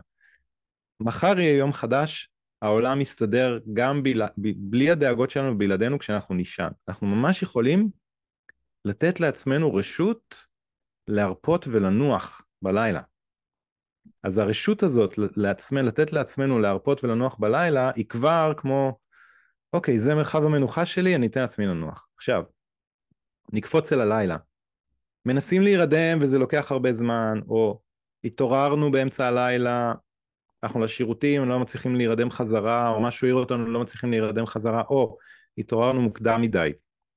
מחר 1.01 1.39
יהיה 1.39 1.57
יום 1.57 1.73
חדש, 1.73 2.29
העולם 2.63 2.99
מסתדר 2.99 3.59
גם 3.73 4.03
בל... 4.03 4.23
בלי 4.37 4.91
הדאגות 4.91 5.31
שלנו 5.31 5.53
ובלעדינו 5.53 5.99
כשאנחנו 5.99 6.35
נישן. 6.35 6.69
אנחנו 6.89 7.07
ממש 7.07 7.43
יכולים 7.43 7.89
לתת 8.85 9.21
לעצמנו 9.21 9.75
רשות 9.75 10.45
להרפות 11.09 11.69
ולנוח 11.69 12.44
בלילה. 12.65 13.01
אז 14.23 14.39
הרשות 14.39 14.83
הזאת 14.83 15.15
לעצמנו, 15.17 15.89
לתת 15.89 16.13
לעצמנו 16.13 16.59
להרפות 16.59 17.05
ולנוח 17.05 17.37
בלילה, 17.39 17.91
היא 17.95 18.07
כבר 18.09 18.53
כמו, 18.57 18.99
אוקיי, 19.73 20.01
זה 20.01 20.15
מרחב 20.15 20.45
המנוחה 20.45 20.87
שלי, 20.87 21.15
אני 21.15 21.27
אתן 21.27 21.41
לעצמי 21.41 21.67
לנוח. 21.67 22.07
עכשיו, 22.17 22.43
נקפוץ 23.53 23.93
אל 23.93 24.01
הלילה. 24.01 24.37
מנסים 25.27 25.63
להירדם 25.63 26.19
וזה 26.21 26.39
לוקח 26.39 26.73
הרבה 26.73 26.93
זמן, 26.93 27.41
או 27.49 27.81
התעוררנו 28.25 28.93
באמצע 28.93 29.27
הלילה, 29.27 29.93
אנחנו 30.63 30.81
לשירותים, 30.81 31.49
לא 31.49 31.61
מצליחים 31.61 31.97
להירדם 31.97 32.31
חזרה, 32.31 32.89
או 32.89 33.03
משהו 33.03 33.27
העיר 33.27 33.35
אותנו, 33.35 33.67
לא 33.67 33.81
מצליחים 33.81 34.11
להירדם 34.11 34.47
חזרה, 34.47 34.83
או 34.91 35.19
התעוררנו 35.59 36.03
מוקדם 36.03 36.41
מדי 36.41 36.73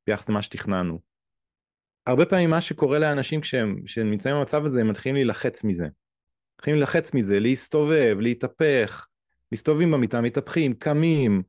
ביחס 0.08 0.30
למה 0.30 0.42
שתכננו. 0.42 1.07
הרבה 2.08 2.26
פעמים 2.26 2.50
מה 2.50 2.62
שקורה 2.62 3.00
לאנשים 3.00 3.42
כשהם, 3.42 3.82
כשהם 3.86 4.12
נמצאים 4.12 4.36
במצב 4.36 4.66
הזה, 4.66 4.82
הם 4.82 4.88
מתחילים 4.88 5.16
להילחץ 5.16 5.64
מזה. 5.64 5.88
מתחילים 6.56 6.80
להילחץ 6.80 7.14
מזה, 7.14 7.40
להסתובב, 7.40 8.18
להתהפך, 8.20 9.08
מסתובבים 9.52 9.92
במיטה, 9.92 10.22
מתהפכים, 10.22 10.74
קמים, 10.74 11.44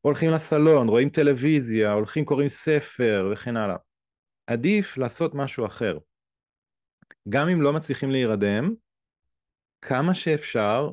הולכים 0.00 0.30
לסלון, 0.30 0.88
רואים 0.88 1.08
טלוויזיה, 1.08 1.92
הולכים 1.92 2.24
קוראים 2.24 2.48
ספר 2.48 3.30
וכן 3.32 3.56
הלאה. 3.56 3.76
עדיף 4.46 4.96
לעשות 4.98 5.34
משהו 5.34 5.66
אחר. 5.66 5.98
גם 7.28 7.48
אם 7.48 7.62
לא 7.62 7.72
מצליחים 7.72 8.10
להירדם, 8.10 8.74
כמה 9.82 10.14
שאפשר, 10.14 10.90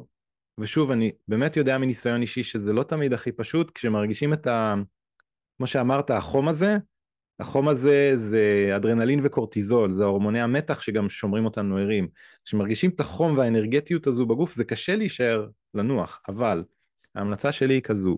ושוב, 0.59 0.91
אני 0.91 1.11
באמת 1.27 1.57
יודע 1.57 1.77
מניסיון 1.77 2.21
אישי 2.21 2.43
שזה 2.43 2.73
לא 2.73 2.83
תמיד 2.83 3.13
הכי 3.13 3.31
פשוט, 3.31 3.71
כשמרגישים 3.71 4.33
את 4.33 4.47
ה... 4.47 4.75
כמו 5.57 5.67
שאמרת, 5.67 6.09
החום 6.09 6.47
הזה, 6.47 6.77
החום 7.41 7.67
הזה 7.67 8.11
זה 8.15 8.73
אדרנלין 8.75 9.19
וקורטיזול, 9.23 9.91
זה 9.91 10.03
הורמוני 10.03 10.41
המתח 10.41 10.81
שגם 10.81 11.09
שומרים 11.09 11.45
אותנו 11.45 11.77
ערים. 11.77 12.07
כשמרגישים 12.45 12.89
את 12.89 12.99
החום 12.99 13.37
והאנרגטיות 13.37 14.07
הזו 14.07 14.25
בגוף, 14.25 14.53
זה 14.53 14.63
קשה 14.63 14.95
להישאר 14.95 15.47
לנוח, 15.73 16.21
אבל 16.27 16.63
ההמלצה 17.15 17.51
שלי 17.51 17.73
היא 17.73 17.81
כזו, 17.81 18.17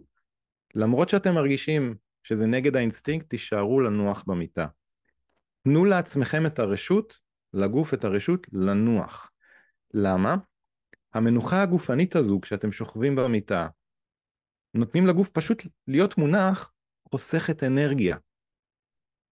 למרות 0.76 1.09
שאתם 1.09 1.34
מרגישים 1.34 1.95
שזה 2.24 2.45
נגד 2.45 2.76
האינסטינקט, 2.76 3.30
תישארו 3.30 3.80
לנוח 3.80 4.24
במיטה. 4.28 4.67
תנו 5.63 5.86
לעצמכם 5.86 6.45
את 6.45 6.59
הרשות, 6.59 7.19
לגוף 7.53 7.93
את 7.93 8.03
הרשות 8.03 8.47
לנוח. 8.53 9.32
למה? 9.93 10.36
המנוחה 11.13 11.61
הגופנית 11.61 12.15
הזו, 12.15 12.41
כשאתם 12.41 12.71
שוכבים 12.71 13.15
במיטה, 13.15 13.67
נותנים 14.74 15.07
לגוף 15.07 15.30
פשוט 15.30 15.63
להיות 15.88 16.17
מונח, 16.17 16.71
חוסכת 17.11 17.63
אנרגיה. 17.63 18.17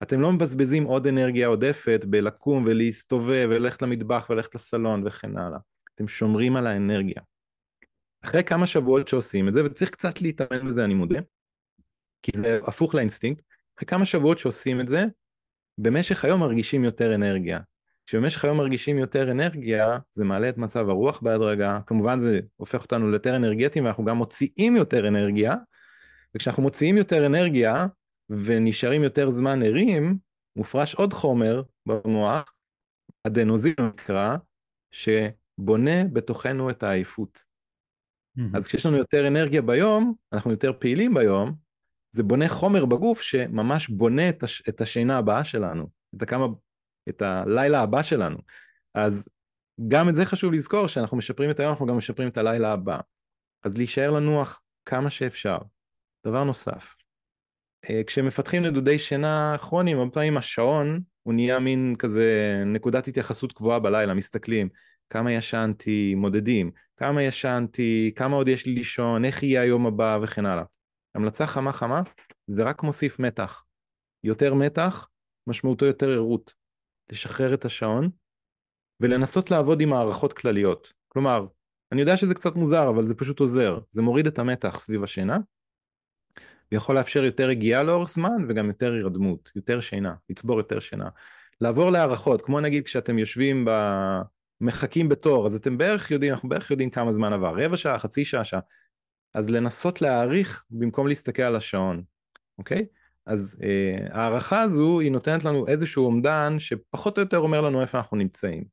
אתם 0.04 0.22
לא 0.22 0.32
מבזבזים 0.32 0.84
עוד 0.84 1.08
אנרגיה 1.08 1.48
עודפת 1.48 2.06
בלקום 2.10 2.64
ולהסתובב 2.66 3.48
וללכת 3.50 3.82
למטבח 3.82 4.28
וללכת 4.30 4.56
לסלון 4.56 5.08
וכן 5.08 5.38
הלאה. 5.38 5.60
אתם 5.96 6.08
שומרים 6.08 6.56
על 6.56 6.68
האנרגיה. 6.68 7.22
אחרי 8.24 8.44
כמה 8.44 8.68
שבועות 8.68 9.08
שעושים 9.08 9.48
את 9.48 9.54
זה, 9.54 9.66
וצריך 9.66 9.90
קצת 9.90 10.22
להתאמן 10.22 10.68
בזה 10.68 10.86
אני 10.86 10.94
מודה, 10.94 11.20
כי 12.24 12.32
זה 12.38 12.60
הפוך 12.68 12.96
לאינסטינקט, 12.96 13.44
אחרי 13.78 13.88
כמה 13.88 14.06
שבועות 14.06 14.40
שעושים 14.40 14.82
את 14.82 14.88
זה, 14.88 15.06
במשך 15.78 16.26
היום 16.26 16.40
מרגישים 16.40 16.84
יותר 16.84 17.16
אנרגיה. 17.16 17.60
כשבמשך 18.06 18.46
היום 18.46 18.58
מרגישים 18.58 18.98
יותר 18.98 19.32
אנרגיה, 19.32 19.98
זה 20.12 20.26
מעלה 20.26 20.50
את 20.50 20.58
מצב 20.58 20.90
הרוח 20.90 21.20
בהדרגה, 21.22 21.80
כמובן 21.86 22.22
זה 22.22 22.40
הופך 22.58 22.82
אותנו 22.82 23.12
ליותר 23.12 23.36
אנרגטיים 23.36 23.86
ואנחנו 23.86 24.06
גם 24.06 24.18
מוציאים 24.18 24.76
יותר 24.76 25.08
אנרגיה, 25.08 25.56
וכשאנחנו 26.36 26.64
מוציאים 26.64 26.98
יותר 26.98 27.26
אנרגיה 27.26 27.86
ונשארים 28.46 29.04
יותר 29.04 29.30
זמן 29.30 29.64
ערים, 29.64 30.18
מופרש 30.56 30.96
עוד 30.96 31.14
חומר 31.14 31.64
במוח, 31.86 32.54
אדנוזין 33.28 33.74
נקרא, 33.80 34.36
שבונה 34.92 36.04
בתוכנו 36.14 36.70
את 36.70 36.84
העייפות. 36.84 37.46
Mm-hmm. 38.38 38.58
אז 38.58 38.68
כשיש 38.68 38.86
לנו 38.86 38.98
יותר 38.98 39.28
אנרגיה 39.28 39.62
ביום, 39.62 40.14
אנחנו 40.34 40.52
יותר 40.52 40.74
פעילים 40.80 41.14
ביום, 41.14 41.56
זה 42.12 42.24
בונה 42.24 42.50
חומר 42.50 42.86
בגוף 42.86 43.22
שממש 43.22 43.90
בונה 43.90 44.30
את, 44.30 44.44
הש, 44.44 44.64
את 44.70 44.82
השינה 44.82 45.18
הבאה 45.18 45.44
שלנו, 45.44 45.90
את, 46.18 46.22
הכמה, 46.22 46.46
את 47.10 47.22
הלילה 47.22 47.82
הבא 47.82 48.04
שלנו. 48.04 48.38
אז 48.96 49.30
גם 49.88 50.10
את 50.10 50.16
זה 50.16 50.26
חשוב 50.26 50.54
לזכור, 50.54 50.88
שאנחנו 50.88 51.18
משפרים 51.18 51.52
את 51.52 51.60
היום, 51.60 51.72
אנחנו 51.72 51.86
גם 51.86 51.98
משפרים 51.98 52.28
את 52.30 52.38
הלילה 52.38 52.74
הבא. 52.74 53.00
אז 53.64 53.78
להישאר 53.78 54.12
לנוח 54.12 54.62
כמה 54.86 55.10
שאפשר. 55.10 55.58
דבר 56.28 56.44
נוסף, 56.44 56.96
כשמפתחים 58.08 58.66
נדודי 58.66 59.00
שינה 59.00 59.56
כרוניים, 59.62 60.00
הרבה 60.00 60.12
פעמים 60.12 60.38
השעון 60.38 61.02
הוא 61.24 61.34
נהיה 61.34 61.60
מין 61.60 61.96
כזה 62.00 62.62
נקודת 62.66 63.08
התייחסות 63.08 63.52
קבועה 63.52 63.80
בלילה, 63.80 64.14
מסתכלים 64.14 64.70
כמה 65.10 65.32
ישנתי, 65.32 66.16
מודדים, 66.16 66.72
כמה 66.98 67.24
ישנתי, 67.24 68.12
כמה 68.16 68.36
עוד 68.36 68.48
יש 68.48 68.66
לי 68.66 68.74
לישון, 68.74 69.26
איך 69.26 69.44
יהיה 69.44 69.62
היום 69.62 69.86
הבא 69.86 70.20
וכן 70.22 70.46
הלאה. 70.46 70.64
המלצה 71.16 71.48
חמה 71.48 71.74
חמה 71.74 72.02
זה 72.48 72.64
רק 72.64 72.84
מוסיף 72.84 73.20
מתח. 73.20 73.64
יותר 74.24 74.54
מתח, 74.54 75.08
משמעותו 75.48 75.86
יותר 75.86 76.10
ערות. 76.10 76.54
לשחרר 77.12 77.54
את 77.54 77.66
השעון 77.66 78.10
ולנסות 79.00 79.52
לעבוד 79.52 79.82
עם 79.82 79.94
הערכות 79.94 80.34
כלליות. 80.34 80.94
כלומר, 81.08 81.46
אני 81.92 82.02
יודע 82.02 82.18
שזה 82.18 82.34
קצת 82.34 82.56
מוזר, 82.56 82.90
אבל 82.90 83.08
זה 83.08 83.16
פשוט 83.16 83.40
עוזר. 83.40 83.80
זה 83.90 84.02
מוריד 84.02 84.28
את 84.28 84.40
המתח 84.40 84.80
סביב 84.80 85.04
השינה, 85.04 85.38
ויכול 86.72 86.96
לאפשר 86.96 87.24
יותר 87.24 87.48
רגיעה 87.48 87.84
לאורך 87.84 88.10
זמן 88.10 88.46
וגם 88.50 88.68
יותר 88.68 88.94
הירדמות, 88.94 89.52
יותר 89.56 89.80
שינה, 89.80 90.14
לצבור 90.30 90.58
יותר 90.58 90.80
שינה. 90.80 91.10
לעבור 91.62 91.90
להערכות, 91.90 92.42
כמו 92.42 92.60
נגיד 92.60 92.86
כשאתם 92.86 93.20
יושבים 93.20 93.66
ב... 93.66 93.72
מחכים 94.62 95.10
בתור, 95.10 95.46
אז 95.46 95.56
אתם 95.56 95.78
בערך 95.78 96.12
יודעים, 96.12 96.34
אנחנו 96.34 96.50
בערך 96.50 96.72
יודעים 96.72 96.90
כמה 96.90 97.14
זמן 97.14 97.34
עבר, 97.34 97.54
רבע 97.58 97.78
שעה, 97.78 98.00
חצי 98.00 98.26
שעה, 98.26 98.44
שעה. 98.44 98.60
אז 99.34 99.50
לנסות 99.50 100.02
להעריך 100.02 100.64
במקום 100.70 101.08
להסתכל 101.08 101.44
על 101.44 101.56
השעון, 101.56 102.04
אוקיי? 102.58 102.86
אז 103.26 103.62
אה, 103.64 104.08
ההערכה 104.12 104.62
הזו 104.62 105.00
היא 105.00 105.12
נותנת 105.12 105.44
לנו 105.44 105.68
איזשהו 105.68 106.06
אומדן 106.06 106.56
שפחות 106.60 107.18
או 107.18 107.24
יותר 107.24 107.38
אומר 107.38 107.62
לנו 107.62 107.82
איפה 107.82 107.98
אנחנו 107.98 108.18
נמצאים. 108.18 108.64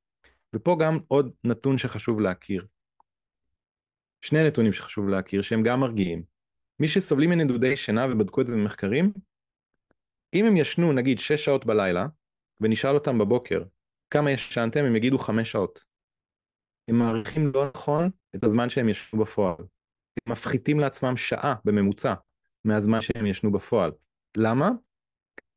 ופה 0.55 0.77
גם 0.81 0.99
עוד 1.09 1.31
נתון 1.45 1.79
שחשוב 1.79 2.21
להכיר. 2.21 2.67
שני 4.21 4.47
נתונים 4.47 4.73
שחשוב 4.73 5.09
להכיר 5.09 5.43
שהם 5.43 5.63
גם 5.63 5.81
מרגיעים. 5.81 6.38
מי 6.81 6.89
שסובלים 6.89 7.31
מנדודי 7.31 7.77
שינה 7.77 8.07
ובדקו 8.11 8.41
את 8.41 8.47
זה 8.47 8.57
במחקרים, 8.57 9.13
אם 10.35 10.45
הם 10.45 10.57
ישנו 10.57 10.93
נגיד 10.93 11.19
6 11.19 11.45
שעות 11.45 11.67
בלילה 11.67 12.07
ונשאל 12.61 12.95
אותם 12.95 13.19
בבוקר 13.19 13.63
כמה 14.11 14.31
ישנתם 14.31 14.85
הם 14.85 14.97
יגידו 14.97 15.19
5 15.19 15.53
שעות. 15.53 15.85
הם 16.89 16.99
מעריכים 16.99 17.51
לא 17.55 17.71
נכון 17.75 18.11
את 18.37 18.45
הזמן 18.45 18.69
שהם 18.69 18.89
ישנו 18.89 19.21
בפועל. 19.21 19.57
הם 19.59 20.33
מפחיתים 20.33 20.81
לעצמם 20.81 21.17
שעה 21.17 21.55
בממוצע 21.65 22.15
מהזמן 22.65 23.01
שהם 23.01 23.27
ישנו 23.27 23.53
בפועל. 23.53 23.93
למה? 24.37 24.71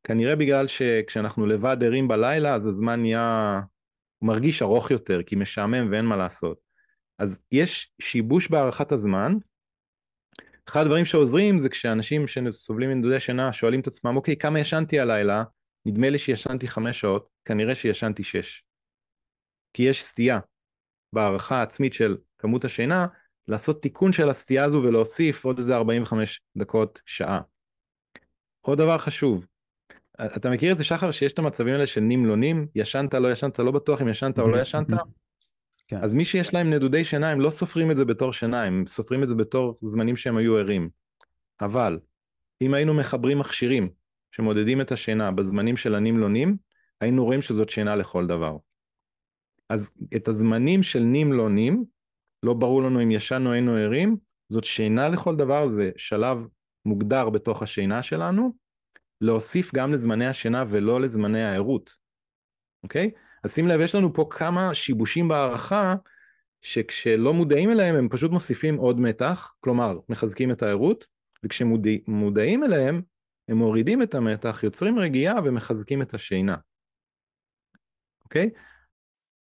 כנראה 0.04 0.36
בגלל 0.36 0.66
שכשאנחנו 0.66 1.46
לבד 1.46 1.76
ערים 1.84 2.08
בלילה 2.08 2.54
אז 2.54 2.66
הזמן 2.66 3.00
נהיה, 3.00 3.60
הוא 4.18 4.28
מרגיש 4.28 4.62
ארוך 4.62 4.90
יותר 4.90 5.22
כי 5.22 5.36
משעמם 5.36 5.88
ואין 5.90 6.04
מה 6.04 6.16
לעשות. 6.16 6.58
אז 7.18 7.38
יש 7.52 7.92
שיבוש 8.00 8.48
בהערכת 8.48 8.92
הזמן. 8.92 9.32
אחד 10.68 10.80
הדברים 10.80 11.04
שעוזרים 11.04 11.60
זה 11.60 11.68
כשאנשים 11.68 12.26
שסובלים 12.26 12.90
מנדודי 12.90 13.20
שינה 13.20 13.52
שואלים 13.52 13.80
את 13.80 13.86
עצמם 13.86 14.16
אוקיי 14.16 14.36
כמה 14.36 14.60
ישנתי 14.60 15.00
הלילה 15.00 15.44
נדמה 15.86 16.10
לי 16.10 16.18
שישנתי 16.18 16.68
חמש 16.68 17.00
שעות 17.00 17.28
כנראה 17.44 17.74
שישנתי 17.74 18.24
שש. 18.24 18.64
כי 19.72 19.82
יש 19.82 20.04
סטייה 20.04 20.38
בהערכה 21.12 21.58
העצמית 21.58 21.92
של 21.92 22.16
כמות 22.38 22.64
השינה 22.64 23.06
לעשות 23.48 23.82
תיקון 23.82 24.12
של 24.12 24.30
הסטייה 24.30 24.64
הזו 24.64 24.82
ולהוסיף 24.82 25.44
עוד 25.44 25.58
איזה 25.58 25.76
45 25.76 26.40
דקות, 26.56 27.00
שעה. 27.06 27.40
עוד 28.60 28.78
דבר 28.78 28.98
חשוב, 28.98 29.46
אתה 30.36 30.50
מכיר 30.50 30.72
את 30.72 30.76
זה 30.76 30.84
שחר 30.84 31.10
שיש 31.10 31.32
את 31.32 31.38
המצבים 31.38 31.74
האלה 31.74 31.86
של 31.86 32.00
נים 32.00 32.26
לא 32.26 32.36
נים, 32.36 32.66
ישנת 32.74 33.14
לא 33.14 33.32
ישנת 33.32 33.58
לא 33.58 33.70
בטוח 33.70 34.02
אם 34.02 34.08
ישנת 34.08 34.38
או 34.38 34.48
לא 34.48 34.60
ישנת? 34.60 34.86
כן. 35.88 35.96
אז 36.02 36.14
מי 36.14 36.24
שיש 36.24 36.54
להם 36.54 36.70
נדודי 36.70 37.04
שינה 37.04 37.30
הם 37.30 37.40
לא 37.40 37.50
סופרים 37.50 37.90
את 37.90 37.96
זה 37.96 38.04
בתור 38.04 38.32
שינה, 38.32 38.62
הם 38.62 38.84
סופרים 38.86 39.22
את 39.22 39.28
זה 39.28 39.34
בתור 39.34 39.78
זמנים 39.82 40.16
שהם 40.16 40.36
היו 40.36 40.56
ערים. 40.56 40.88
אבל 41.60 41.98
אם 42.62 42.74
היינו 42.74 42.94
מחברים 42.94 43.38
מכשירים 43.38 43.90
שמודדים 44.30 44.80
את 44.80 44.92
השינה 44.92 45.30
בזמנים 45.30 45.76
של 45.76 45.94
הנים 45.94 46.18
לא 46.18 46.28
נים, 46.28 46.56
היינו 47.00 47.24
רואים 47.24 47.42
שזאת 47.42 47.68
שינה 47.68 47.96
לכל 47.96 48.26
דבר. 48.26 48.56
אז 49.68 49.92
את 50.16 50.28
הזמנים 50.28 50.82
של 50.82 51.00
נים 51.00 51.32
לא 51.32 51.50
נים 51.50 51.84
לא 52.42 52.54
ברור 52.54 52.82
לנו 52.82 53.02
אם 53.02 53.10
ישנו 53.10 53.52
היינו 53.52 53.76
ערים, 53.76 54.16
זאת 54.48 54.64
שינה 54.64 55.08
לכל 55.08 55.36
דבר, 55.36 55.68
זה 55.68 55.90
שלב 55.96 56.46
מוגדר 56.84 57.30
בתוך 57.30 57.62
השינה 57.62 58.02
שלנו, 58.02 58.52
להוסיף 59.20 59.74
גם 59.74 59.92
לזמני 59.92 60.26
השינה 60.26 60.64
ולא 60.68 61.00
לזמני 61.00 61.42
הערות, 61.42 61.96
אוקיי? 62.82 63.10
אז 63.44 63.54
שים 63.54 63.68
לב, 63.68 63.80
יש 63.80 63.94
לנו 63.94 64.12
פה 64.12 64.26
כמה 64.30 64.74
שיבושים 64.74 65.28
בהערכה, 65.28 65.94
שכשלא 66.62 67.32
מודעים 67.32 67.70
אליהם 67.70 67.94
הם 67.94 68.08
פשוט 68.08 68.30
מוסיפים 68.30 68.76
עוד 68.76 69.00
מתח, 69.00 69.54
כלומר 69.60 69.98
מחזקים 70.08 70.50
את 70.50 70.62
הערות, 70.62 71.06
וכשמודעים 71.44 72.64
אליהם 72.64 73.02
הם 73.48 73.56
מורידים 73.56 74.02
את 74.02 74.14
המתח, 74.14 74.60
יוצרים 74.62 74.98
רגיעה 74.98 75.34
ומחזקים 75.44 76.02
את 76.02 76.14
השינה. 76.14 76.56
אוקיי? 78.24 78.50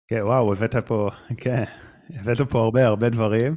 כן, 0.07 0.21
וואו, 0.23 0.53
הבאת 0.53 0.75
פה, 0.75 1.09
כן. 1.37 1.63
הבאת 2.09 2.37
פה 2.49 2.59
הרבה 2.59 2.85
הרבה 2.87 3.09
דברים, 3.09 3.55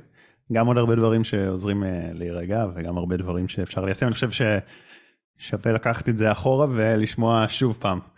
גם 0.52 0.66
עוד 0.66 0.78
הרבה 0.78 0.94
דברים 0.94 1.24
שעוזרים 1.24 1.82
uh, 1.82 1.86
להירגע 2.12 2.66
וגם 2.74 2.96
הרבה 2.96 3.16
דברים 3.16 3.48
שאפשר 3.48 3.84
ליישם. 3.84 4.06
אני 4.06 4.14
חושב 4.14 4.30
ששווה 4.30 5.72
לקחת 5.72 6.08
את 6.08 6.16
זה 6.16 6.32
אחורה 6.32 6.66
ולשמוע 6.70 7.44
שוב 7.48 7.78
פעם. 7.80 8.15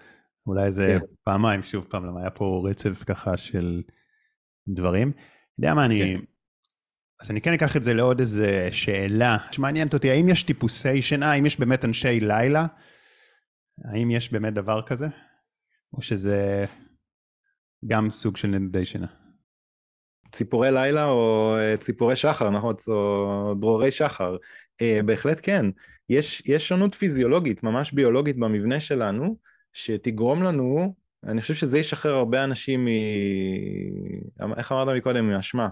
אולי 0.48 0.72
זה 0.72 0.98
כן. 1.00 1.06
פעמיים 1.24 1.62
שוב 1.62 1.86
פעם, 1.90 2.06
למה 2.06 2.20
היה 2.20 2.30
פה 2.30 2.62
רצף 2.70 3.04
ככה 3.06 3.36
של 3.36 3.82
דברים. 4.68 5.10
אתה 5.10 5.20
יודע 5.58 5.74
מה, 5.74 5.84
אני... 5.84 6.16
כן. 6.18 6.24
אז 7.20 7.30
אני 7.30 7.40
כן 7.40 7.52
אקח 7.52 7.76
את 7.76 7.84
זה 7.84 7.94
לעוד 7.94 8.20
איזה 8.20 8.68
שאלה 8.70 9.36
שמעניינת 9.50 9.94
אותי, 9.94 10.10
האם 10.10 10.28
יש 10.28 10.42
טיפוסי 10.42 11.02
שינה, 11.02 11.32
האם 11.32 11.46
יש 11.46 11.60
באמת 11.60 11.84
אנשי 11.84 12.20
לילה? 12.20 12.66
האם 13.84 14.10
יש 14.10 14.32
באמת 14.32 14.54
דבר 14.54 14.82
כזה? 14.82 15.06
או 15.92 16.02
שזה 16.02 16.64
גם 17.86 18.10
סוג 18.10 18.36
של 18.36 18.48
נדודי 18.48 18.84
שינה? 18.84 19.06
ציפורי 20.32 20.70
לילה 20.72 21.04
או 21.04 21.54
אה, 21.58 21.76
ציפורי 21.76 22.16
שחר, 22.16 22.50
נכון? 22.50 22.74
או 22.88 23.54
דרורי 23.60 23.90
שחר. 23.90 24.36
Uh, 24.82 25.02
בהחלט 25.02 25.40
כן. 25.42 25.66
יש, 26.08 26.42
יש 26.46 26.68
שונות 26.68 26.94
פיזיולוגית, 26.94 27.62
ממש 27.62 27.92
ביולוגית 27.92 28.36
במבנה 28.36 28.80
שלנו, 28.80 29.36
שתגרום 29.72 30.42
לנו, 30.42 30.94
אני 31.24 31.40
חושב 31.40 31.54
שזה 31.54 31.78
ישחרר 31.78 32.14
הרבה 32.14 32.44
אנשים 32.44 32.84
מ... 32.84 32.88
איך 34.56 34.72
אמרת 34.72 34.88
מקודם? 34.96 35.28
מאשמה. 35.28 35.68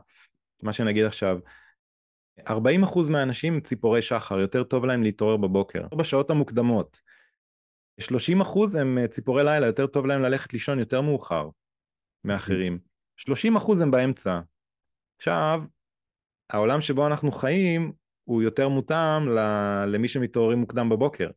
מה 0.62 0.72
שנגיד 0.72 1.04
עכשיו. 1.04 1.38
40% 2.40 2.52
מהאנשים 3.10 3.54
הם 3.54 3.60
ציפורי 3.60 4.02
שחר, 4.02 4.38
יותר 4.38 4.64
טוב 4.64 4.84
להם 4.84 5.02
להתעורר 5.02 5.36
בבוקר. 5.36 5.86
בשעות 5.96 6.30
המוקדמות. 6.30 7.00
30% 8.00 8.78
הם 8.80 8.98
אה, 8.98 9.08
ציפורי 9.08 9.44
לילה, 9.44 9.66
יותר 9.66 9.86
טוב 9.86 10.06
להם 10.06 10.22
ללכת 10.22 10.52
לישון 10.52 10.78
יותר 10.78 11.00
מאוחר 11.00 11.48
מאחרים. 12.24 12.78
30% 13.20 13.72
הם 13.82 13.90
באמצע. 13.90 14.40
עכשיו, 15.18 15.62
העולם 16.50 16.80
שבו 16.80 17.06
אנחנו 17.06 17.32
חיים 17.32 17.92
הוא 18.24 18.42
יותר 18.42 18.68
מותאם 18.68 19.28
למי 19.86 20.08
שמתעוררים 20.08 20.58
מוקדם 20.58 20.88
בבוקר. 20.88 21.30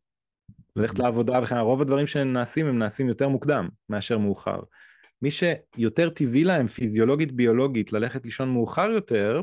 ללכת 0.76 0.98
לעבודה 0.98 1.40
וכן, 1.42 1.58
רוב 1.58 1.82
הדברים 1.82 2.06
שנעשים 2.06 2.66
הם 2.66 2.78
נעשים 2.78 3.08
יותר 3.08 3.28
מוקדם 3.28 3.68
מאשר 3.88 4.18
מאוחר. 4.18 4.60
מי 5.22 5.30
שיותר 5.30 6.10
טבעי 6.10 6.44
להם 6.44 6.66
פיזיולוגית 6.66 7.32
ביולוגית 7.32 7.92
ללכת 7.92 8.24
לישון 8.24 8.48
מאוחר 8.48 8.90
יותר, 8.90 9.42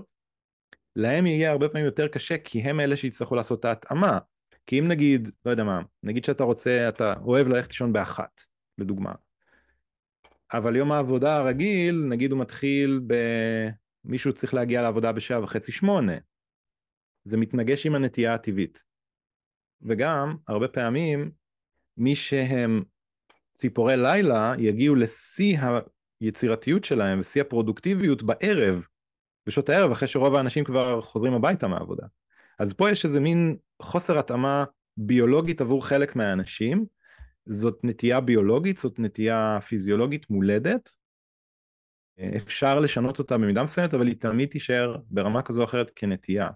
להם 0.95 1.25
יהיה 1.25 1.51
הרבה 1.51 1.69
פעמים 1.69 1.85
יותר 1.85 2.07
קשה 2.07 2.37
כי 2.37 2.61
הם 2.61 2.79
אלה 2.79 2.97
שיצטרכו 2.97 3.35
לעשות 3.35 3.59
את 3.59 3.65
ההתאמה. 3.65 4.19
כי 4.67 4.79
אם 4.79 4.87
נגיד, 4.87 5.29
לא 5.45 5.51
יודע 5.51 5.63
מה, 5.63 5.81
נגיד 6.03 6.25
שאתה 6.25 6.43
רוצה, 6.43 6.89
אתה 6.89 7.13
אוהב 7.21 7.47
ללכת 7.47 7.69
לישון 7.69 7.93
באחת, 7.93 8.41
לדוגמה. 8.77 9.11
אבל 10.53 10.75
יום 10.75 10.91
העבודה 10.91 11.37
הרגיל, 11.37 12.05
נגיד 12.09 12.31
הוא 12.31 12.39
מתחיל 12.39 13.01
ב... 13.07 13.13
מישהו 14.05 14.33
צריך 14.33 14.53
להגיע 14.53 14.81
לעבודה 14.81 15.11
בשעה 15.11 15.43
וחצי 15.43 15.71
שמונה. 15.71 16.13
זה 17.25 17.37
מתנגש 17.37 17.85
עם 17.85 17.95
הנטייה 17.95 18.33
הטבעית. 18.33 18.83
וגם, 19.81 20.35
הרבה 20.47 20.67
פעמים, 20.67 21.31
מי 21.97 22.15
שהם 22.15 22.83
ציפורי 23.55 23.97
לילה 23.97 24.53
יגיעו 24.57 24.95
לשיא 24.95 25.57
היצירתיות 26.19 26.83
שלהם 26.83 27.19
ושיא 27.19 27.41
הפרודוקטיביות 27.41 28.23
בערב, 28.23 28.81
בשעות 29.47 29.69
הערב, 29.69 29.91
אחרי 29.91 30.07
שרוב 30.07 30.35
האנשים 30.35 30.63
כבר 30.63 31.01
חוזרים 31.01 31.33
הביתה 31.33 31.67
מהעבודה. 31.67 32.07
אז 32.59 32.73
פה 32.73 32.91
יש 32.91 33.05
איזה 33.05 33.19
מין 33.19 33.57
חוסר 33.81 34.19
התאמה 34.19 34.65
ביולוגית 34.97 35.61
עבור 35.61 35.85
חלק 35.85 36.15
מהאנשים, 36.15 36.85
זאת 37.45 37.79
נטייה 37.83 38.19
ביולוגית, 38.21 38.77
זאת 38.77 38.99
נטייה 38.99 39.59
פיזיולוגית 39.67 40.29
מולדת. 40.29 40.89
אפשר 42.35 42.79
לשנות 42.79 43.19
אותה 43.19 43.37
במידה 43.37 43.63
מסוימת, 43.63 43.93
אבל 43.93 44.07
היא 44.07 44.15
תמיד 44.19 44.49
תישאר 44.49 44.97
ברמה 45.09 45.41
כזו 45.41 45.61
או 45.61 45.65
אחרת 45.65 45.91
כנטייה. 45.95 46.49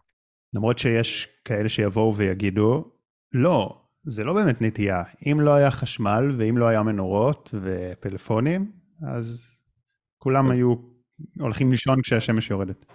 למרות 0.54 0.78
שיש 0.80 1.28
כאלה 1.46 1.70
שיבואו 1.70 2.16
ויגידו, 2.16 2.92
לא, 3.34 3.82
זה 4.04 4.24
לא 4.24 4.34
באמת 4.34 4.62
נטייה. 4.62 5.04
אם 5.26 5.42
לא 5.42 5.54
היה 5.54 5.72
חשמל 5.72 6.36
ואם 6.38 6.58
לא 6.58 6.66
היה 6.66 6.84
מנורות 6.84 7.54
ופלאפונים, 7.62 8.72
אז 9.08 9.46
כולם 10.18 10.52
אז... 10.52 10.58
היו 10.58 10.76
הולכים 11.40 11.72
לישון 11.72 12.02
כשהשמש 12.02 12.50
יורדת. 12.50 12.86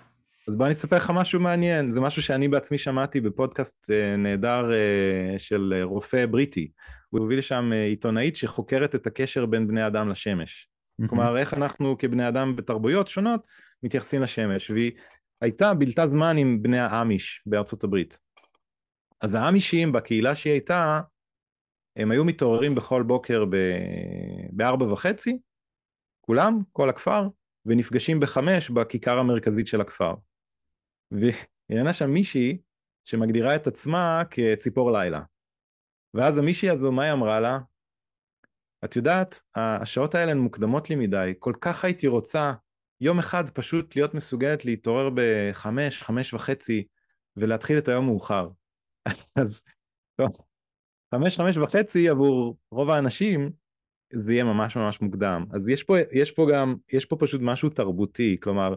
אז 0.49 0.57
בוא 0.57 0.67
אני 0.67 0.73
אספר 0.73 0.97
לך 0.97 1.13
משהו 1.15 1.41
מעניין, 1.41 1.91
זה 1.91 2.01
משהו 2.01 2.23
שאני 2.23 2.49
בעצמי 2.49 2.79
שמעתי 2.79 3.21
בפודקאסט 3.21 3.91
uh, 3.91 4.17
נהדר 4.19 4.71
uh, 4.71 5.39
של 5.39 5.75
רופא 5.83 6.27
בריטי. 6.27 6.71
הוא 7.11 7.21
הוביל 7.21 7.39
לשם 7.39 7.71
uh, 7.73 7.75
עיתונאית 7.75 8.37
שחוקרת 8.37 8.95
את 8.95 9.07
הקשר 9.07 9.47
בין 9.47 9.69
בני 9.69 9.87
אדם 9.87 10.09
לשמש. 10.09 10.69
Mm-hmm. 10.69 11.09
כלומר, 11.09 11.37
איך 11.37 11.55
אנחנו 11.55 11.99
כבני 11.99 12.29
אדם 12.29 12.57
בתרבויות 12.57 13.09
שונות 13.09 13.41
מתייחסים 13.83 14.23
לשמש. 14.23 14.71
והיא 14.71 14.93
הייתה, 15.41 15.75
בילתה 15.75 16.09
זמן 16.09 16.37
עם 16.37 16.63
בני 16.63 16.79
האמיש 16.79 17.43
בארצות 17.47 17.85
הברית. 17.85 18.19
אז 19.21 19.35
האמישים 19.35 19.93
בקהילה 19.93 20.37
שהיא 20.37 20.53
הייתה, 20.53 21.01
הם 21.97 22.11
היו 22.11 22.25
מתעוררים 22.25 22.75
בכל 22.75 23.03
בוקר 23.03 23.45
בארבע 24.51 24.93
וחצי, 24.93 25.39
כולם, 26.21 26.61
כל 26.73 26.89
הכפר, 26.89 27.29
ונפגשים 27.67 28.21
בחמש 28.21 28.71
בכיכר 28.71 29.19
המרכזית 29.19 29.67
של 29.67 29.81
הכפר. 29.81 30.15
וראיינה 31.13 31.93
שם 31.93 32.11
מישהי 32.11 32.59
שמגדירה 33.05 33.57
את 33.57 33.67
עצמה 33.67 34.23
כציפור 34.31 34.93
לילה. 34.93 35.23
ואז 36.15 36.39
המישהי 36.39 36.71
הזו, 36.71 36.93
מה 36.93 37.05
היא 37.05 37.13
אמרה 37.13 37.41
לה? 37.41 37.59
את 38.85 38.97
יודעת, 38.97 39.43
השעות 39.55 40.15
האלה 40.15 40.31
הן 40.31 40.39
מוקדמות 40.39 40.91
לי 40.91 40.97
מדי, 40.97 41.33
כל 41.39 41.53
כך 41.61 41.85
הייתי 41.85 42.07
רוצה 42.07 42.53
יום 43.01 43.19
אחד 43.19 43.51
פשוט 43.51 43.97
להיות 43.97 44.15
מסוגלת 44.15 44.65
להתעורר 44.65 45.11
בחמש, 45.15 46.03
חמש 46.03 46.35
וחצי, 46.35 46.87
ולהתחיל 47.37 47.79
את 47.79 47.89
היום 47.89 48.05
מאוחר. 48.07 48.49
אז 49.43 49.65
טוב, 50.17 50.29
חמש, 51.15 51.37
חמש 51.37 51.57
וחצי 51.57 52.09
עבור 52.09 52.57
רוב 52.71 52.91
האנשים 52.91 53.51
זה 54.13 54.33
יהיה 54.33 54.45
ממש 54.45 54.77
ממש 54.77 55.01
מוקדם. 55.01 55.45
אז 55.53 55.69
יש 55.69 55.83
פה, 55.83 55.97
יש 56.13 56.31
פה 56.31 56.47
גם, 56.53 56.75
יש 56.93 57.05
פה 57.05 57.17
פשוט 57.17 57.41
משהו 57.45 57.69
תרבותי, 57.69 58.37
כלומר, 58.43 58.75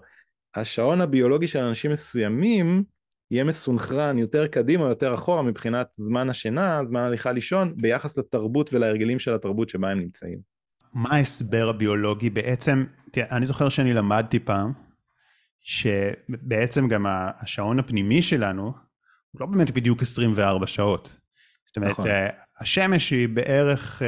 השעון 0.55 1.01
הביולוגי 1.01 1.47
של 1.47 1.59
אנשים 1.59 1.91
מסוימים 1.91 2.83
יהיה 3.31 3.43
מסונכרן 3.43 4.17
יותר 4.17 4.47
קדימה 4.47 4.89
יותר 4.89 5.13
אחורה 5.15 5.41
מבחינת 5.41 5.87
זמן 5.97 6.29
השינה, 6.29 6.81
זמן 6.87 7.01
הליכה 7.01 7.31
לישון, 7.31 7.73
ביחס 7.77 8.17
לתרבות 8.17 8.73
ולהרגלים 8.73 9.19
של 9.19 9.35
התרבות 9.35 9.69
שבה 9.69 9.89
הם 9.89 9.99
נמצאים. 9.99 10.39
מה 10.93 11.09
ההסבר 11.15 11.69
הביולוגי 11.69 12.29
בעצם, 12.29 12.85
תראה, 13.11 13.37
אני 13.37 13.45
זוכר 13.45 13.69
שאני 13.69 13.93
למדתי 13.93 14.39
פעם, 14.39 14.71
שבעצם 15.61 16.87
גם 16.87 17.05
השעון 17.07 17.79
הפנימי 17.79 18.21
שלנו, 18.21 18.73
לא 19.35 19.45
באמת 19.45 19.71
בדיוק 19.71 20.01
24 20.01 20.67
שעות. 20.67 21.15
זאת 21.67 21.77
אומרת, 21.77 21.91
נכון. 21.91 22.07
אה, 22.07 22.29
השמש 22.59 23.09
היא 23.09 23.29
בערך 23.29 24.01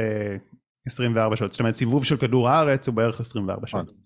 24 0.86 1.32
אה, 1.32 1.36
שעות, 1.36 1.52
זאת 1.52 1.60
אומרת, 1.60 1.74
סיבוב 1.74 2.04
של 2.04 2.16
כדור 2.16 2.48
הארץ 2.48 2.86
הוא 2.86 2.94
בערך 2.94 3.20
24 3.20 3.66
שעות. 3.66 3.84
נכון. 3.84 3.96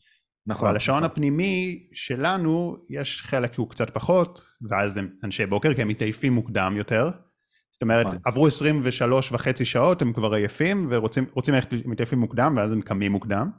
נכון. 0.47 0.69
אבל 0.69 0.77
השעון 0.77 0.99
נכון. 0.99 1.11
הפנימי 1.11 1.87
שלנו, 1.93 2.77
יש 2.91 3.23
חלק 3.23 3.59
הוא 3.59 3.71
קצת 3.71 3.91
פחות, 3.91 4.47
ואז 4.71 4.97
הם 4.97 5.09
אנשי 5.25 5.47
בוקר, 5.47 5.75
כי 5.75 5.83
הם 5.83 5.89
מתעייפים 5.89 6.33
מוקדם 6.33 6.75
יותר. 6.77 7.11
זאת 7.71 7.83
אומרת, 7.83 8.07
נכון. 8.07 8.19
עברו 8.25 8.47
23 8.47 9.33
וחצי 9.33 9.65
שעות, 9.65 10.03
הם 10.03 10.13
כבר 10.13 10.35
עייפים, 10.35 10.87
ורוצים 10.91 11.25
ללכת, 11.49 11.73
מתעייפים 11.85 12.19
מוקדם, 12.19 12.55
ואז 12.57 12.73
הם 12.73 12.81
קמים 12.81 13.13
מוקדם. 13.13 13.51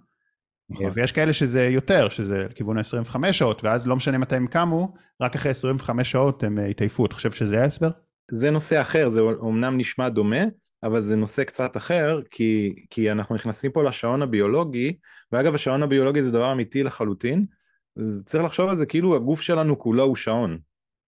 נכון. 0.70 0.92
ויש 0.94 1.12
כאלה 1.12 1.34
שזה 1.34 1.68
יותר, 1.68 2.10
שזה 2.10 2.48
לכיוון 2.50 2.78
ה-25 2.78 3.34
שעות, 3.34 3.64
ואז 3.64 3.88
לא 3.88 3.96
משנה 3.96 4.18
מתי 4.18 4.36
הם 4.36 4.48
קמו, 4.48 4.94
רק 5.22 5.36
אחרי 5.36 5.52
25 5.52 6.12
שעות 6.12 6.44
הם 6.44 6.58
התעייפו. 6.58 7.06
אתה 7.06 7.16
חושב 7.16 7.32
שזה 7.32 7.62
ההסבר? 7.62 7.90
זה 8.32 8.52
נושא 8.52 8.82
אחר, 8.82 9.10
זה 9.10 9.22
אומנם 9.22 9.78
נשמע 9.78 10.10
דומה, 10.10 10.44
אבל 10.84 11.02
זה 11.02 11.16
נושא 11.16 11.44
קצת 11.44 11.78
אחר, 11.78 12.20
כי, 12.32 12.76
כי 12.90 13.12
אנחנו 13.12 13.36
נכנסים 13.36 13.72
פה 13.72 13.84
לשעון 13.84 14.22
הביולוגי, 14.22 14.98
ואגב 15.32 15.56
השעון 15.56 15.84
הביולוגי 15.84 16.22
זה 16.22 16.32
דבר 16.32 16.52
אמיתי 16.52 16.84
לחלוטין, 16.84 17.46
צריך 18.26 18.44
לחשוב 18.44 18.70
על 18.70 18.78
זה 18.78 18.86
כאילו 18.86 19.16
הגוף 19.16 19.42
שלנו 19.42 19.80
כולו 19.80 20.04
הוא 20.04 20.16
שעון, 20.16 20.58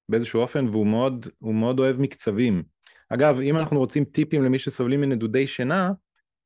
באיזשהו 0.10 0.39
אופן, 0.39 0.68
והוא 0.68 0.88
מאוד, 0.88 1.28
מאוד 1.41 1.80
אוהב 1.80 2.01
מקצבים. 2.01 2.64
אגב, 3.10 3.39
אם 3.39 3.57
אנחנו 3.57 3.80
רוצים 3.80 4.05
טיפים 4.05 4.43
למי 4.43 4.60
שסובלים 4.60 5.01
מנדודי 5.01 5.47
שינה, 5.47 5.91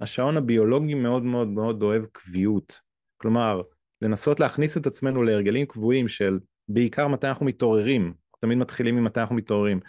השעון 0.02 0.38
הביולוגי 0.38 0.94
מאוד 0.94 1.24
מאוד 1.24 1.48
מאוד 1.48 1.84
אוהב 1.84 2.06
קביעות. 2.12 2.82
כלומר, 3.24 3.62
לנסות 4.02 4.40
להכניס 4.40 4.78
את 4.78 4.88
עצמנו 4.88 5.24
להרגלים 5.24 5.66
קבועים 5.66 6.08
של 6.08 6.40
בעיקר 6.68 7.08
מתי 7.08 7.28
אנחנו 7.28 7.46
מתעוררים, 7.46 8.14
תמיד 8.42 8.58
מתחילים 8.58 8.98
עם 8.98 9.04
מתי 9.04 9.20
אנחנו 9.20 9.36
מתעוררים, 9.36 9.80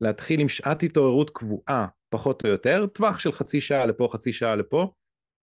להתחיל 0.00 0.40
עם 0.40 0.48
שעת 0.48 0.82
התעוררות 0.82 1.30
קבועה, 1.30 1.86
פחות 2.10 2.44
או 2.44 2.48
יותר, 2.48 2.86
טווח 2.86 3.18
של 3.18 3.32
חצי 3.32 3.60
שעה 3.60 3.86
לפה, 3.86 4.08
חצי 4.12 4.32
שעה 4.32 4.56
לפה, 4.56 4.92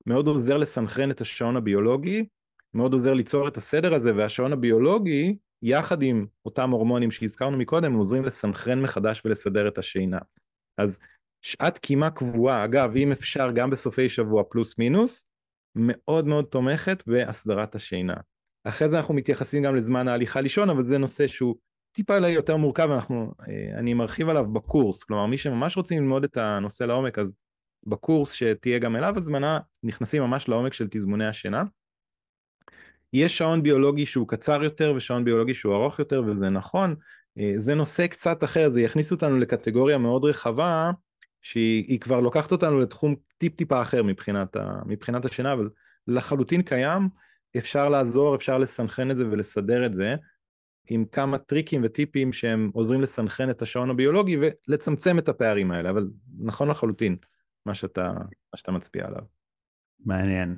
מאוד 0.06 0.28
עוזר 0.28 0.58
לסנכרן 0.58 1.12
את 1.12 1.22
השעון 1.22 1.58
הביולוגי, 1.58 2.26
מאוד 2.74 2.94
עוזר 2.94 3.14
ליצור 3.14 3.48
את 3.48 3.58
הסדר 3.58 3.94
הזה, 3.94 4.16
והשעון 4.16 4.54
הביולוגי, 4.54 5.36
יחד 5.62 6.02
עם 6.02 6.26
אותם 6.46 6.70
הורמונים 6.70 7.12
שהזכרנו 7.12 7.58
מקודם, 7.58 7.94
עוזרים 7.94 8.24
לסנכרן 8.24 8.82
מחדש 8.82 9.22
ולסדר 9.26 9.68
את 9.68 9.78
השינה. 9.78 10.20
אז 10.78 11.00
שעת 11.42 11.78
קימה 11.78 12.10
קבועה, 12.10 12.66
אגב, 12.66 12.96
אם 12.96 13.12
אפשר 13.12 13.52
גם 13.52 13.70
בסופי 13.70 14.10
שבוע 14.10 14.44
פלוס 14.50 14.78
מינוס, 14.78 15.31
מאוד 15.76 16.28
מאוד 16.28 16.46
תומכת 16.46 17.04
בהסדרת 17.08 17.76
השינה. 17.76 18.16
אחרי 18.64 18.90
זה 18.90 18.98
אנחנו 18.98 19.14
מתייחסים 19.14 19.64
גם 19.64 19.76
לזמן 19.76 20.08
ההליכה 20.08 20.42
לישון, 20.42 20.70
אבל 20.70 20.84
זה 20.84 20.98
נושא 20.98 21.28
שהוא 21.28 21.56
טיפה 21.92 22.18
יותר 22.18 22.58
מורכב, 22.58 22.92
אנחנו, 22.92 23.34
אה, 23.48 23.80
אני 23.80 23.94
מרחיב 23.94 24.30
עליו 24.30 24.46
בקורס, 24.54 25.04
כלומר 25.04 25.26
מי 25.26 25.38
שממש 25.38 25.78
רוצים 25.78 25.98
ללמוד 25.98 26.24
את 26.24 26.38
הנושא 26.38 26.84
לעומק, 26.84 27.20
אז 27.20 27.34
בקורס 27.88 28.32
שתהיה 28.32 28.80
גם 28.80 28.96
אליו 28.96 29.14
הזמנה, 29.18 29.60
נכנסים 29.84 30.24
ממש 30.24 30.50
לעומק 30.50 30.74
של 30.74 30.88
תזמוני 30.92 31.28
השינה. 31.28 31.64
יש 33.14 33.38
שעון 33.38 33.64
ביולוגי 33.64 34.06
שהוא 34.06 34.28
קצר 34.28 34.64
יותר 34.64 34.94
ושעון 34.96 35.26
ביולוגי 35.26 35.54
שהוא 35.54 35.76
ארוך 35.76 36.00
יותר 36.00 36.24
וזה 36.28 36.50
נכון, 36.50 36.96
אה, 37.40 37.54
זה 37.58 37.76
נושא 37.76 38.08
קצת 38.08 38.44
אחר, 38.44 38.70
זה 38.70 38.82
יכניס 38.82 39.12
אותנו 39.12 39.38
לקטגוריה 39.38 39.98
מאוד 39.98 40.26
רחבה 40.26 40.92
שהיא 41.42 42.00
כבר 42.00 42.20
לוקחת 42.20 42.52
אותנו 42.52 42.80
לתחום 42.80 43.16
טיפ 43.38 43.56
טיפה 43.56 43.82
אחר 43.82 44.04
מבחינת, 44.04 44.56
ה, 44.56 44.80
מבחינת 44.86 45.26
השינה, 45.26 45.54
אבל 45.54 45.70
לחלוטין 46.08 46.62
קיים, 46.62 47.10
אפשר 47.58 47.90
לעזור, 47.90 48.36
אפשר 48.36 48.58
לסנכרן 48.58 49.12
את 49.12 49.18
זה 49.18 49.28
ולסדר 49.32 49.86
את 49.86 49.94
זה 49.94 50.16
עם 50.90 51.06
כמה 51.06 51.38
טריקים 51.38 51.82
וטיפים 51.84 52.34
שהם 52.34 52.72
עוזרים 52.74 53.02
לסנכרן 53.02 53.50
את 53.50 53.62
השעון 53.62 53.90
הביולוגי 53.90 54.38
ולצמצם 54.42 55.20
את 55.20 55.30
הפערים 55.30 55.72
האלה, 55.72 55.90
אבל 55.90 56.08
נכון 56.40 56.70
לחלוטין 56.70 57.16
מה 57.66 57.74
שאתה, 57.74 58.12
מה 58.54 58.58
שאתה 58.58 58.72
מצביע 58.72 59.08
עליו. 59.08 59.22
מעניין. 60.06 60.58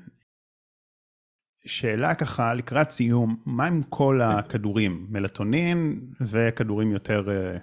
שאלה 1.66 2.16
ככה 2.16 2.54
לקראת 2.54 2.92
סיום, 2.92 3.42
מה 3.46 3.68
עם 3.68 3.84
כל 3.84 4.20
כן. 4.22 4.38
הכדורים, 4.38 5.08
מלטונין 5.10 6.08
וכדורים 6.22 6.92
יותר 6.92 7.32
אה, 7.32 7.58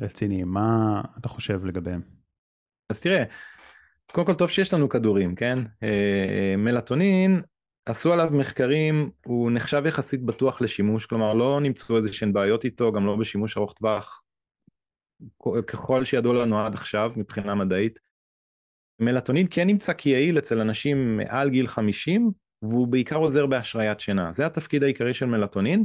רציניים, 0.00 0.48
מה 0.48 1.00
אתה 1.18 1.28
חושב 1.28 1.64
לגביהם? 1.64 2.17
אז 2.88 3.00
תראה, 3.00 3.24
קודם 4.12 4.26
כל 4.26 4.34
טוב 4.34 4.50
שיש 4.50 4.74
לנו 4.74 4.88
כדורים, 4.88 5.34
כן? 5.34 5.58
אה, 5.82 6.54
מלטונין, 6.58 7.42
עשו 7.86 8.12
עליו 8.12 8.28
מחקרים, 8.32 9.10
הוא 9.26 9.50
נחשב 9.50 9.82
יחסית 9.86 10.22
בטוח 10.22 10.60
לשימוש, 10.60 11.06
כלומר 11.06 11.34
לא 11.34 11.60
נמצאו 11.60 11.96
איזה 11.96 12.12
שהן 12.12 12.32
בעיות 12.32 12.64
איתו, 12.64 12.92
גם 12.92 13.06
לא 13.06 13.16
בשימוש 13.16 13.56
ארוך 13.56 13.72
טווח, 13.72 14.22
ככל 15.66 16.04
שידוע 16.04 16.44
לנו 16.44 16.60
עד 16.60 16.74
עכשיו 16.74 17.12
מבחינה 17.16 17.54
מדעית. 17.54 17.98
מלטונין 19.00 19.46
כן 19.50 19.66
נמצא 19.66 19.92
כיעיל 19.92 20.38
אצל 20.38 20.60
אנשים 20.60 21.16
מעל 21.16 21.50
גיל 21.50 21.66
50, 21.66 22.30
והוא 22.62 22.88
בעיקר 22.88 23.16
עוזר 23.16 23.46
בהשריית 23.46 24.00
שינה. 24.00 24.32
זה 24.32 24.46
התפקיד 24.46 24.82
העיקרי 24.82 25.14
של 25.14 25.26
מלטונין, 25.26 25.84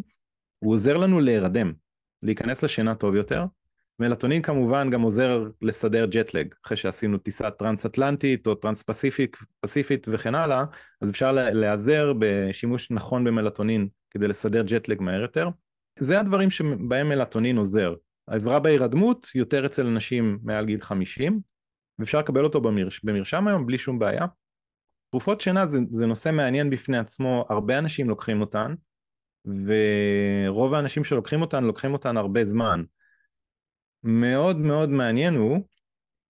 הוא 0.60 0.74
עוזר 0.74 0.98
לנו 0.98 1.20
להירדם, 1.20 1.74
להיכנס 2.24 2.64
לשינה 2.64 2.96
טוב 2.96 3.16
יותר. 3.16 3.46
מלטונין 4.00 4.42
כמובן 4.42 4.90
גם 4.90 5.02
עוזר 5.02 5.44
לסדר 5.62 6.06
ג'טלג, 6.06 6.54
אחרי 6.66 6.78
שעשינו 6.78 7.18
טיסה 7.18 7.52
טרנס-אטלנטית 7.52 8.48
או 8.48 8.56
טרנס-פסיפית 8.56 10.08
וכן 10.08 10.36
הלאה, 10.36 10.64
אז 11.02 11.12
אפשר 11.12 11.32
להיעזר 11.32 12.14
בשימוש 12.20 12.92
נכון 12.92 13.24
במלטונין 13.24 13.88
כדי 14.12 14.28
לסדר 14.28 14.64
ג'טלג 14.64 15.02
מהר 15.02 15.22
יותר. 15.22 15.50
זה 16.00 16.20
הדברים 16.20 16.52
שבהם 16.52 17.10
מלטונין 17.10 17.58
עוזר. 17.58 17.94
העזרה 18.28 18.60
בהירדמות 18.60 19.30
יותר 19.36 19.66
אצל 19.66 19.88
אנשים 19.88 20.40
מעל 20.44 20.66
גיל 20.66 20.82
50, 20.82 21.40
ואפשר 22.00 22.20
לקבל 22.20 22.44
אותו 22.44 22.62
במרש, 22.62 23.02
במרשם 23.04 23.48
היום 23.48 23.66
בלי 23.66 23.78
שום 23.78 24.00
בעיה. 24.00 24.26
תרופות 25.12 25.42
שינה 25.42 25.68
זה, 25.68 25.80
זה 25.90 26.06
נושא 26.06 26.32
מעניין 26.32 26.70
בפני 26.70 26.98
עצמו, 26.98 27.46
הרבה 27.50 27.78
אנשים 27.78 28.10
לוקחים 28.10 28.42
אותן, 28.42 28.74
ורוב 29.46 30.74
האנשים 30.74 31.04
שלוקחים 31.04 31.42
אותן, 31.42 31.64
לוקחים 31.64 31.94
אותן 31.94 32.18
הרבה 32.18 32.46
זמן. 32.46 32.84
מאוד 34.04 34.58
מאוד 34.58 34.90
מעניין 34.90 35.36
הוא 35.36 35.68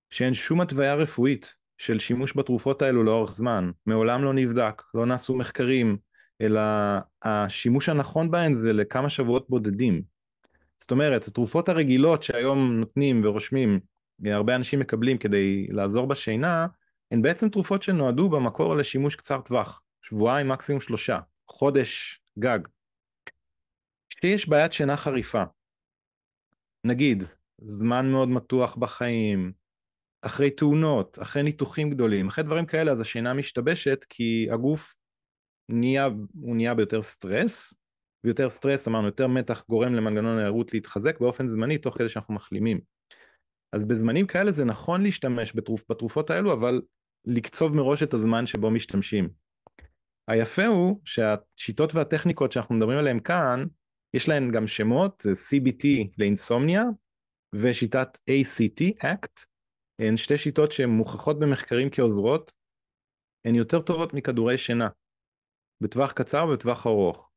שאין 0.09 0.33
שום 0.33 0.61
התוויה 0.61 0.95
רפואית 0.95 1.55
של 1.77 1.99
שימוש 1.99 2.37
בתרופות 2.37 2.81
האלו 2.81 3.03
לאורך 3.03 3.31
זמן, 3.31 3.71
מעולם 3.85 4.23
לא 4.23 4.33
נבדק, 4.33 4.81
לא 4.93 5.05
נעשו 5.05 5.35
מחקרים, 5.35 5.97
אלא 6.41 6.61
השימוש 7.23 7.89
הנכון 7.89 8.31
בהן 8.31 8.53
זה 8.53 8.73
לכמה 8.73 9.09
שבועות 9.09 9.49
בודדים. 9.49 10.01
זאת 10.79 10.91
אומרת, 10.91 11.27
התרופות 11.27 11.69
הרגילות 11.69 12.23
שהיום 12.23 12.73
נותנים 12.73 13.21
ורושמים, 13.23 13.79
הרבה 14.25 14.55
אנשים 14.55 14.79
מקבלים 14.79 15.17
כדי 15.17 15.67
לעזור 15.69 16.07
בשינה, 16.07 16.67
הן 17.11 17.21
בעצם 17.21 17.49
תרופות 17.49 17.83
שנועדו 17.83 18.29
במקור 18.29 18.75
לשימוש 18.75 19.15
קצר 19.15 19.41
טווח, 19.41 19.81
שבועיים 20.01 20.47
מקסימום 20.47 20.81
שלושה, 20.81 21.19
חודש 21.47 22.21
גג. 22.39 22.59
כשיש 24.09 24.49
בעיית 24.49 24.73
שינה 24.73 24.97
חריפה, 24.97 25.43
נגיד 26.83 27.23
זמן 27.61 28.11
מאוד 28.11 28.29
מתוח 28.29 28.75
בחיים, 28.75 29.53
אחרי 30.21 30.49
תאונות, 30.49 31.17
אחרי 31.21 31.43
ניתוחים 31.43 31.89
גדולים, 31.89 32.27
אחרי 32.27 32.43
דברים 32.43 32.65
כאלה 32.65 32.91
אז 32.91 32.99
השינה 32.99 33.33
משתבשת 33.33 34.05
כי 34.09 34.47
הגוף 34.51 34.95
נהיה, 35.69 36.09
הוא 36.41 36.55
נהיה 36.55 36.73
ביותר 36.73 37.01
סטרס, 37.01 37.73
ויותר 38.23 38.49
סטרס 38.49 38.87
אמרנו 38.87 39.07
יותר 39.07 39.27
מתח 39.27 39.65
גורם 39.69 39.93
למנגנון 39.93 40.39
הערות 40.39 40.73
להתחזק 40.73 41.19
באופן 41.19 41.47
זמני 41.47 41.77
תוך 41.77 41.97
כדי 41.97 42.09
שאנחנו 42.09 42.33
מחלימים. 42.33 42.79
אז 43.73 43.85
בזמנים 43.85 44.27
כאלה 44.27 44.51
זה 44.51 44.65
נכון 44.65 45.01
להשתמש 45.01 45.55
בתרופ, 45.55 45.83
בתרופות 45.89 46.29
האלו 46.29 46.53
אבל 46.53 46.81
לקצוב 47.25 47.75
מראש 47.75 48.03
את 48.03 48.13
הזמן 48.13 48.45
שבו 48.45 48.71
משתמשים. 48.71 49.29
היפה 50.27 50.65
הוא 50.65 51.01
שהשיטות 51.05 51.95
והטכניקות 51.95 52.51
שאנחנו 52.51 52.75
מדברים 52.75 52.97
עליהן 52.97 53.19
כאן, 53.19 53.65
יש 54.13 54.29
להן 54.29 54.51
גם 54.51 54.67
שמות, 54.67 55.25
CBT 55.25 55.87
לאינסומניה 56.17 56.83
ושיטת 57.53 58.17
ACT, 58.29 59.03
ACT, 59.03 59.45
הן 59.99 60.17
שתי 60.17 60.37
שיטות 60.37 60.71
שהן 60.71 60.89
מוכחות 60.89 61.39
במחקרים 61.39 61.89
כעוזרות, 61.91 62.51
הן 63.45 63.55
יותר 63.55 63.81
טובות 63.81 64.13
מכדורי 64.13 64.57
שינה, 64.57 64.89
בטווח 65.81 66.11
קצר 66.11 66.45
ובטווח 66.49 66.87
ארוך. 66.87 67.29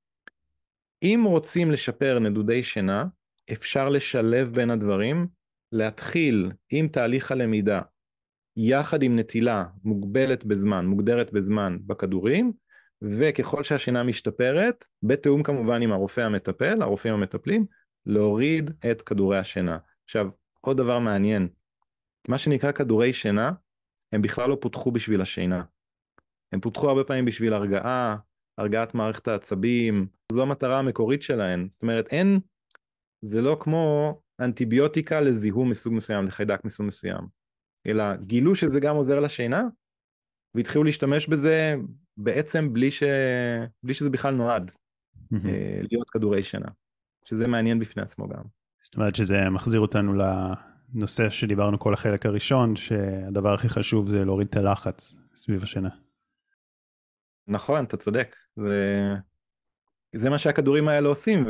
אם 1.03 1.25
רוצים 1.27 1.71
לשפר 1.71 2.19
נדודי 2.19 2.63
שינה, 2.63 3.05
אפשר 3.53 3.89
לשלב 3.89 4.55
בין 4.55 4.71
הדברים, 4.71 5.27
להתחיל 5.73 6.53
עם 6.71 6.89
תהליך 6.89 7.33
הלמידה 7.33 7.81
יחד 8.57 9.03
עם 9.03 9.19
נטילה 9.19 9.65
מוגבלת 9.85 10.45
בזמן, 10.45 10.87
מוגדרת 10.87 11.33
בזמן 11.33 11.79
בכדורים, 11.87 12.53
וככל 13.03 13.63
שהשינה 13.63 14.03
משתפרת, 14.03 14.85
בתיאום 15.03 15.43
כמובן 15.43 15.83
עם 15.83 15.93
הרופא 15.93 16.21
המטפל, 16.21 16.83
הרופאים 16.83 17.15
המטפלים, 17.15 17.67
להוריד 18.07 18.71
את 18.91 19.03
כדורי 19.03 19.39
השינה. 19.39 19.79
עכשיו, 20.07 20.29
עוד 20.61 20.77
דבר 20.77 20.99
מעניין, 20.99 21.49
מה 22.29 22.39
שנקרא 22.39 22.73
כדורי 22.73 23.13
שינה, 23.13 23.53
הם 24.13 24.23
בכלל 24.23 24.51
לא 24.51 24.59
פותחו 24.61 24.93
בשביל 24.93 25.21
השינה. 25.21 25.65
הם 26.53 26.61
פותחו 26.61 26.89
הרבה 26.89 27.05
פעמים 27.05 27.25
בשביל 27.25 27.53
הרגעה, 27.53 28.17
הרגעת 28.59 28.95
מערכת 28.95 29.29
העצבים, 29.29 30.07
זו 30.33 30.43
המטרה 30.43 30.79
המקורית 30.79 31.23
שלהם. 31.23 31.69
זאת 31.71 31.83
אומרת, 31.83 32.07
אין, 32.07 32.41
זה 33.23 33.43
לא 33.43 33.57
כמו 33.61 34.15
אנטיביוטיקה 34.41 35.21
לזיהום 35.21 35.71
מסוג 35.71 35.95
מסוים, 35.95 36.27
לחיידק 36.27 36.65
מסוג 36.65 36.87
מסוים. 36.87 37.27
אלא 37.87 38.17
גילו 38.17 38.55
שזה 38.55 38.81
גם 38.81 38.97
עוזר 38.97 39.21
לשינה, 39.21 39.63
והתחילו 40.55 40.85
להשתמש 40.85 41.29
בזה 41.29 41.75
בעצם 42.17 42.73
בלי, 42.73 42.91
ש... 42.91 43.03
בלי 43.83 43.95
שזה 43.95 44.11
בכלל 44.11 44.35
נועד 44.35 44.71
mm-hmm. 45.17 45.49
להיות 45.91 46.11
כדורי 46.11 46.43
שינה, 46.43 46.69
שזה 47.25 47.49
מעניין 47.49 47.79
בפני 47.79 48.03
עצמו 48.03 48.29
גם. 48.29 48.43
זאת 48.87 48.95
אומרת 48.95 49.17
שזה 49.17 49.51
מחזיר 49.51 49.81
אותנו 49.81 50.13
לנושא 50.15 51.31
שדיברנו 51.31 51.79
כל 51.79 51.95
החלק 51.95 52.27
הראשון, 52.27 52.77
שהדבר 52.77 53.55
הכי 53.55 53.69
חשוב 53.69 54.09
זה 54.09 54.25
להוריד 54.25 54.49
את 54.51 54.57
הלחץ 54.57 55.15
סביב 55.35 55.63
השינה. 55.63 55.89
נכון, 57.47 57.85
אתה 57.85 57.97
צודק. 57.97 58.37
זה, 58.57 59.15
זה 60.17 60.31
מה 60.31 60.39
שהכדורים 60.39 60.89
האלה 60.89 61.09
עושים, 61.09 61.47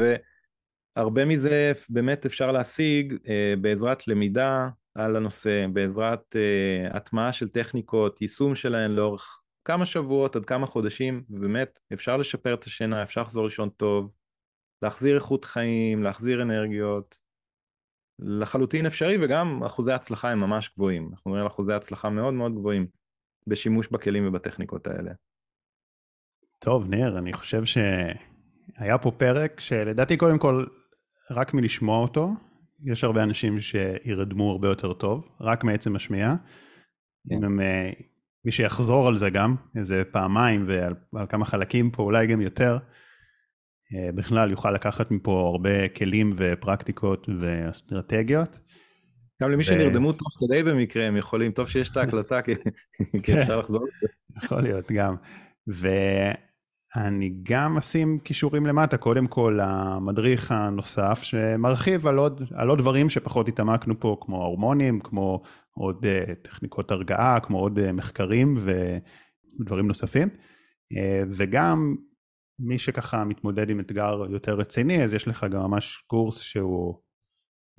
והרבה 0.97 1.25
מזה 1.25 1.73
באמת 1.89 2.27
אפשר 2.27 2.53
להשיג 2.53 3.17
אה, 3.29 3.55
בעזרת 3.61 4.09
למידה, 4.09 4.69
על 4.95 5.17
הנושא 5.17 5.67
בעזרת 5.73 6.37
uh, 6.37 6.97
הטמעה 6.97 7.33
של 7.33 7.49
טכניקות, 7.49 8.23
יישום 8.23 8.55
שלהן 8.55 8.91
לאורך 8.91 9.41
כמה 9.65 9.87
שבועות 9.87 10.37
עד 10.37 10.45
כמה 10.45 10.67
חודשים, 10.67 11.25
ובאמת 11.31 11.79
אפשר 11.93 12.17
לשפר 12.17 12.55
את 12.55 12.65
השינה, 12.65 13.03
אפשר 13.03 13.23
לחזור 13.23 13.45
לישון 13.45 13.69
טוב, 13.69 14.13
להחזיר 14.83 15.17
איכות 15.17 15.45
חיים, 15.45 16.03
להחזיר 16.03 16.43
אנרגיות, 16.43 17.17
לחלוטין 18.19 18.87
אפשרי 18.87 19.17
וגם 19.25 19.63
אחוזי 19.65 19.93
ההצלחה 19.93 20.31
הם 20.31 20.41
ממש 20.41 20.71
גבוהים, 20.77 21.11
אנחנו 21.13 21.35
נראה 21.35 21.47
אחוזי 21.47 21.73
הצלחה 21.73 22.11
מאוד 22.11 22.35
מאוד 22.35 22.55
גבוהים 22.55 22.87
בשימוש 23.47 23.89
בכלים 23.89 24.29
ובטכניקות 24.29 24.87
האלה. 24.87 25.13
טוב 26.59 26.89
ניר, 26.89 27.19
אני 27.19 27.33
חושב 27.33 27.63
שהיה 27.65 28.99
פה 28.99 29.11
פרק 29.11 29.61
שלדעתי 29.61 30.17
קודם 30.17 30.39
כל 30.39 30.65
רק 31.31 31.55
מלשמוע 31.55 32.03
אותו 32.03 32.35
יש 32.85 33.05
הרבה 33.05 33.23
אנשים 33.23 33.61
שירדמו 33.61 34.51
הרבה 34.51 34.69
יותר 34.69 34.93
טוב, 34.93 35.29
רק 35.41 35.65
מעצם 35.65 35.97
השמיעה. 35.97 36.37
כן. 37.29 37.35
אם 37.35 37.45
הם, 37.45 37.61
אה, 37.61 37.91
מי 38.45 38.53
שיחזור 38.53 39.09
על 39.09 39.17
זה 39.17 39.31
גם, 39.31 39.55
איזה 39.77 40.03
פעמיים 40.13 40.65
ועל 40.67 41.27
כמה 41.29 41.45
חלקים 41.45 41.91
פה, 41.91 42.03
אולי 42.03 42.27
גם 42.27 42.41
יותר, 42.41 42.79
בכלל 44.15 44.51
יוכל 44.51 44.71
לקחת 44.71 45.11
מפה 45.11 45.49
הרבה 45.53 45.89
כלים 45.89 46.31
ופרקטיקות 46.37 47.29
ואסטרטגיות. 47.41 48.59
גם 49.43 49.51
למי 49.51 49.61
ו... 49.61 49.65
שנרדמו 49.65 50.13
תוך 50.13 50.29
כדי 50.41 50.63
במקרה, 50.63 51.05
הם 51.05 51.17
יכולים, 51.17 51.53
טוב 51.53 51.69
שיש 51.69 51.91
את 51.91 51.97
ההקלטה, 51.97 52.43
כי, 52.43 52.53
אפשר 53.43 53.59
לחזור. 53.59 53.87
יכול 54.43 54.61
להיות, 54.61 54.93
גם. 54.93 55.15
אני 56.97 57.33
גם 57.43 57.77
אשים 57.77 58.19
כישורים 58.19 58.67
למטה, 58.67 58.97
קודם 58.97 59.27
כל 59.27 59.59
המדריך 59.63 60.53
הנוסף 60.53 61.23
שמרחיב 61.23 62.07
על 62.07 62.19
עוד, 62.19 62.43
על 62.55 62.69
עוד 62.69 62.79
דברים 62.79 63.11
שפחות 63.11 63.49
התעמקנו 63.49 64.01
פה, 64.01 64.17
כמו 64.21 64.45
הורמונים, 64.45 65.01
כמו 65.01 65.43
עוד 65.71 66.05
uh, 66.05 66.35
טכניקות 66.35 66.91
הרגעה, 66.91 67.41
כמו 67.41 67.59
עוד 67.59 67.79
uh, 67.79 67.93
מחקרים 67.93 68.55
ודברים 69.61 69.87
נוספים. 69.87 70.29
Uh, 70.29 71.27
וגם 71.31 71.95
מי 72.59 72.79
שככה 72.79 73.25
מתמודד 73.25 73.71
עם 73.71 73.81
אתגר 73.81 74.25
יותר 74.31 74.55
רציני, 74.55 75.05
אז 75.05 75.15
יש 75.15 75.29
לך 75.29 75.47
גם 75.51 75.61
ממש 75.61 76.05
קורס 76.07 76.41
שהוא 76.41 77.01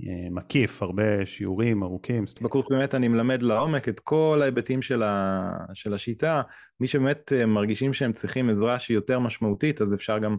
אה, 0.01 0.29
מקיף, 0.31 0.83
הרבה 0.83 1.25
שיעורים 1.25 1.83
ארוכים. 1.83 2.25
בקורס 2.41 2.69
באמת 2.69 2.95
אני 2.95 3.07
מלמד 3.07 3.41
לעומק 3.41 3.89
את 3.89 3.99
כל 3.99 4.39
ההיבטים 4.41 4.81
של, 4.81 5.03
ה... 5.03 5.49
של 5.73 5.93
השיטה. 5.93 6.41
מי 6.79 6.87
שבאמת 6.87 7.33
אה, 7.33 7.45
מרגישים 7.45 7.93
שהם 7.93 8.13
צריכים 8.13 8.49
עזרה 8.49 8.79
שהיא 8.79 8.95
יותר 8.95 9.19
משמעותית, 9.19 9.81
אז 9.81 9.93
אפשר 9.93 10.19
גם 10.19 10.37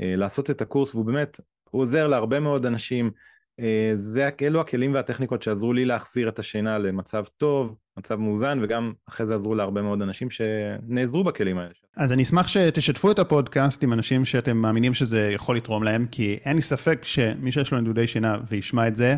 אה, 0.00 0.16
לעשות 0.16 0.50
את 0.50 0.62
הקורס, 0.62 0.94
והוא 0.94 1.06
באמת, 1.06 1.40
הוא 1.70 1.82
עוזר 1.82 2.08
להרבה 2.08 2.40
מאוד 2.40 2.66
אנשים. 2.66 3.10
אה, 3.60 3.92
זה, 3.94 4.28
אלו 4.42 4.60
הכלים 4.60 4.94
והטכניקות 4.94 5.42
שעזרו 5.42 5.72
לי 5.72 5.84
להחזיר 5.84 6.28
את 6.28 6.38
השינה 6.38 6.78
למצב 6.78 7.24
טוב, 7.36 7.76
מצב 7.96 8.14
מאוזן, 8.14 8.58
וגם 8.62 8.92
אחרי 9.08 9.26
זה 9.26 9.34
עזרו 9.34 9.54
להרבה 9.54 9.82
מאוד 9.82 10.02
אנשים 10.02 10.28
שנעזרו 10.30 11.24
בכלים 11.24 11.58
האלה. 11.58 11.70
אז 11.96 12.12
אני 12.12 12.22
אשמח 12.22 12.48
שתשתפו 12.48 13.10
את 13.10 13.18
הפודקאסט 13.18 13.82
עם 13.82 13.92
אנשים 13.92 14.24
שאתם 14.24 14.56
מאמינים 14.56 14.94
שזה 14.94 15.30
יכול 15.34 15.56
לתרום 15.56 15.82
להם, 15.82 16.06
כי 16.10 16.38
אין 16.44 16.56
לי 16.56 16.62
ספק 16.62 17.00
שמי 17.02 17.52
שיש 17.52 17.72
לו 17.72 17.80
נדודי 17.80 18.06
שינה 18.06 18.38
וישמע 18.48 18.88
את 18.88 18.96
זה, 18.96 19.16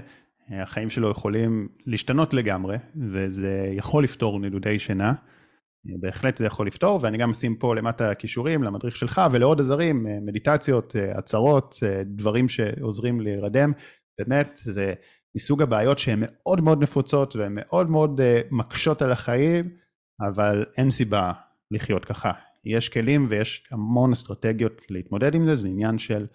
אה, 0.52 0.62
החיים 0.62 0.90
שלו 0.90 1.10
יכולים 1.10 1.68
להשתנות 1.86 2.34
לגמרי, 2.34 2.76
וזה 3.12 3.72
יכול 3.72 4.04
לפתור 4.04 4.40
נדודי 4.40 4.78
שינה. 4.78 5.12
אה, 5.88 5.94
בהחלט 6.00 6.36
זה 6.36 6.46
יכול 6.46 6.66
לפתור, 6.66 6.98
ואני 7.02 7.18
גם 7.18 7.30
אשים 7.30 7.56
פה 7.56 7.74
למטה 7.74 8.14
כישורים 8.14 8.62
למדריך 8.62 8.96
שלך 8.96 9.20
ולעוד 9.32 9.60
עזרים, 9.60 10.06
מדיטציות, 10.26 10.96
הצהרות, 11.14 11.78
דברים 12.04 12.48
שעוזרים 12.48 13.20
להירדם. 13.20 13.72
באמת, 14.18 14.60
זה 14.62 14.94
מסוג 15.36 15.62
הבעיות 15.62 15.98
שהן 15.98 16.18
מאוד 16.22 16.60
מאוד 16.60 16.82
נפוצות 16.82 17.36
והן 17.36 17.52
מאוד 17.54 17.90
מאוד 17.90 18.20
uh, 18.20 18.54
מקשות 18.54 19.02
על 19.02 19.12
החיים, 19.12 19.76
אבל 20.20 20.64
אין 20.78 20.90
סיבה 20.90 21.32
לחיות 21.70 22.04
ככה. 22.04 22.32
יש 22.64 22.88
כלים 22.88 23.26
ויש 23.30 23.68
המון 23.70 24.12
אסטרטגיות 24.12 24.90
להתמודד 24.90 25.34
עם 25.34 25.44
זה, 25.46 25.56
זה 25.56 25.68
עניין 25.68 25.98
של 25.98 26.26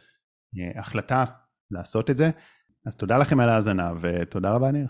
uh, 0.55 0.80
החלטה 0.80 1.25
לעשות 1.71 2.09
את 2.09 2.17
זה. 2.17 2.30
אז 2.86 2.95
תודה 2.95 3.17
לכם 3.17 3.39
על 3.39 3.49
ההאזנה 3.49 3.93
ותודה 4.01 4.55
רבה 4.55 4.71
ניר. 4.71 4.88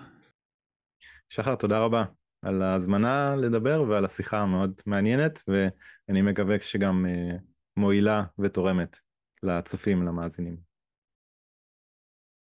שחר, 1.30 1.56
תודה 1.56 1.80
רבה 1.80 2.04
על 2.46 2.62
ההזמנה 2.62 3.36
לדבר 3.36 3.84
ועל 3.90 4.06
השיחה 4.06 4.38
המאוד 4.38 4.82
מעניינת, 4.86 5.44
ואני 5.48 6.22
מקווה 6.22 6.60
שגם 6.60 7.06
uh, 7.06 7.42
מועילה 7.78 8.24
ותורמת 8.40 8.98
לצופים, 9.44 10.04
למאזינים. 10.04 10.67